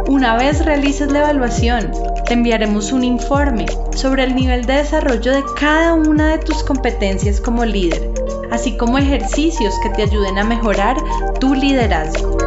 Una 0.09 0.35
vez 0.35 0.65
realices 0.65 1.09
la 1.09 1.19
evaluación, 1.19 1.89
te 2.25 2.33
enviaremos 2.33 2.91
un 2.91 3.05
informe 3.05 3.65
sobre 3.95 4.25
el 4.25 4.35
nivel 4.35 4.65
de 4.65 4.73
desarrollo 4.73 5.31
de 5.31 5.43
cada 5.57 5.93
una 5.93 6.31
de 6.31 6.39
tus 6.39 6.61
competencias 6.63 7.39
como 7.39 7.63
líder, 7.63 8.11
así 8.51 8.75
como 8.75 8.97
ejercicios 8.97 9.73
que 9.81 9.89
te 9.91 10.03
ayuden 10.03 10.37
a 10.37 10.43
mejorar 10.43 10.97
tu 11.39 11.55
liderazgo. 11.55 12.37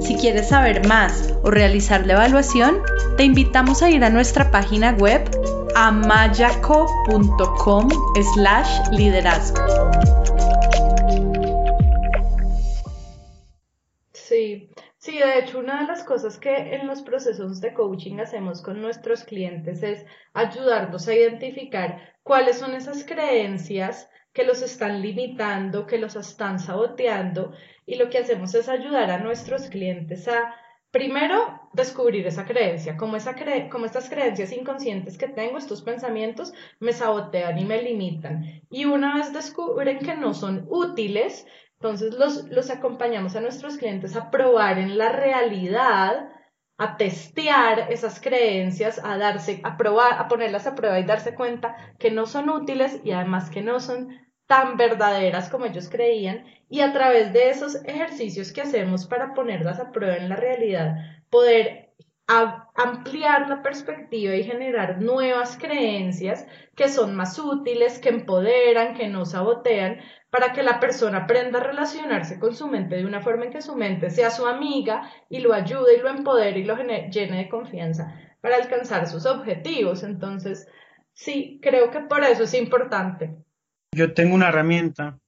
Si 0.00 0.14
quieres 0.14 0.50
saber 0.50 0.86
más 0.86 1.34
o 1.42 1.50
realizar 1.50 2.06
la 2.06 2.12
evaluación, 2.12 2.78
te 3.16 3.24
invitamos 3.24 3.82
a 3.82 3.90
ir 3.90 4.04
a 4.04 4.10
nuestra 4.10 4.52
página 4.52 4.92
web 4.92 5.28
amayaco.com 5.74 6.78
slash 8.34 8.88
liderazgo. 8.92 9.69
Cosas 16.20 16.38
que 16.38 16.74
en 16.74 16.86
los 16.86 17.00
procesos 17.00 17.62
de 17.62 17.72
coaching 17.72 18.18
hacemos 18.18 18.60
con 18.60 18.82
nuestros 18.82 19.24
clientes 19.24 19.82
es 19.82 20.04
ayudarnos 20.34 21.08
a 21.08 21.14
identificar 21.14 22.14
cuáles 22.22 22.58
son 22.58 22.74
esas 22.74 23.04
creencias 23.04 24.10
que 24.34 24.44
los 24.44 24.60
están 24.60 25.00
limitando, 25.00 25.86
que 25.86 25.96
los 25.96 26.16
están 26.16 26.58
saboteando 26.58 27.52
y 27.86 27.94
lo 27.94 28.10
que 28.10 28.18
hacemos 28.18 28.54
es 28.54 28.68
ayudar 28.68 29.10
a 29.10 29.18
nuestros 29.18 29.70
clientes 29.70 30.28
a 30.28 30.54
Primero, 30.90 31.60
descubrir 31.72 32.26
esa 32.26 32.44
creencia, 32.44 32.96
como, 32.96 33.14
esa 33.14 33.36
como 33.70 33.86
estas 33.86 34.10
creencias 34.10 34.50
inconscientes 34.50 35.16
que 35.16 35.28
tengo, 35.28 35.56
estos 35.56 35.82
pensamientos, 35.82 36.52
me 36.80 36.92
sabotean 36.92 37.56
y 37.60 37.64
me 37.64 37.80
limitan. 37.80 38.62
Y 38.70 38.86
una 38.86 39.14
vez 39.14 39.32
descubren 39.32 40.00
que 40.00 40.16
no 40.16 40.34
son 40.34 40.66
útiles, 40.68 41.46
entonces 41.80 42.12
los, 42.14 42.46
los 42.50 42.68
acompañamos 42.68 43.36
a 43.36 43.40
nuestros 43.40 43.78
clientes 43.78 44.14
a 44.14 44.30
probar 44.30 44.78
en 44.78 44.98
la 44.98 45.08
realidad, 45.08 46.28
a 46.76 46.98
testear 46.98 47.90
esas 47.90 48.20
creencias, 48.20 49.00
a 49.02 49.16
darse, 49.16 49.62
a 49.64 49.78
probar, 49.78 50.20
a 50.20 50.28
ponerlas 50.28 50.66
a 50.66 50.74
prueba 50.74 51.00
y 51.00 51.04
darse 51.04 51.34
cuenta 51.34 51.74
que 51.98 52.10
no 52.10 52.26
son 52.26 52.50
útiles 52.50 53.00
y 53.02 53.12
además 53.12 53.48
que 53.48 53.62
no 53.62 53.80
son 53.80 54.10
tan 54.46 54.76
verdaderas 54.76 55.48
como 55.48 55.64
ellos 55.64 55.88
creían. 55.88 56.44
Y 56.68 56.82
a 56.82 56.92
través 56.92 57.32
de 57.32 57.48
esos 57.48 57.76
ejercicios 57.86 58.52
que 58.52 58.60
hacemos 58.60 59.06
para 59.06 59.32
ponerlas 59.32 59.80
a 59.80 59.90
prueba 59.90 60.16
en 60.16 60.28
la 60.28 60.36
realidad, 60.36 60.96
poder 61.30 61.89
ampliar 62.76 63.48
la 63.48 63.62
perspectiva 63.62 64.34
y 64.34 64.44
generar 64.44 65.00
nuevas 65.02 65.56
creencias 65.58 66.46
que 66.76 66.88
son 66.88 67.16
más 67.16 67.38
útiles, 67.38 67.98
que 67.98 68.08
empoderan, 68.10 68.94
que 68.94 69.08
no 69.08 69.26
sabotean, 69.26 69.98
para 70.30 70.52
que 70.52 70.62
la 70.62 70.78
persona 70.78 71.24
aprenda 71.24 71.58
a 71.58 71.64
relacionarse 71.64 72.38
con 72.38 72.54
su 72.54 72.68
mente 72.68 72.96
de 72.96 73.04
una 73.04 73.20
forma 73.20 73.46
en 73.46 73.52
que 73.52 73.62
su 73.62 73.74
mente 73.74 74.10
sea 74.10 74.30
su 74.30 74.46
amiga 74.46 75.10
y 75.28 75.40
lo 75.40 75.52
ayude 75.52 75.96
y 75.96 76.00
lo 76.00 76.08
empodere 76.08 76.60
y 76.60 76.64
lo 76.64 76.76
llene 76.76 77.36
de 77.36 77.48
confianza 77.48 78.14
para 78.40 78.56
alcanzar 78.56 79.08
sus 79.08 79.26
objetivos. 79.26 80.04
Entonces, 80.04 80.68
sí, 81.12 81.58
creo 81.60 81.90
que 81.90 82.00
por 82.00 82.22
eso 82.22 82.44
es 82.44 82.54
importante 82.54 83.36
yo 83.92 84.14
tengo 84.14 84.34
una 84.34 84.48
herramienta, 84.48 85.18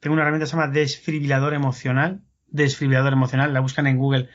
tengo 0.00 0.14
una 0.14 0.22
herramienta 0.22 0.44
que 0.44 0.50
se 0.50 0.56
llama 0.56 0.72
desfibrilador 0.72 1.54
emocional, 1.54 2.22
desfibrilador 2.48 3.12
emocional, 3.12 3.54
la 3.54 3.60
buscan 3.60 3.86
en 3.86 3.98
Google 3.98 4.28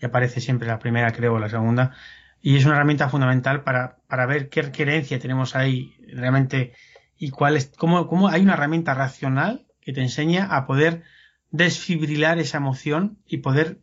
y 0.00 0.06
aparece 0.06 0.40
siempre 0.40 0.68
la 0.68 0.78
primera, 0.78 1.12
creo, 1.12 1.34
o 1.34 1.38
la 1.38 1.48
segunda, 1.48 1.94
y 2.40 2.56
es 2.56 2.64
una 2.64 2.76
herramienta 2.76 3.08
fundamental 3.08 3.64
para, 3.64 3.98
para 4.06 4.26
ver 4.26 4.48
qué 4.48 4.70
creencia 4.70 5.18
tenemos 5.18 5.56
ahí 5.56 5.96
realmente 6.12 6.72
y 7.18 7.30
cuál 7.30 7.56
es, 7.56 7.72
cómo, 7.76 8.06
cómo 8.06 8.28
hay 8.28 8.42
una 8.42 8.54
herramienta 8.54 8.94
racional 8.94 9.66
que 9.80 9.92
te 9.92 10.02
enseña 10.02 10.46
a 10.46 10.66
poder 10.66 11.02
desfibrilar 11.50 12.38
esa 12.38 12.58
emoción 12.58 13.18
y 13.26 13.38
poder 13.38 13.80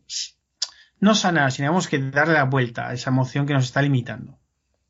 no 1.00 1.14
sanar, 1.14 1.52
sino 1.52 1.66
digamos 1.66 1.88
que 1.88 1.98
darle 1.98 2.34
la 2.34 2.44
vuelta 2.44 2.88
a 2.88 2.92
esa 2.94 3.10
emoción 3.10 3.46
que 3.46 3.54
nos 3.54 3.64
está 3.64 3.82
limitando. 3.82 4.38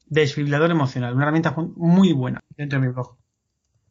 Desfibrilador 0.06 0.70
emocional, 0.70 1.14
una 1.14 1.24
herramienta 1.24 1.54
muy 1.56 2.12
buena 2.12 2.44
dentro 2.56 2.80
de 2.80 2.86
mi 2.86 2.92
blog. 2.92 3.16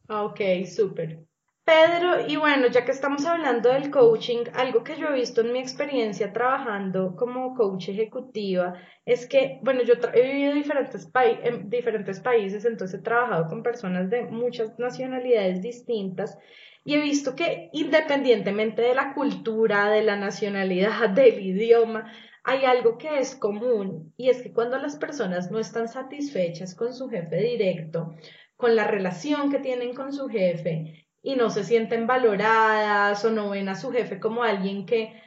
Ok, 0.07 0.39
súper. 0.67 1.25
Pedro, 1.65 2.27
y 2.27 2.35
bueno, 2.35 2.67
ya 2.67 2.83
que 2.83 2.91
estamos 2.91 3.25
hablando 3.25 3.69
del 3.69 3.89
coaching, 3.89 4.43
algo 4.53 4.83
que 4.83 4.97
yo 4.97 5.07
he 5.07 5.13
visto 5.13 5.39
en 5.39 5.53
mi 5.53 5.59
experiencia 5.59 6.33
trabajando 6.33 7.15
como 7.15 7.55
coach 7.55 7.87
ejecutiva 7.87 8.73
es 9.05 9.27
que, 9.27 9.59
bueno, 9.61 9.81
yo 9.83 9.93
he 10.13 10.21
vivido 10.23 10.53
diferentes 10.53 11.09
en 11.15 11.69
diferentes 11.69 12.19
países, 12.19 12.65
entonces 12.65 12.99
he 12.99 13.03
trabajado 13.03 13.47
con 13.47 13.63
personas 13.63 14.09
de 14.09 14.23
muchas 14.23 14.77
nacionalidades 14.77 15.61
distintas 15.61 16.37
y 16.83 16.95
he 16.95 17.01
visto 17.01 17.33
que 17.33 17.69
independientemente 17.71 18.81
de 18.81 18.95
la 18.95 19.13
cultura, 19.13 19.89
de 19.89 20.03
la 20.03 20.17
nacionalidad, 20.17 21.09
del 21.15 21.39
idioma, 21.39 22.11
hay 22.43 22.65
algo 22.65 22.97
que 22.97 23.19
es 23.19 23.37
común 23.37 24.13
y 24.17 24.29
es 24.29 24.41
que 24.41 24.51
cuando 24.51 24.77
las 24.79 24.97
personas 24.97 25.49
no 25.49 25.59
están 25.59 25.87
satisfechas 25.87 26.75
con 26.75 26.93
su 26.93 27.07
jefe 27.07 27.37
directo, 27.37 28.15
con 28.57 28.75
la 28.75 28.85
relación 28.85 29.49
que 29.49 29.59
tienen 29.59 29.93
con 29.93 30.11
su 30.11 30.27
jefe 30.27 31.02
y 31.23 31.35
no 31.35 31.49
se 31.49 31.63
sienten 31.63 32.05
valoradas 32.05 33.23
o 33.23 33.31
no 33.31 33.49
ven 33.49 33.69
a 33.69 33.75
su 33.75 33.91
jefe 33.91 34.19
como 34.19 34.43
alguien 34.43 34.85
que, 34.85 35.19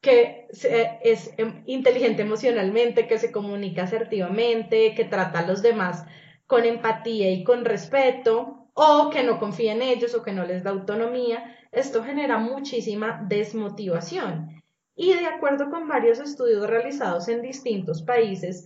que 0.00 0.48
es 1.02 1.34
em, 1.36 1.62
inteligente 1.66 2.22
emocionalmente, 2.22 3.06
que 3.06 3.18
se 3.18 3.30
comunica 3.30 3.82
asertivamente, 3.82 4.94
que 4.94 5.04
trata 5.04 5.40
a 5.40 5.46
los 5.46 5.60
demás 5.62 6.04
con 6.46 6.64
empatía 6.64 7.30
y 7.30 7.44
con 7.44 7.64
respeto, 7.66 8.70
o 8.74 9.10
que 9.10 9.22
no 9.22 9.38
confía 9.38 9.72
en 9.72 9.82
ellos 9.82 10.14
o 10.14 10.22
que 10.22 10.32
no 10.32 10.44
les 10.44 10.64
da 10.64 10.70
autonomía, 10.70 11.56
esto 11.70 12.02
genera 12.02 12.38
muchísima 12.38 13.22
desmotivación. 13.28 14.62
Y 14.94 15.12
de 15.12 15.26
acuerdo 15.26 15.70
con 15.70 15.88
varios 15.88 16.18
estudios 16.18 16.66
realizados 16.68 17.28
en 17.28 17.42
distintos 17.42 18.02
países, 18.02 18.64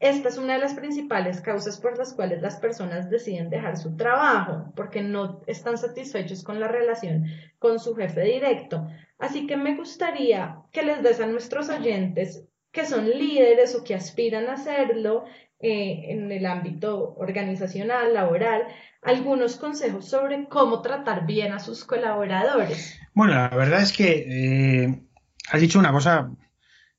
esta 0.00 0.30
es 0.30 0.38
una 0.38 0.54
de 0.54 0.60
las 0.60 0.72
principales 0.72 1.42
causas 1.42 1.78
por 1.78 1.98
las 1.98 2.14
cuales 2.14 2.40
las 2.40 2.56
personas 2.56 3.10
deciden 3.10 3.50
dejar 3.50 3.76
su 3.76 3.96
trabajo, 3.96 4.72
porque 4.74 5.02
no 5.02 5.42
están 5.46 5.76
satisfechos 5.76 6.42
con 6.42 6.58
la 6.58 6.68
relación 6.68 7.26
con 7.58 7.78
su 7.78 7.94
jefe 7.94 8.22
directo. 8.22 8.88
Así 9.18 9.46
que 9.46 9.58
me 9.58 9.76
gustaría 9.76 10.56
que 10.72 10.82
les 10.82 11.02
des 11.02 11.20
a 11.20 11.26
nuestros 11.26 11.68
oyentes 11.68 12.46
que 12.72 12.86
son 12.86 13.10
líderes 13.10 13.74
o 13.74 13.84
que 13.84 13.94
aspiran 13.94 14.46
a 14.46 14.54
hacerlo 14.54 15.24
eh, 15.58 16.04
en 16.08 16.32
el 16.32 16.46
ámbito 16.46 17.14
organizacional, 17.18 18.14
laboral, 18.14 18.68
algunos 19.02 19.56
consejos 19.56 20.08
sobre 20.08 20.48
cómo 20.48 20.80
tratar 20.80 21.26
bien 21.26 21.52
a 21.52 21.58
sus 21.58 21.84
colaboradores. 21.84 22.98
Bueno, 23.12 23.34
la 23.34 23.48
verdad 23.50 23.82
es 23.82 23.92
que 23.92 24.84
eh, 24.84 25.02
has 25.50 25.60
dicho 25.60 25.78
una 25.78 25.92
cosa 25.92 26.30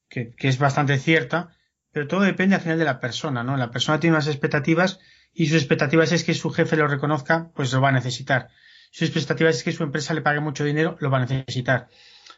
que 0.08 0.36
es 0.38 0.60
bastante 0.60 1.00
cierta 1.00 1.56
pero 1.92 2.08
todo 2.08 2.22
depende 2.22 2.56
al 2.56 2.62
final 2.62 2.80
de 2.80 2.86
la 2.86 3.00
persona, 3.00 3.44
¿no? 3.44 3.58
La 3.58 3.72
persona 3.72 4.00
tiene 4.00 4.16
unas 4.16 4.28
expectativas 4.28 5.00
y 5.34 5.48
sus 5.48 5.58
expectativas 5.58 6.12
es 6.12 6.24
que 6.24 6.34
su 6.34 6.50
jefe 6.50 6.78
lo 6.78 6.88
reconozca, 6.88 7.52
pues 7.56 7.72
lo 7.74 7.82
va 7.82 7.90
a 7.90 7.94
necesitar. 7.94 8.50
Sus 8.92 9.04
expectativas 9.04 9.58
es 9.58 9.64
que 9.64 9.72
su 9.72 9.84
empresa 9.84 10.14
le 10.14 10.22
pague 10.22 10.40
mucho 10.40 10.64
dinero, 10.64 10.98
lo 11.00 11.10
va 11.10 11.20
a 11.20 11.26
necesitar. 11.26 11.88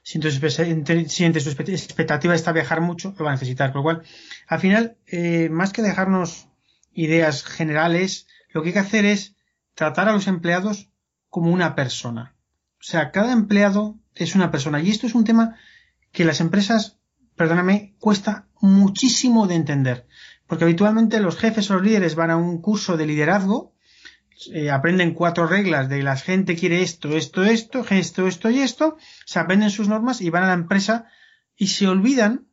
Si, 0.04 0.20
si 0.22 1.24
entre 1.24 1.41
su 1.41 1.49
expectativa 1.49 2.36
está 2.36 2.51
viajar 2.51 2.82
mucho, 2.82 3.16
lo 3.18 3.26
va 3.26 3.32
a 3.32 3.34
necesitar. 3.34 3.72
Por 3.72 3.80
lo 3.80 3.84
cual, 3.84 4.04
al 4.47 4.60
final, 4.60 4.97
eh, 5.08 5.49
más 5.49 5.72
que 5.72 5.82
dejarnos 5.82 6.47
ideas 6.93 7.43
generales, 7.43 8.28
lo 8.49 8.62
que 8.62 8.70
hay 8.70 8.74
que 8.74 8.80
hacer 8.80 9.06
es 9.06 9.36
tratar 9.74 10.10
a 10.10 10.14
los 10.14 10.28
empleados 10.28 10.89
como 11.30 11.51
una 11.51 11.74
persona. 11.74 12.36
O 12.80 12.84
sea, 12.84 13.12
cada 13.12 13.32
empleado 13.32 13.97
es 14.14 14.36
una 14.36 14.51
persona. 14.51 14.82
Y 14.82 14.91
esto 14.91 15.08
es 15.08 15.16
un 15.16 15.24
tema 15.24 15.56
que 16.12 16.26
las 16.26 16.41
empresas 16.41 16.99
perdóname, 17.36 17.95
cuesta 17.99 18.47
muchísimo 18.59 19.47
de 19.47 19.55
entender. 19.55 20.07
Porque 20.47 20.65
habitualmente 20.65 21.19
los 21.19 21.38
jefes 21.38 21.69
o 21.69 21.75
los 21.75 21.84
líderes 21.84 22.15
van 22.15 22.31
a 22.31 22.38
un 22.38 22.61
curso 22.61 22.97
de 22.97 23.05
liderazgo, 23.05 23.73
eh, 24.53 24.71
aprenden 24.71 25.13
cuatro 25.13 25.47
reglas 25.47 25.89
de 25.89 26.03
la 26.03 26.17
gente 26.17 26.55
quiere 26.55 26.81
esto, 26.81 27.15
esto, 27.15 27.43
esto, 27.43 27.86
esto, 27.89 28.27
esto 28.27 28.49
y 28.49 28.59
esto, 28.59 28.97
se 29.25 29.39
aprenden 29.39 29.69
sus 29.69 29.88
normas 29.88 30.21
y 30.21 30.29
van 30.29 30.43
a 30.43 30.47
la 30.47 30.53
empresa 30.53 31.05
y 31.55 31.67
se 31.67 31.88
olvidan 31.88 32.47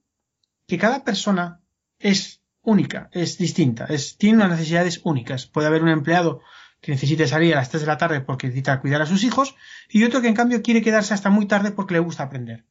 que 0.67 0.79
cada 0.79 1.05
persona 1.05 1.61
es 1.99 2.43
única, 2.63 3.09
es 3.13 3.39
distinta, 3.39 3.87
es, 3.87 4.17
tiene 4.17 4.37
unas 4.37 4.51
necesidades 4.51 5.01
únicas. 5.05 5.47
Puede 5.47 5.67
haber 5.67 5.83
un 5.83 5.89
empleado 5.89 6.43
que 6.81 6.93
necesite 6.93 7.27
salir 7.27 7.55
a 7.55 7.57
las 7.57 7.71
3 7.71 7.83
de 7.83 7.87
la 7.87 7.99
tarde 7.99 8.21
porque 8.21 8.47
necesita 8.47 8.81
cuidar 8.81 9.03
a 9.03 9.07
sus 9.07 9.25
hijos 9.25 9.57
y 9.89 10.05
otro 10.05 10.21
que 10.23 10.29
en 10.29 10.35
cambio 10.35 10.63
quiere 10.63 10.83
quedarse 10.83 11.15
hasta 11.15 11.31
muy 11.31 11.47
tarde 11.47 11.73
porque 11.73 11.95
le 11.95 12.01
gusta 12.01 12.25
aprender. 12.25 12.67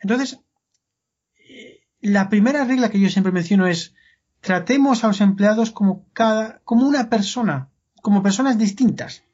Entonces, 0.00 0.40
la 2.04 2.28
primera 2.28 2.64
regla 2.64 2.90
que 2.90 3.00
yo 3.00 3.08
siempre 3.08 3.32
menciono 3.32 3.66
es 3.66 3.94
tratemos 4.40 5.02
a 5.02 5.06
los 5.06 5.22
empleados 5.22 5.70
como 5.70 6.06
cada, 6.12 6.60
como 6.64 6.86
una 6.86 7.08
persona, 7.08 7.70
como 8.02 8.22
personas 8.22 8.58
distintas. 8.58 9.24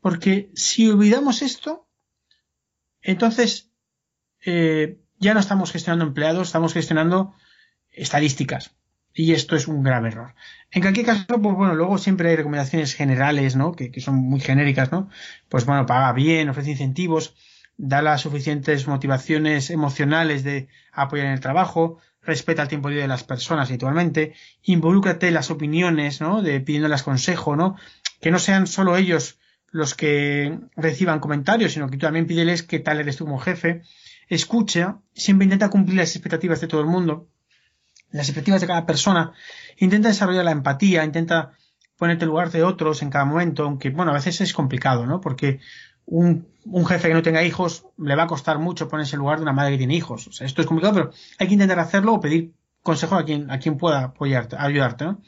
Porque 0.00 0.50
si 0.54 0.88
olvidamos 0.88 1.42
esto, 1.42 1.86
entonces 3.02 3.70
eh, 4.46 4.98
ya 5.18 5.34
no 5.34 5.40
estamos 5.40 5.72
gestionando 5.72 6.06
empleados, 6.06 6.48
estamos 6.48 6.72
gestionando 6.72 7.34
estadísticas. 7.90 8.74
Y 9.12 9.32
esto 9.32 9.54
es 9.54 9.68
un 9.68 9.82
grave 9.82 10.08
error. 10.08 10.34
En 10.70 10.80
cualquier 10.80 11.04
caso, 11.04 11.26
pues 11.26 11.54
bueno, 11.54 11.74
luego 11.74 11.98
siempre 11.98 12.30
hay 12.30 12.36
recomendaciones 12.36 12.94
generales, 12.94 13.56
¿no? 13.56 13.72
Que, 13.72 13.90
que 13.90 14.00
son 14.00 14.14
muy 14.14 14.40
genéricas, 14.40 14.90
¿no? 14.90 15.10
Pues 15.50 15.66
bueno, 15.66 15.84
paga 15.84 16.12
bien, 16.14 16.48
ofrece 16.48 16.70
incentivos 16.70 17.34
da 17.76 18.02
las 18.02 18.22
suficientes 18.22 18.86
motivaciones 18.86 19.70
emocionales 19.70 20.44
de 20.44 20.68
apoyar 20.92 21.26
en 21.26 21.32
el 21.32 21.40
trabajo, 21.40 21.98
respeta 22.22 22.62
el 22.62 22.68
tiempo 22.68 22.88
libre 22.88 23.02
de 23.02 23.08
las 23.08 23.24
personas 23.24 23.68
habitualmente, 23.68 24.34
involúcrate 24.62 25.28
en 25.28 25.34
las 25.34 25.50
opiniones, 25.50 26.20
¿no? 26.20 26.42
De 26.42 26.60
pidiéndoles 26.60 27.02
consejo, 27.02 27.56
¿no? 27.56 27.76
Que 28.20 28.30
no 28.30 28.38
sean 28.38 28.66
solo 28.66 28.96
ellos 28.96 29.38
los 29.70 29.94
que 29.94 30.58
reciban 30.74 31.20
comentarios, 31.20 31.72
sino 31.72 31.88
que 31.88 31.96
tú 31.96 32.06
también 32.06 32.26
pídeles 32.26 32.62
qué 32.62 32.78
tal 32.78 32.98
eres 32.98 33.16
tú 33.16 33.24
como 33.24 33.38
jefe. 33.38 33.82
Escucha, 34.28 34.98
siempre 35.14 35.44
intenta 35.44 35.68
cumplir 35.68 35.98
las 35.98 36.14
expectativas 36.16 36.60
de 36.60 36.66
todo 36.66 36.80
el 36.80 36.86
mundo, 36.86 37.28
las 38.10 38.28
expectativas 38.28 38.60
de 38.60 38.66
cada 38.66 38.86
persona, 38.86 39.32
intenta 39.78 40.08
desarrollar 40.08 40.44
la 40.44 40.50
empatía, 40.50 41.04
intenta 41.04 41.52
ponerte 41.96 42.24
en 42.24 42.30
lugar 42.30 42.50
de 42.50 42.62
otros 42.62 43.02
en 43.02 43.10
cada 43.10 43.24
momento, 43.24 43.64
aunque 43.64 43.90
bueno, 43.90 44.10
a 44.10 44.14
veces 44.14 44.40
es 44.40 44.52
complicado, 44.52 45.06
¿no? 45.06 45.20
Porque 45.20 45.60
un, 46.06 46.46
un, 46.64 46.86
jefe 46.86 47.08
que 47.08 47.14
no 47.14 47.22
tenga 47.22 47.42
hijos 47.42 47.86
le 47.98 48.16
va 48.16 48.24
a 48.24 48.26
costar 48.26 48.58
mucho 48.58 48.88
ponerse 48.88 49.16
en 49.16 49.20
lugar 49.20 49.38
de 49.38 49.42
una 49.42 49.52
madre 49.52 49.72
que 49.72 49.78
tiene 49.78 49.94
hijos. 49.94 50.26
O 50.28 50.32
sea, 50.32 50.46
esto 50.46 50.62
es 50.62 50.66
complicado, 50.66 50.94
pero 50.94 51.10
hay 51.38 51.46
que 51.46 51.54
intentar 51.54 51.78
hacerlo 51.78 52.14
o 52.14 52.20
pedir 52.20 52.54
consejo 52.82 53.16
a 53.16 53.24
quien, 53.24 53.50
a 53.50 53.58
quien 53.58 53.76
pueda 53.76 54.04
apoyarte, 54.04 54.56
ayudarte, 54.58 55.04
¿no? 55.04 55.20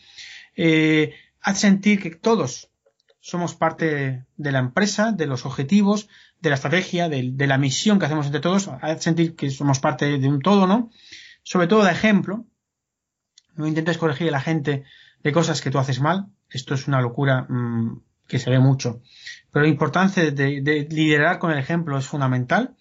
Eh, 0.57 1.15
haz 1.41 1.59
sentir 1.59 2.01
que 2.01 2.11
todos 2.11 2.71
somos 3.21 3.55
parte 3.55 4.25
de 4.37 4.53
la 4.53 4.59
empresa, 4.61 5.13
de 5.13 5.27
los 5.27 5.45
objetivos, 5.45 6.09
de 6.41 6.51
la 6.51 6.55
estrategia, 6.55 7.09
de, 7.09 7.31
de, 7.33 7.47
la 7.47 7.59
misión 7.59 7.99
que 7.99 8.07
hacemos 8.07 8.27
entre 8.27 8.41
todos, 8.41 8.69
haz 8.69 9.03
sentir 9.03 9.37
que 9.37 9.51
somos 9.51 9.81
parte 9.81 10.19
de 10.19 10.29
un 10.29 10.41
todo, 10.41 10.67
¿no? 10.67 10.91
sobre 11.49 11.67
todo 11.67 11.83
da 11.83 11.93
ejemplo. 11.93 12.45
No 13.57 13.67
intentes 13.67 13.97
corregir 13.97 14.29
a 14.29 14.33
la 14.33 14.41
gente 14.41 14.85
de 15.23 15.33
cosas 15.33 15.63
que 15.63 15.71
tú 15.71 15.79
haces 15.79 15.99
mal. 15.99 16.27
Esto 16.51 16.75
es 16.75 16.87
una 16.87 17.01
locura 17.01 17.47
mmm, 17.49 18.03
que 18.29 18.39
se 18.39 18.51
ve 18.51 18.59
mucho. 18.59 19.03
Pero 19.51 19.65
la 19.65 19.71
importancia 19.71 20.31
de, 20.31 20.61
de, 20.61 20.87
liderar 20.91 21.39
con 21.39 21.51
el 21.51 21.59
ejemplo 21.59 21.99
es 21.99 22.07
fundamental. 22.07 22.77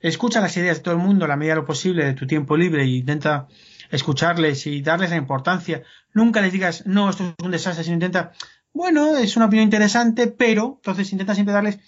Escucha 0.00 0.40
las 0.40 0.56
ideas 0.56 0.78
de 0.78 0.82
todo 0.82 0.94
el 0.94 1.00
mundo 1.00 1.26
la 1.26 1.36
medida 1.36 1.54
de 1.54 1.60
lo 1.60 1.66
posible 1.66 2.04
de 2.04 2.14
tu 2.14 2.26
tiempo 2.26 2.56
libre 2.56 2.82
e 2.82 2.86
intenta 2.86 3.46
escucharles 3.90 4.66
y 4.66 4.82
darles 4.82 5.10
la 5.10 5.16
importancia. 5.16 5.82
Nunca 6.12 6.40
les 6.40 6.52
digas, 6.52 6.86
no, 6.86 7.10
esto 7.10 7.34
es 7.38 7.44
un 7.44 7.50
desastre, 7.50 7.84
sino 7.84 7.94
intenta, 7.94 8.32
bueno, 8.72 9.16
es 9.16 9.36
una 9.36 9.46
opinión 9.46 9.64
interesante, 9.64 10.26
pero 10.26 10.76
entonces 10.76 11.12
intenta 11.12 11.34
siempre 11.34 11.54
darles 11.54 11.78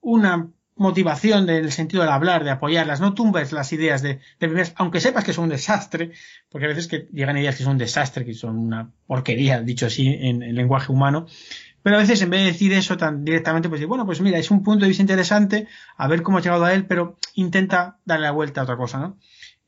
una 0.00 0.48
motivación 0.76 1.48
en 1.50 1.64
el 1.64 1.72
sentido 1.72 2.02
de 2.02 2.10
hablar, 2.10 2.44
de 2.44 2.50
apoyarlas, 2.50 3.00
no 3.00 3.14
tumbes 3.14 3.52
las 3.52 3.72
ideas 3.72 4.02
de, 4.02 4.20
de 4.40 4.72
aunque 4.76 5.00
sepas 5.00 5.24
que 5.24 5.32
son 5.32 5.44
un 5.44 5.50
desastre, 5.50 6.12
porque 6.48 6.66
a 6.66 6.68
veces 6.68 6.88
que 6.88 7.08
llegan 7.12 7.36
ideas 7.36 7.56
que 7.56 7.64
son 7.64 7.72
un 7.72 7.78
desastre, 7.78 8.24
que 8.24 8.34
son 8.34 8.58
una 8.58 8.90
porquería, 9.06 9.60
dicho 9.60 9.86
así 9.86 10.08
en, 10.08 10.42
en 10.42 10.54
lenguaje 10.54 10.90
humano, 10.90 11.26
pero 11.82 11.96
a 11.96 12.00
veces 12.00 12.22
en 12.22 12.30
vez 12.30 12.40
de 12.40 12.52
decir 12.52 12.72
eso 12.72 12.96
tan 12.96 13.24
directamente, 13.24 13.68
pues 13.68 13.84
bueno, 13.86 14.06
pues 14.06 14.20
mira, 14.20 14.38
es 14.38 14.50
un 14.50 14.62
punto 14.62 14.84
de 14.84 14.88
vista 14.88 15.02
interesante, 15.02 15.68
a 15.96 16.08
ver 16.08 16.22
cómo 16.22 16.38
has 16.38 16.44
llegado 16.44 16.64
a 16.64 16.74
él, 16.74 16.86
pero 16.86 17.18
intenta 17.34 17.98
darle 18.04 18.26
la 18.26 18.32
vuelta 18.32 18.60
a 18.60 18.64
otra 18.64 18.76
cosa, 18.76 18.98
¿no? 18.98 19.18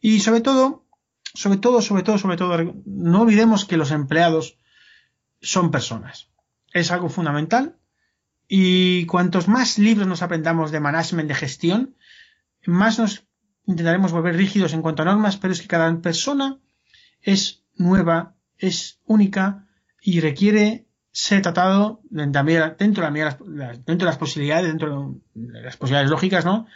Y 0.00 0.20
sobre 0.20 0.40
todo, 0.40 0.86
sobre 1.34 1.58
todo, 1.58 1.82
sobre 1.82 2.02
todo, 2.02 2.18
sobre 2.18 2.36
todo, 2.36 2.74
no 2.86 3.22
olvidemos 3.22 3.64
que 3.64 3.76
los 3.76 3.90
empleados 3.90 4.58
son 5.40 5.70
personas. 5.70 6.28
Es 6.72 6.90
algo 6.90 7.08
fundamental 7.08 7.76
y 8.48 9.06
cuantos 9.06 9.48
más 9.48 9.78
libros 9.78 10.06
nos 10.06 10.22
aprendamos 10.22 10.70
de 10.70 10.80
management, 10.80 11.28
de 11.28 11.34
gestión, 11.34 11.96
más 12.66 12.98
nos 12.98 13.26
intentaremos 13.66 14.12
volver 14.12 14.36
rígidos 14.36 14.74
en 14.74 14.82
cuanto 14.82 15.02
a 15.02 15.06
normas, 15.06 15.36
pero 15.36 15.52
es 15.52 15.62
que 15.62 15.68
cada 15.68 16.00
persona 16.00 16.58
es 17.20 17.64
nueva, 17.76 18.36
es 18.58 19.00
única 19.04 19.66
y 20.00 20.20
requiere 20.20 20.83
ser 21.14 21.42
tratado 21.42 22.00
dentro 22.10 22.42
de, 22.42 22.58
la, 22.58 22.70
dentro 22.76 23.04
de 23.06 24.04
las 24.04 24.18
posibilidades, 24.18 24.66
dentro 24.66 25.14
de 25.32 25.62
las 25.62 25.76
posibilidades 25.76 26.10
lógicas, 26.10 26.44
¿no? 26.44 26.66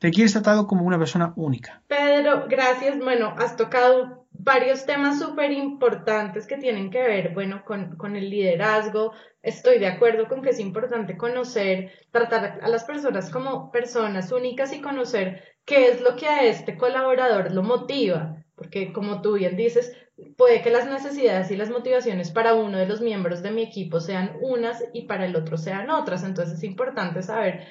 Te 0.00 0.10
quieres 0.10 0.32
tratado 0.32 0.66
como 0.66 0.84
una 0.84 0.98
persona 0.98 1.32
única. 1.36 1.80
Pedro, 1.86 2.46
gracias. 2.48 2.98
Bueno, 2.98 3.32
has 3.38 3.56
tocado 3.56 4.26
varios 4.32 4.84
temas 4.84 5.20
súper 5.20 5.52
importantes 5.52 6.48
que 6.48 6.56
tienen 6.56 6.90
que 6.90 7.02
ver, 7.02 7.32
bueno, 7.34 7.64
con, 7.64 7.96
con 7.96 8.16
el 8.16 8.30
liderazgo. 8.30 9.12
Estoy 9.42 9.78
de 9.78 9.86
acuerdo 9.86 10.26
con 10.26 10.42
que 10.42 10.50
es 10.50 10.58
importante 10.58 11.16
conocer, 11.16 11.92
tratar 12.10 12.58
a 12.62 12.68
las 12.68 12.82
personas 12.82 13.30
como 13.30 13.70
personas 13.70 14.32
únicas 14.32 14.72
y 14.72 14.80
conocer 14.80 15.44
qué 15.64 15.88
es 15.88 16.00
lo 16.00 16.16
que 16.16 16.26
a 16.26 16.42
este 16.42 16.76
colaborador 16.76 17.52
lo 17.52 17.62
motiva. 17.62 18.42
Porque 18.56 18.92
como 18.92 19.22
tú 19.22 19.34
bien 19.34 19.56
dices, 19.56 19.96
puede 20.36 20.62
que 20.62 20.70
las 20.70 20.86
necesidades 20.86 21.50
y 21.50 21.56
las 21.56 21.70
motivaciones 21.70 22.30
para 22.30 22.54
uno 22.54 22.78
de 22.78 22.86
los 22.86 23.00
miembros 23.00 23.42
de 23.42 23.50
mi 23.50 23.62
equipo 23.62 24.00
sean 24.00 24.36
unas 24.40 24.82
y 24.92 25.02
para 25.02 25.26
el 25.26 25.36
otro 25.36 25.56
sean 25.56 25.90
otras. 25.90 26.22
Entonces 26.22 26.58
es 26.58 26.64
importante 26.64 27.22
saber 27.22 27.66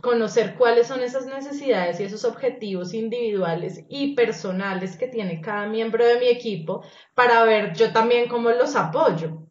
conocer 0.00 0.54
cuáles 0.54 0.86
son 0.86 1.02
esas 1.02 1.26
necesidades 1.26 2.00
y 2.00 2.04
esos 2.04 2.24
objetivos 2.24 2.94
individuales 2.94 3.84
y 3.88 4.14
personales 4.14 4.96
que 4.96 5.08
tiene 5.08 5.40
cada 5.40 5.66
miembro 5.66 6.04
de 6.04 6.18
mi 6.18 6.26
equipo 6.26 6.82
para 7.14 7.44
ver 7.44 7.74
yo 7.74 7.92
también 7.92 8.28
cómo 8.28 8.50
los 8.50 8.74
apoyo. 8.74 9.48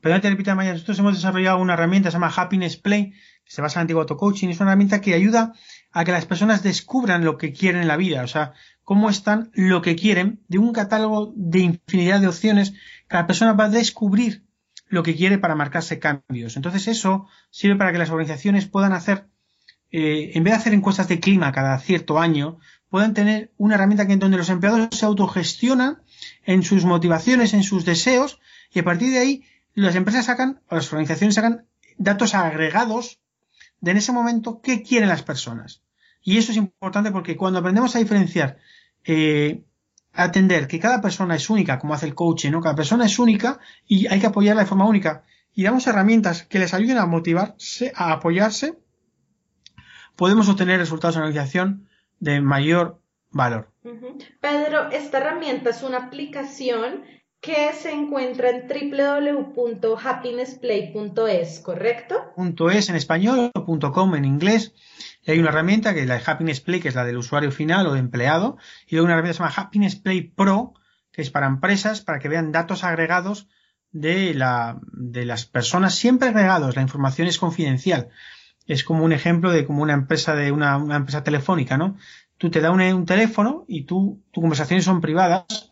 Pero 0.00 0.20
te 0.20 0.30
repita, 0.30 0.54
Maya, 0.54 0.72
nosotros 0.72 0.98
hemos 0.98 1.14
desarrollado 1.14 1.58
una 1.58 1.74
herramienta 1.74 2.06
que 2.06 2.12
se 2.12 2.16
llama 2.16 2.32
Happiness 2.34 2.78
Play, 2.78 3.10
que 3.44 3.50
se 3.50 3.60
basa 3.60 3.80
en 3.80 3.82
antiguo 3.82 4.00
auto-coaching, 4.00 4.48
es 4.48 4.60
una 4.60 4.70
herramienta 4.70 5.00
que 5.02 5.12
ayuda 5.12 5.52
a 5.92 6.04
que 6.04 6.12
las 6.12 6.26
personas 6.26 6.62
descubran 6.62 7.24
lo 7.24 7.36
que 7.36 7.52
quieren 7.52 7.82
en 7.82 7.88
la 7.88 7.96
vida, 7.96 8.22
o 8.22 8.28
sea, 8.28 8.52
cómo 8.84 9.10
están 9.10 9.50
lo 9.54 9.82
que 9.82 9.96
quieren 9.96 10.40
de 10.48 10.58
un 10.58 10.72
catálogo 10.72 11.32
de 11.36 11.60
infinidad 11.60 12.20
de 12.20 12.28
opciones, 12.28 12.74
cada 13.08 13.26
persona 13.26 13.52
va 13.52 13.64
a 13.64 13.70
descubrir 13.70 14.44
lo 14.88 15.02
que 15.02 15.14
quiere 15.14 15.38
para 15.38 15.54
marcarse 15.54 15.98
cambios. 15.98 16.56
Entonces 16.56 16.88
eso 16.88 17.26
sirve 17.50 17.76
para 17.76 17.92
que 17.92 17.98
las 17.98 18.10
organizaciones 18.10 18.66
puedan 18.66 18.92
hacer 18.92 19.28
eh, 19.92 20.32
en 20.34 20.44
vez 20.44 20.52
de 20.52 20.58
hacer 20.58 20.74
encuestas 20.74 21.08
de 21.08 21.18
clima 21.18 21.52
cada 21.52 21.78
cierto 21.78 22.18
año, 22.20 22.58
puedan 22.88 23.14
tener 23.14 23.52
una 23.56 23.74
herramienta 23.74 24.06
que 24.06 24.12
en 24.12 24.18
donde 24.20 24.36
los 24.36 24.48
empleados 24.48 24.88
se 24.92 25.04
autogestionan 25.04 26.02
en 26.44 26.62
sus 26.62 26.84
motivaciones, 26.84 27.54
en 27.54 27.64
sus 27.64 27.84
deseos, 27.84 28.40
y 28.72 28.80
a 28.80 28.84
partir 28.84 29.10
de 29.10 29.18
ahí 29.18 29.44
las 29.74 29.96
empresas 29.96 30.26
sacan, 30.26 30.60
o 30.68 30.76
las 30.76 30.92
organizaciones 30.92 31.34
sacan 31.34 31.66
datos 31.98 32.34
agregados 32.34 33.20
de 33.80 33.90
en 33.90 33.96
ese 33.96 34.12
momento 34.12 34.60
qué 34.62 34.82
quieren 34.82 35.08
las 35.08 35.22
personas. 35.22 35.82
Y 36.22 36.38
eso 36.38 36.52
es 36.52 36.58
importante 36.58 37.10
porque 37.10 37.36
cuando 37.36 37.58
aprendemos 37.58 37.96
a 37.96 37.98
diferenciar, 37.98 38.58
eh, 39.04 39.64
atender 40.12 40.66
que 40.66 40.78
cada 40.78 41.00
persona 41.00 41.36
es 41.36 41.48
única, 41.48 41.78
como 41.78 41.94
hace 41.94 42.06
el 42.06 42.14
coaching, 42.14 42.50
¿no? 42.50 42.60
Cada 42.60 42.74
persona 42.74 43.06
es 43.06 43.18
única 43.18 43.58
y 43.86 44.06
hay 44.06 44.20
que 44.20 44.26
apoyarla 44.26 44.62
de 44.62 44.68
forma 44.68 44.86
única. 44.86 45.24
Y 45.54 45.62
damos 45.62 45.86
herramientas 45.86 46.44
que 46.44 46.58
les 46.58 46.74
ayuden 46.74 46.98
a 46.98 47.06
motivarse, 47.06 47.92
a 47.94 48.12
apoyarse 48.12 48.78
podemos 50.20 50.50
obtener 50.50 50.78
resultados 50.78 51.16
en 51.16 51.22
la 51.22 51.28
organización 51.28 51.88
de 52.18 52.42
mayor 52.42 53.00
valor. 53.30 53.72
Pedro, 54.42 54.90
esta 54.90 55.16
herramienta 55.16 55.70
es 55.70 55.82
una 55.82 55.96
aplicación 55.96 57.04
que 57.40 57.72
se 57.72 57.92
encuentra 57.92 58.50
en 58.50 58.68
www.happinessplay.es, 58.68 61.60
¿correcto? 61.60 62.34
.es 62.70 62.90
en 62.90 62.96
español 62.96 63.50
o 63.54 63.92
.com 63.92 64.14
en 64.14 64.26
inglés. 64.26 64.74
Y 65.22 65.30
hay 65.30 65.38
una 65.38 65.48
herramienta 65.48 65.94
que 65.94 66.00
es 66.00 66.06
la 66.06 66.16
de 66.16 66.22
Happiness 66.26 66.60
Play, 66.60 66.80
que 66.80 66.88
es 66.88 66.94
la 66.94 67.04
del 67.04 67.16
usuario 67.16 67.50
final 67.50 67.86
o 67.86 67.96
empleado. 67.96 68.58
Y 68.86 68.96
luego 68.96 69.06
una 69.06 69.14
herramienta 69.14 69.32
que 69.32 69.38
se 69.38 69.42
llama 69.42 69.54
Happiness 69.56 69.96
Play 69.96 70.20
Pro, 70.22 70.74
que 71.12 71.22
es 71.22 71.30
para 71.30 71.46
empresas, 71.46 72.02
para 72.02 72.18
que 72.18 72.28
vean 72.28 72.52
datos 72.52 72.84
agregados 72.84 73.48
de, 73.90 74.34
la, 74.34 74.78
de 74.92 75.24
las 75.24 75.46
personas, 75.46 75.94
siempre 75.94 76.28
agregados. 76.28 76.76
La 76.76 76.82
información 76.82 77.26
es 77.26 77.38
confidencial 77.38 78.10
es 78.66 78.84
como 78.84 79.04
un 79.04 79.12
ejemplo 79.12 79.50
de 79.50 79.66
como 79.66 79.82
una 79.82 79.94
empresa 79.94 80.36
de 80.36 80.52
una, 80.52 80.76
empresa 80.94 81.24
telefónica, 81.24 81.76
¿no? 81.76 81.96
Tú 82.38 82.50
te 82.50 82.60
da 82.60 82.70
un, 82.70 82.80
un 82.80 83.04
teléfono 83.04 83.64
y 83.66 83.82
tú, 83.82 84.22
tus 84.30 84.40
conversaciones 84.40 84.84
son 84.84 85.00
privadas, 85.00 85.69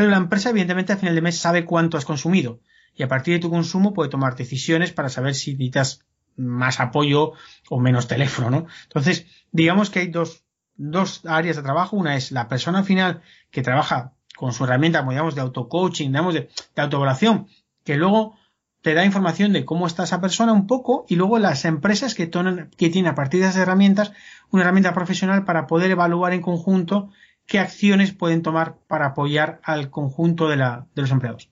pero 0.00 0.12
la 0.12 0.16
empresa 0.16 0.48
evidentemente 0.48 0.94
al 0.94 0.98
final 0.98 1.14
de 1.14 1.20
mes 1.20 1.36
sabe 1.36 1.66
cuánto 1.66 1.98
has 1.98 2.06
consumido 2.06 2.60
y 2.94 3.02
a 3.02 3.08
partir 3.08 3.34
de 3.34 3.40
tu 3.40 3.50
consumo 3.50 3.92
puede 3.92 4.08
tomar 4.08 4.34
decisiones 4.34 4.92
para 4.92 5.10
saber 5.10 5.34
si 5.34 5.50
necesitas 5.50 6.06
más 6.38 6.80
apoyo 6.80 7.32
o 7.68 7.80
menos 7.80 8.08
teléfono, 8.08 8.48
¿no? 8.48 8.66
Entonces, 8.84 9.26
digamos 9.52 9.90
que 9.90 9.98
hay 9.98 10.06
dos, 10.06 10.42
dos 10.76 11.20
áreas 11.26 11.56
de 11.56 11.62
trabajo. 11.62 11.98
Una 11.98 12.16
es 12.16 12.32
la 12.32 12.48
persona 12.48 12.82
final 12.82 13.20
que 13.50 13.60
trabaja 13.60 14.14
con 14.38 14.54
su 14.54 14.64
herramienta, 14.64 15.00
como 15.00 15.10
digamos, 15.10 15.34
de 15.34 15.42
auto-coaching, 15.42 16.06
digamos, 16.06 16.32
de, 16.32 16.48
de 16.74 16.82
autoevaluación, 16.82 17.48
que 17.84 17.96
luego 17.96 18.38
te 18.80 18.94
da 18.94 19.04
información 19.04 19.52
de 19.52 19.66
cómo 19.66 19.86
está 19.86 20.04
esa 20.04 20.22
persona 20.22 20.54
un 20.54 20.66
poco 20.66 21.04
y 21.10 21.16
luego 21.16 21.38
las 21.38 21.66
empresas 21.66 22.14
que, 22.14 22.30
que 22.30 22.88
tienen 22.88 23.12
a 23.12 23.14
partir 23.14 23.40
de 23.40 23.48
esas 23.48 23.60
herramientas 23.60 24.12
una 24.50 24.62
herramienta 24.62 24.94
profesional 24.94 25.44
para 25.44 25.66
poder 25.66 25.90
evaluar 25.90 26.32
en 26.32 26.40
conjunto 26.40 27.10
qué 27.50 27.58
acciones 27.58 28.12
pueden 28.12 28.42
tomar 28.42 28.76
para 28.86 29.06
apoyar 29.06 29.60
al 29.64 29.90
conjunto 29.90 30.48
de, 30.48 30.56
la, 30.56 30.86
de 30.94 31.02
los 31.02 31.10
empleados. 31.10 31.50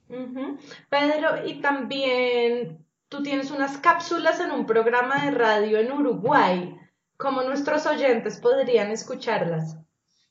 Pedro, 0.88 1.44
y 1.44 1.60
también 1.60 2.86
tú 3.08 3.20
tienes 3.24 3.50
unas 3.50 3.78
cápsulas 3.78 4.38
en 4.38 4.52
un 4.52 4.64
programa 4.64 5.24
de 5.24 5.32
radio 5.32 5.80
en 5.80 5.90
Uruguay. 5.90 6.76
¿Cómo 7.16 7.42
nuestros 7.42 7.84
oyentes 7.86 8.38
podrían 8.38 8.92
escucharlas? 8.92 9.76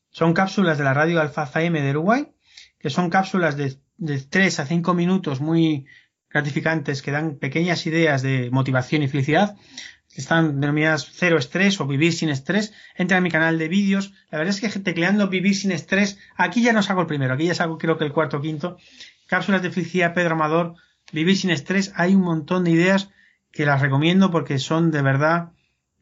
Son 0.10 0.34
cápsulas 0.34 0.78
de 0.78 0.86
la 0.86 0.94
radio 0.94 1.20
Alfa 1.20 1.44
FM 1.44 1.82
de 1.82 1.92
Uruguay, 1.92 2.32
que 2.80 2.90
son 2.90 3.10
cápsulas 3.10 3.58
de, 3.58 3.78
de 3.98 4.22
3 4.22 4.62
a 4.62 4.66
5 4.66 4.94
minutos 4.94 5.42
muy, 5.42 5.86
gratificantes 6.30 7.02
que 7.02 7.12
dan 7.12 7.38
pequeñas 7.38 7.86
ideas 7.88 8.22
de 8.22 8.50
motivación 8.52 9.04
y 9.04 9.08
felicidad, 9.08 9.56
están 10.22 10.60
denominadas 10.60 11.10
cero 11.12 11.38
estrés 11.38 11.80
o 11.80 11.88
vivir 11.88 12.14
sin 12.14 12.30
estrés, 12.30 12.74
entra 12.96 13.18
en 13.18 13.24
mi 13.24 13.32
canal 13.32 13.58
de 13.58 13.68
vídeos. 13.68 14.14
La 14.32 14.38
verdad 14.38 14.56
es 14.56 14.62
que 14.62 14.80
tecleando 14.80 15.28
vivir 15.28 15.56
sin 15.56 15.72
estrés, 15.72 16.18
aquí 16.36 16.62
ya 16.64 16.74
no 16.74 16.84
saco 16.84 17.02
el 17.02 17.08
primero, 17.08 17.34
aquí 17.34 17.46
ya 17.46 17.56
saco 17.56 17.78
creo 17.78 17.98
que 17.98 18.06
el 18.06 18.14
cuarto 18.14 18.38
o 18.38 18.42
quinto. 18.42 18.78
Cápsulas 19.28 19.62
de 19.62 19.72
felicidad, 19.72 20.14
Pedro 20.14 20.36
Amador, 20.36 20.76
vivir 21.12 21.38
sin 21.38 21.50
estrés, 21.50 21.92
hay 21.96 22.16
un 22.16 22.22
montón 22.22 22.64
de 22.64 22.72
ideas 22.72 23.10
que 23.52 23.66
las 23.66 23.82
recomiendo 23.82 24.32
porque 24.32 24.60
son 24.60 24.92
de 24.92 25.02
verdad, 25.02 25.52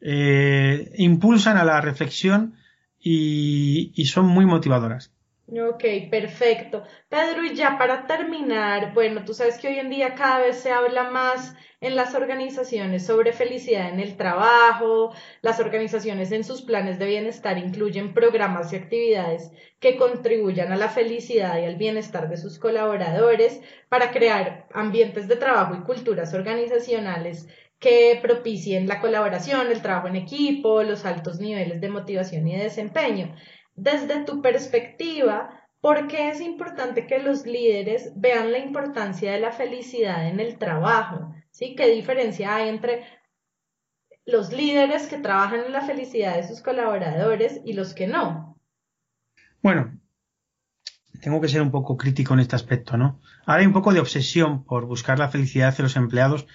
eh, 0.02 0.92
impulsan 0.98 1.58
a 1.58 1.64
la 1.64 1.82
reflexión 1.82 2.56
y, 3.00 3.92
y 3.96 4.06
son 4.06 4.28
muy 4.28 4.46
motivadoras. 4.46 5.15
Ok, 5.48 5.84
perfecto. 6.10 6.84
Pedro, 7.08 7.44
y 7.44 7.54
ya 7.54 7.78
para 7.78 8.08
terminar, 8.08 8.96
bueno, 8.96 9.24
tú 9.24 9.36
sabes 9.36 9.60
que 9.60 9.68
hoy 9.68 9.78
en 9.78 9.92
día 9.92 10.16
cada 10.16 10.40
vez 10.40 10.58
se 10.58 10.72
habla 10.72 11.12
más 11.12 11.54
en 11.82 11.96
las 11.96 12.16
organizaciones 12.16 13.06
sobre 13.06 13.32
felicidad 13.32 13.90
en 13.90 14.00
el 14.00 14.18
trabajo, 14.18 15.14
las 15.44 15.60
organizaciones 15.60 16.32
en 16.32 16.44
sus 16.44 16.64
planes 16.64 16.98
de 16.98 17.06
bienestar 17.06 17.60
incluyen 17.60 18.16
programas 18.16 18.74
y 18.74 18.78
actividades 18.78 19.52
que 19.80 19.98
contribuyan 19.98 20.72
a 20.72 20.78
la 20.78 20.90
felicidad 20.90 21.60
y 21.60 21.66
al 21.66 21.76
bienestar 21.76 22.28
de 22.28 22.38
sus 22.38 22.58
colaboradores 22.58 23.62
para 23.88 24.10
crear 24.12 24.68
ambientes 24.74 25.28
de 25.28 25.36
trabajo 25.36 25.76
y 25.76 25.84
culturas 25.84 26.34
organizacionales 26.34 27.48
que 27.80 28.18
propicien 28.20 28.88
la 28.88 29.00
colaboración, 29.00 29.68
el 29.68 29.84
trabajo 29.84 30.08
en 30.08 30.16
equipo, 30.16 30.82
los 30.82 31.06
altos 31.06 31.40
niveles 31.40 31.82
de 31.82 31.90
motivación 31.90 32.48
y 32.48 32.56
de 32.56 32.64
desempeño. 32.64 33.36
Desde 33.76 34.24
tu 34.24 34.42
perspectiva, 34.42 35.66
¿Por 35.86 36.08
qué 36.08 36.30
es 36.30 36.42
importante 36.42 37.06
que 37.06 37.20
los 37.20 37.46
líderes 37.46 38.12
vean 38.16 38.52
la 38.52 38.58
importancia 38.58 39.34
de 39.34 39.40
la 39.40 39.52
felicidad 39.52 40.28
en 40.28 40.40
el 40.40 40.58
trabajo? 40.58 41.32
¿Sí? 41.52 41.76
¿Qué 41.76 41.94
diferencia 41.94 42.56
hay 42.56 42.70
entre 42.70 43.04
los 44.26 44.52
líderes 44.52 45.06
que 45.06 45.20
trabajan 45.20 45.60
en 45.60 45.72
la 45.72 45.82
felicidad 45.82 46.38
de 46.38 46.48
sus 46.48 46.64
colaboradores 46.64 47.62
y 47.64 47.74
los 47.74 47.94
que 47.94 48.08
no? 48.08 48.60
Bueno, 49.62 49.96
tengo 51.22 51.40
que 51.40 51.50
ser 51.50 51.62
un 51.62 51.70
poco 51.70 51.98
crítico 51.98 52.34
en 52.34 52.40
este 52.40 52.56
aspecto, 52.56 52.98
¿no? 52.98 53.22
Ahora 53.46 53.62
hay 53.62 53.68
un 53.68 53.74
poco 53.74 53.94
de 53.94 54.00
obsesión 54.00 54.64
por 54.64 54.88
buscar 54.88 55.20
la 55.20 55.30
felicidad 55.30 55.78
de 55.78 55.84
los 55.84 55.96
empleados 55.98 56.48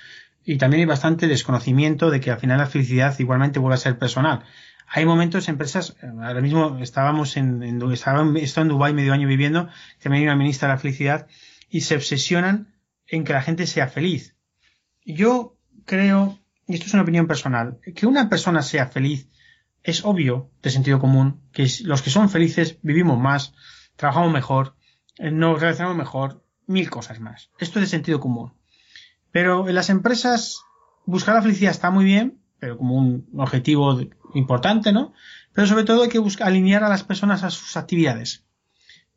y 0.45 0.59
también 0.59 0.81
hay 0.81 0.87
bastante 0.87 1.29
desconocimiento 1.29 2.11
de 2.11 2.19
que 2.19 2.33
al 2.33 2.41
final 2.41 2.59
la 2.59 2.67
felicidad 2.67 3.17
igualmente 3.21 3.61
vuelve 3.61 3.75
a 3.75 3.79
ser 3.79 3.97
personal 3.97 4.43
hay 4.93 5.07
momentos, 5.07 5.49
empresas, 5.49 5.97
ahora 6.03 6.41
mismo 6.41 6.79
estábamos 6.81 7.37
en, 7.37 7.63
en 7.63 7.93
estaba 7.93 8.23
en, 8.23 8.37
en 8.37 8.69
Dubái 8.69 8.93
medio 8.93 9.13
año 9.13 9.29
viviendo, 9.29 9.69
que 10.01 10.09
me 10.09 10.19
vino 10.19 10.33
una 10.33 10.39
ministra 10.39 10.67
de 10.67 10.75
la 10.75 10.81
felicidad, 10.81 11.29
y 11.69 11.83
se 11.83 11.95
obsesionan 11.95 12.75
en 13.07 13.23
que 13.23 13.33
la 13.33 13.41
gente 13.41 13.69
sea 13.69 13.87
feliz. 13.87 14.35
Yo 15.05 15.57
creo, 15.85 16.41
y 16.67 16.75
esto 16.75 16.87
es 16.87 16.95
una 16.95 17.05
opinión 17.05 17.29
personal, 17.29 17.79
que 17.95 18.07
una 18.07 18.29
persona 18.29 18.63
sea 18.63 18.87
feliz 18.87 19.29
es 19.85 20.05
obvio, 20.05 20.51
de 20.61 20.71
sentido 20.71 20.99
común, 20.99 21.41
que 21.53 21.69
los 21.85 22.03
que 22.03 22.11
son 22.11 22.29
felices 22.29 22.79
vivimos 22.83 23.17
más, 23.17 23.55
trabajamos 23.95 24.33
mejor, 24.33 24.75
eh, 25.19 25.31
nos 25.31 25.61
relacionamos 25.61 25.97
mejor, 25.97 26.45
mil 26.67 26.91
cosas 26.91 27.21
más. 27.21 27.51
Esto 27.61 27.79
es 27.79 27.85
de 27.85 27.91
sentido 27.91 28.19
común. 28.19 28.55
Pero 29.31 29.69
en 29.69 29.75
las 29.77 29.89
empresas 29.89 30.65
buscar 31.07 31.37
la 31.37 31.43
felicidad 31.43 31.71
está 31.71 31.91
muy 31.91 32.05
bien, 32.05 32.41
pero 32.59 32.77
como 32.77 32.97
un 32.97 33.29
objetivo 33.37 34.01
importante, 34.35 34.93
¿no? 34.93 35.13
Pero 35.53 35.67
sobre 35.67 35.85
todo 35.85 36.03
hay 36.03 36.09
que 36.09 36.19
buscar 36.19 36.49
alinear 36.49 36.85
a 36.85 36.89
las 36.89 37.05
personas 37.05 37.43
a 37.43 37.51
sus 37.51 37.77
actividades. 37.77 38.45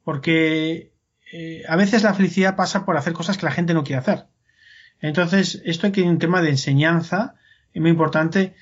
Porque 0.03 0.93
eh, 1.31 1.63
a 1.67 1.75
veces 1.75 2.03
la 2.03 2.13
felicidad 2.13 2.55
pasa 2.55 2.85
por 2.85 2.97
hacer 2.97 3.13
cosas 3.13 3.37
que 3.37 3.45
la 3.45 3.51
gente 3.51 3.73
no 3.73 3.83
quiere 3.83 3.99
hacer. 3.99 4.27
Entonces, 4.99 5.61
esto 5.65 5.87
hay 5.87 5.91
que 5.91 6.03
un 6.03 6.19
tema 6.19 6.41
de 6.41 6.49
enseñanza 6.49 7.35
muy 7.75 7.89
importante. 7.89 8.55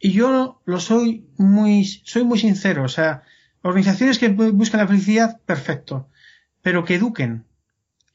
Y 0.00 0.12
yo 0.12 0.60
lo 0.64 0.80
soy 0.80 1.28
muy, 1.36 1.84
soy 1.84 2.24
muy 2.24 2.38
sincero. 2.38 2.84
O 2.84 2.88
sea, 2.88 3.22
organizaciones 3.62 4.18
que 4.18 4.28
buscan 4.28 4.80
la 4.80 4.86
felicidad, 4.86 5.40
perfecto. 5.42 6.08
Pero 6.62 6.84
que 6.84 6.96
eduquen 6.96 7.44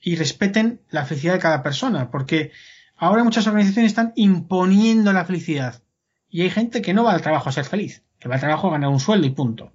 y 0.01 0.15
respeten 0.15 0.81
la 0.89 1.05
felicidad 1.05 1.33
de 1.33 1.39
cada 1.39 1.63
persona. 1.63 2.11
Porque 2.11 2.51
ahora 2.95 3.23
muchas 3.23 3.47
organizaciones 3.47 3.91
están 3.91 4.13
imponiendo 4.15 5.13
la 5.13 5.25
felicidad. 5.25 5.82
Y 6.33 6.41
hay 6.41 6.49
gente 6.49 6.81
que 6.81 6.95
no 6.95 7.03
va 7.03 7.13
al 7.13 7.21
trabajo 7.21 7.47
a 7.47 7.51
ser 7.51 7.63
feliz, 7.63 8.01
que 8.17 8.27
va 8.27 8.35
al 8.35 8.41
trabajo 8.41 8.67
a 8.67 8.71
ganar 8.71 8.89
un 8.89 8.99
sueldo 8.99 9.27
y 9.27 9.29
punto. 9.29 9.71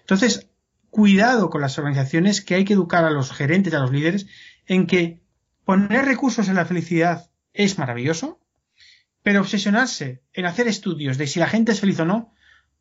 Entonces, 0.00 0.50
cuidado 0.90 1.48
con 1.48 1.62
las 1.62 1.78
organizaciones 1.78 2.42
que 2.42 2.54
hay 2.54 2.66
que 2.66 2.74
educar 2.74 3.06
a 3.06 3.10
los 3.10 3.32
gerentes 3.32 3.72
a 3.72 3.78
los 3.78 3.90
líderes 3.90 4.26
en 4.66 4.86
que 4.86 5.22
poner 5.64 6.04
recursos 6.04 6.46
en 6.48 6.56
la 6.56 6.66
felicidad 6.66 7.30
es 7.54 7.78
maravilloso, 7.78 8.38
pero 9.22 9.40
obsesionarse 9.40 10.20
en 10.34 10.44
hacer 10.44 10.68
estudios 10.68 11.16
de 11.16 11.26
si 11.26 11.40
la 11.40 11.46
gente 11.46 11.72
es 11.72 11.80
feliz 11.80 11.98
o 12.00 12.04
no 12.04 12.34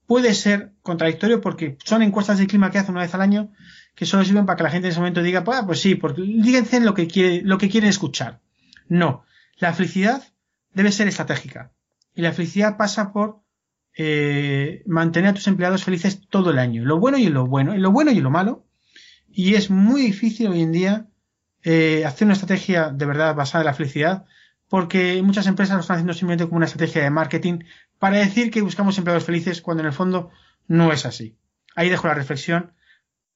puede 0.05 0.33
ser 0.33 0.73
contradictorio 0.81 1.39
porque 1.39 1.77
son 1.85 2.01
encuestas 2.01 2.39
de 2.39 2.47
clima 2.47 2.71
que 2.71 2.79
hacen 2.79 2.91
una 2.91 3.03
vez 3.03 3.15
al 3.15 3.21
año 3.21 3.53
que 3.95 4.05
solo 4.05 4.25
sirven 4.25 4.45
para 4.45 4.57
que 4.57 4.63
la 4.63 4.69
gente 4.69 4.87
en 4.87 4.91
ese 4.91 4.99
momento 4.99 5.23
diga, 5.23 5.45
pues, 5.45 5.61
pues 5.65 5.79
sí, 5.79 5.95
porque 5.95 6.23
díganse 6.23 6.81
lo 6.81 6.93
que 6.93 7.07
quieren 7.07 7.89
escuchar. 7.89 8.41
No. 8.89 9.23
La 9.55 9.71
felicidad 9.71 10.21
debe 10.73 10.91
ser 10.91 11.07
estratégica. 11.07 11.71
Y 12.15 12.21
la 12.21 12.33
felicidad 12.33 12.77
pasa 12.77 13.11
por 13.11 13.43
eh, 13.95 14.83
mantener 14.87 15.31
a 15.31 15.33
tus 15.33 15.47
empleados 15.47 15.83
felices 15.83 16.21
todo 16.29 16.51
el 16.51 16.59
año. 16.59 16.83
Lo 16.83 16.99
bueno 16.99 17.17
y 17.17 17.27
lo 17.27 17.45
bueno, 17.45 17.75
lo 17.75 17.91
bueno 17.91 18.11
y 18.11 18.21
lo 18.21 18.31
malo. 18.31 18.65
Y 19.29 19.55
es 19.55 19.69
muy 19.69 20.01
difícil 20.01 20.47
hoy 20.47 20.61
en 20.61 20.71
día 20.71 21.07
eh, 21.63 22.03
hacer 22.05 22.25
una 22.25 22.33
estrategia 22.33 22.89
de 22.89 23.05
verdad 23.05 23.35
basada 23.35 23.63
en 23.63 23.67
la 23.67 23.73
felicidad, 23.73 24.25
porque 24.67 25.21
muchas 25.23 25.47
empresas 25.47 25.75
lo 25.75 25.81
están 25.81 25.95
haciendo 25.95 26.13
simplemente 26.13 26.45
como 26.45 26.57
una 26.57 26.65
estrategia 26.65 27.03
de 27.03 27.09
marketing 27.09 27.59
para 27.99 28.17
decir 28.17 28.51
que 28.51 28.61
buscamos 28.61 28.97
empleados 28.97 29.23
felices 29.23 29.61
cuando 29.61 29.81
en 29.81 29.87
el 29.87 29.93
fondo 29.93 30.29
no 30.67 30.91
es 30.91 31.05
así. 31.05 31.37
Ahí 31.75 31.89
dejo 31.89 32.07
la 32.07 32.13
reflexión 32.13 32.73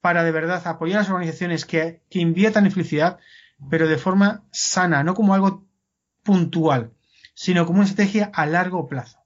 para 0.01 0.23
de 0.23 0.31
verdad 0.31 0.65
apoyar 0.67 0.97
a 0.97 1.01
las 1.01 1.09
organizaciones 1.09 1.65
que, 1.65 2.01
que 2.09 2.19
inviertan 2.19 2.65
en 2.65 2.71
felicidad, 2.71 3.17
pero 3.69 3.87
de 3.87 3.97
forma 3.97 4.43
sana, 4.51 5.03
no 5.03 5.15
como 5.15 5.33
algo 5.33 5.65
puntual 6.23 6.91
sino 7.37 7.67
como 7.67 7.79
una 7.79 7.87
estrategia 7.87 8.31
a 8.33 8.47
largo 8.47 8.87
plazo. 8.87 9.19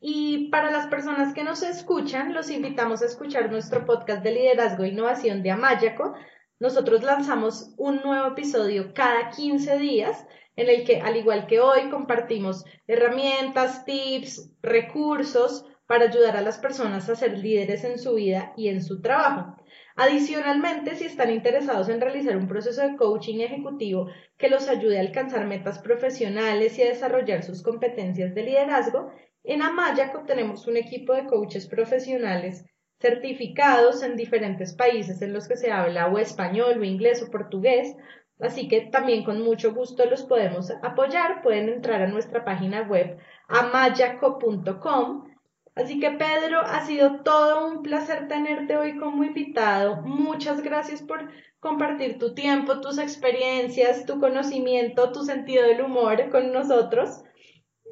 Y 0.00 0.48
para 0.50 0.70
las 0.70 0.86
personas 0.86 1.34
que 1.34 1.42
nos 1.42 1.64
escuchan, 1.64 2.32
los 2.32 2.50
invitamos 2.50 3.02
a 3.02 3.06
escuchar 3.06 3.50
nuestro 3.50 3.84
podcast 3.84 4.22
de 4.22 4.30
liderazgo 4.30 4.84
e 4.84 4.90
innovación 4.90 5.42
de 5.42 5.50
Amayaco. 5.50 6.14
Nosotros 6.60 7.02
lanzamos 7.02 7.74
un 7.78 8.00
nuevo 8.02 8.28
episodio 8.28 8.94
cada 8.94 9.30
15 9.30 9.76
días 9.78 10.24
en 10.54 10.68
el 10.68 10.84
que, 10.84 11.00
al 11.00 11.16
igual 11.16 11.48
que 11.48 11.58
hoy, 11.58 11.90
compartimos 11.90 12.64
herramientas, 12.86 13.84
tips, 13.84 14.52
recursos 14.62 15.66
para 15.88 16.04
ayudar 16.04 16.36
a 16.36 16.42
las 16.42 16.58
personas 16.58 17.08
a 17.08 17.16
ser 17.16 17.36
líderes 17.38 17.82
en 17.82 17.98
su 17.98 18.14
vida 18.14 18.52
y 18.56 18.68
en 18.68 18.84
su 18.84 19.00
trabajo. 19.02 19.56
Adicionalmente, 19.96 20.96
si 20.96 21.04
están 21.04 21.30
interesados 21.30 21.88
en 21.88 22.00
realizar 22.00 22.36
un 22.36 22.48
proceso 22.48 22.82
de 22.82 22.96
coaching 22.96 23.38
ejecutivo 23.40 24.08
que 24.36 24.48
los 24.48 24.68
ayude 24.68 24.98
a 24.98 25.00
alcanzar 25.00 25.46
metas 25.46 25.78
profesionales 25.78 26.76
y 26.78 26.82
a 26.82 26.88
desarrollar 26.88 27.44
sus 27.44 27.62
competencias 27.62 28.34
de 28.34 28.42
liderazgo, 28.42 29.12
en 29.44 29.62
Amayaco 29.62 30.24
tenemos 30.26 30.66
un 30.66 30.76
equipo 30.78 31.12
de 31.14 31.26
coaches 31.26 31.68
profesionales 31.68 32.64
certificados 32.98 34.02
en 34.02 34.16
diferentes 34.16 34.74
países 34.74 35.22
en 35.22 35.32
los 35.32 35.46
que 35.46 35.56
se 35.56 35.70
habla 35.70 36.08
o 36.08 36.18
español 36.18 36.80
o 36.80 36.84
inglés 36.84 37.22
o 37.22 37.30
portugués, 37.30 37.94
así 38.40 38.66
que 38.66 38.88
también 38.90 39.22
con 39.22 39.42
mucho 39.42 39.74
gusto 39.74 40.06
los 40.06 40.24
podemos 40.24 40.72
apoyar. 40.82 41.40
Pueden 41.42 41.68
entrar 41.68 42.02
a 42.02 42.08
nuestra 42.08 42.44
página 42.44 42.82
web 42.82 43.16
amayaco.com 43.46 45.33
Así 45.76 45.98
que 45.98 46.12
Pedro, 46.12 46.60
ha 46.60 46.86
sido 46.86 47.22
todo 47.22 47.66
un 47.66 47.82
placer 47.82 48.28
tenerte 48.28 48.76
hoy 48.76 48.96
como 48.96 49.24
invitado. 49.24 50.02
Muchas 50.02 50.62
gracias 50.62 51.02
por 51.02 51.28
compartir 51.58 52.18
tu 52.18 52.32
tiempo, 52.32 52.80
tus 52.80 52.98
experiencias, 52.98 54.06
tu 54.06 54.20
conocimiento, 54.20 55.10
tu 55.10 55.24
sentido 55.24 55.66
del 55.66 55.80
humor 55.80 56.30
con 56.30 56.52
nosotros. 56.52 57.22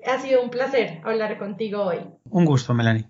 Ha 0.06 0.18
sido 0.18 0.42
un 0.42 0.50
placer 0.50 1.00
hablar 1.04 1.38
contigo 1.38 1.82
hoy. 1.82 1.98
Un 2.30 2.44
gusto, 2.44 2.72
Melanie. 2.72 3.06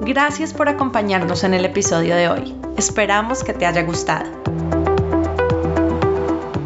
Gracias 0.00 0.54
por 0.54 0.70
acompañarnos 0.70 1.44
en 1.44 1.52
el 1.52 1.66
episodio 1.66 2.16
de 2.16 2.28
hoy. 2.30 2.56
Esperamos 2.78 3.44
que 3.44 3.52
te 3.52 3.66
haya 3.66 3.82
gustado. 3.82 4.30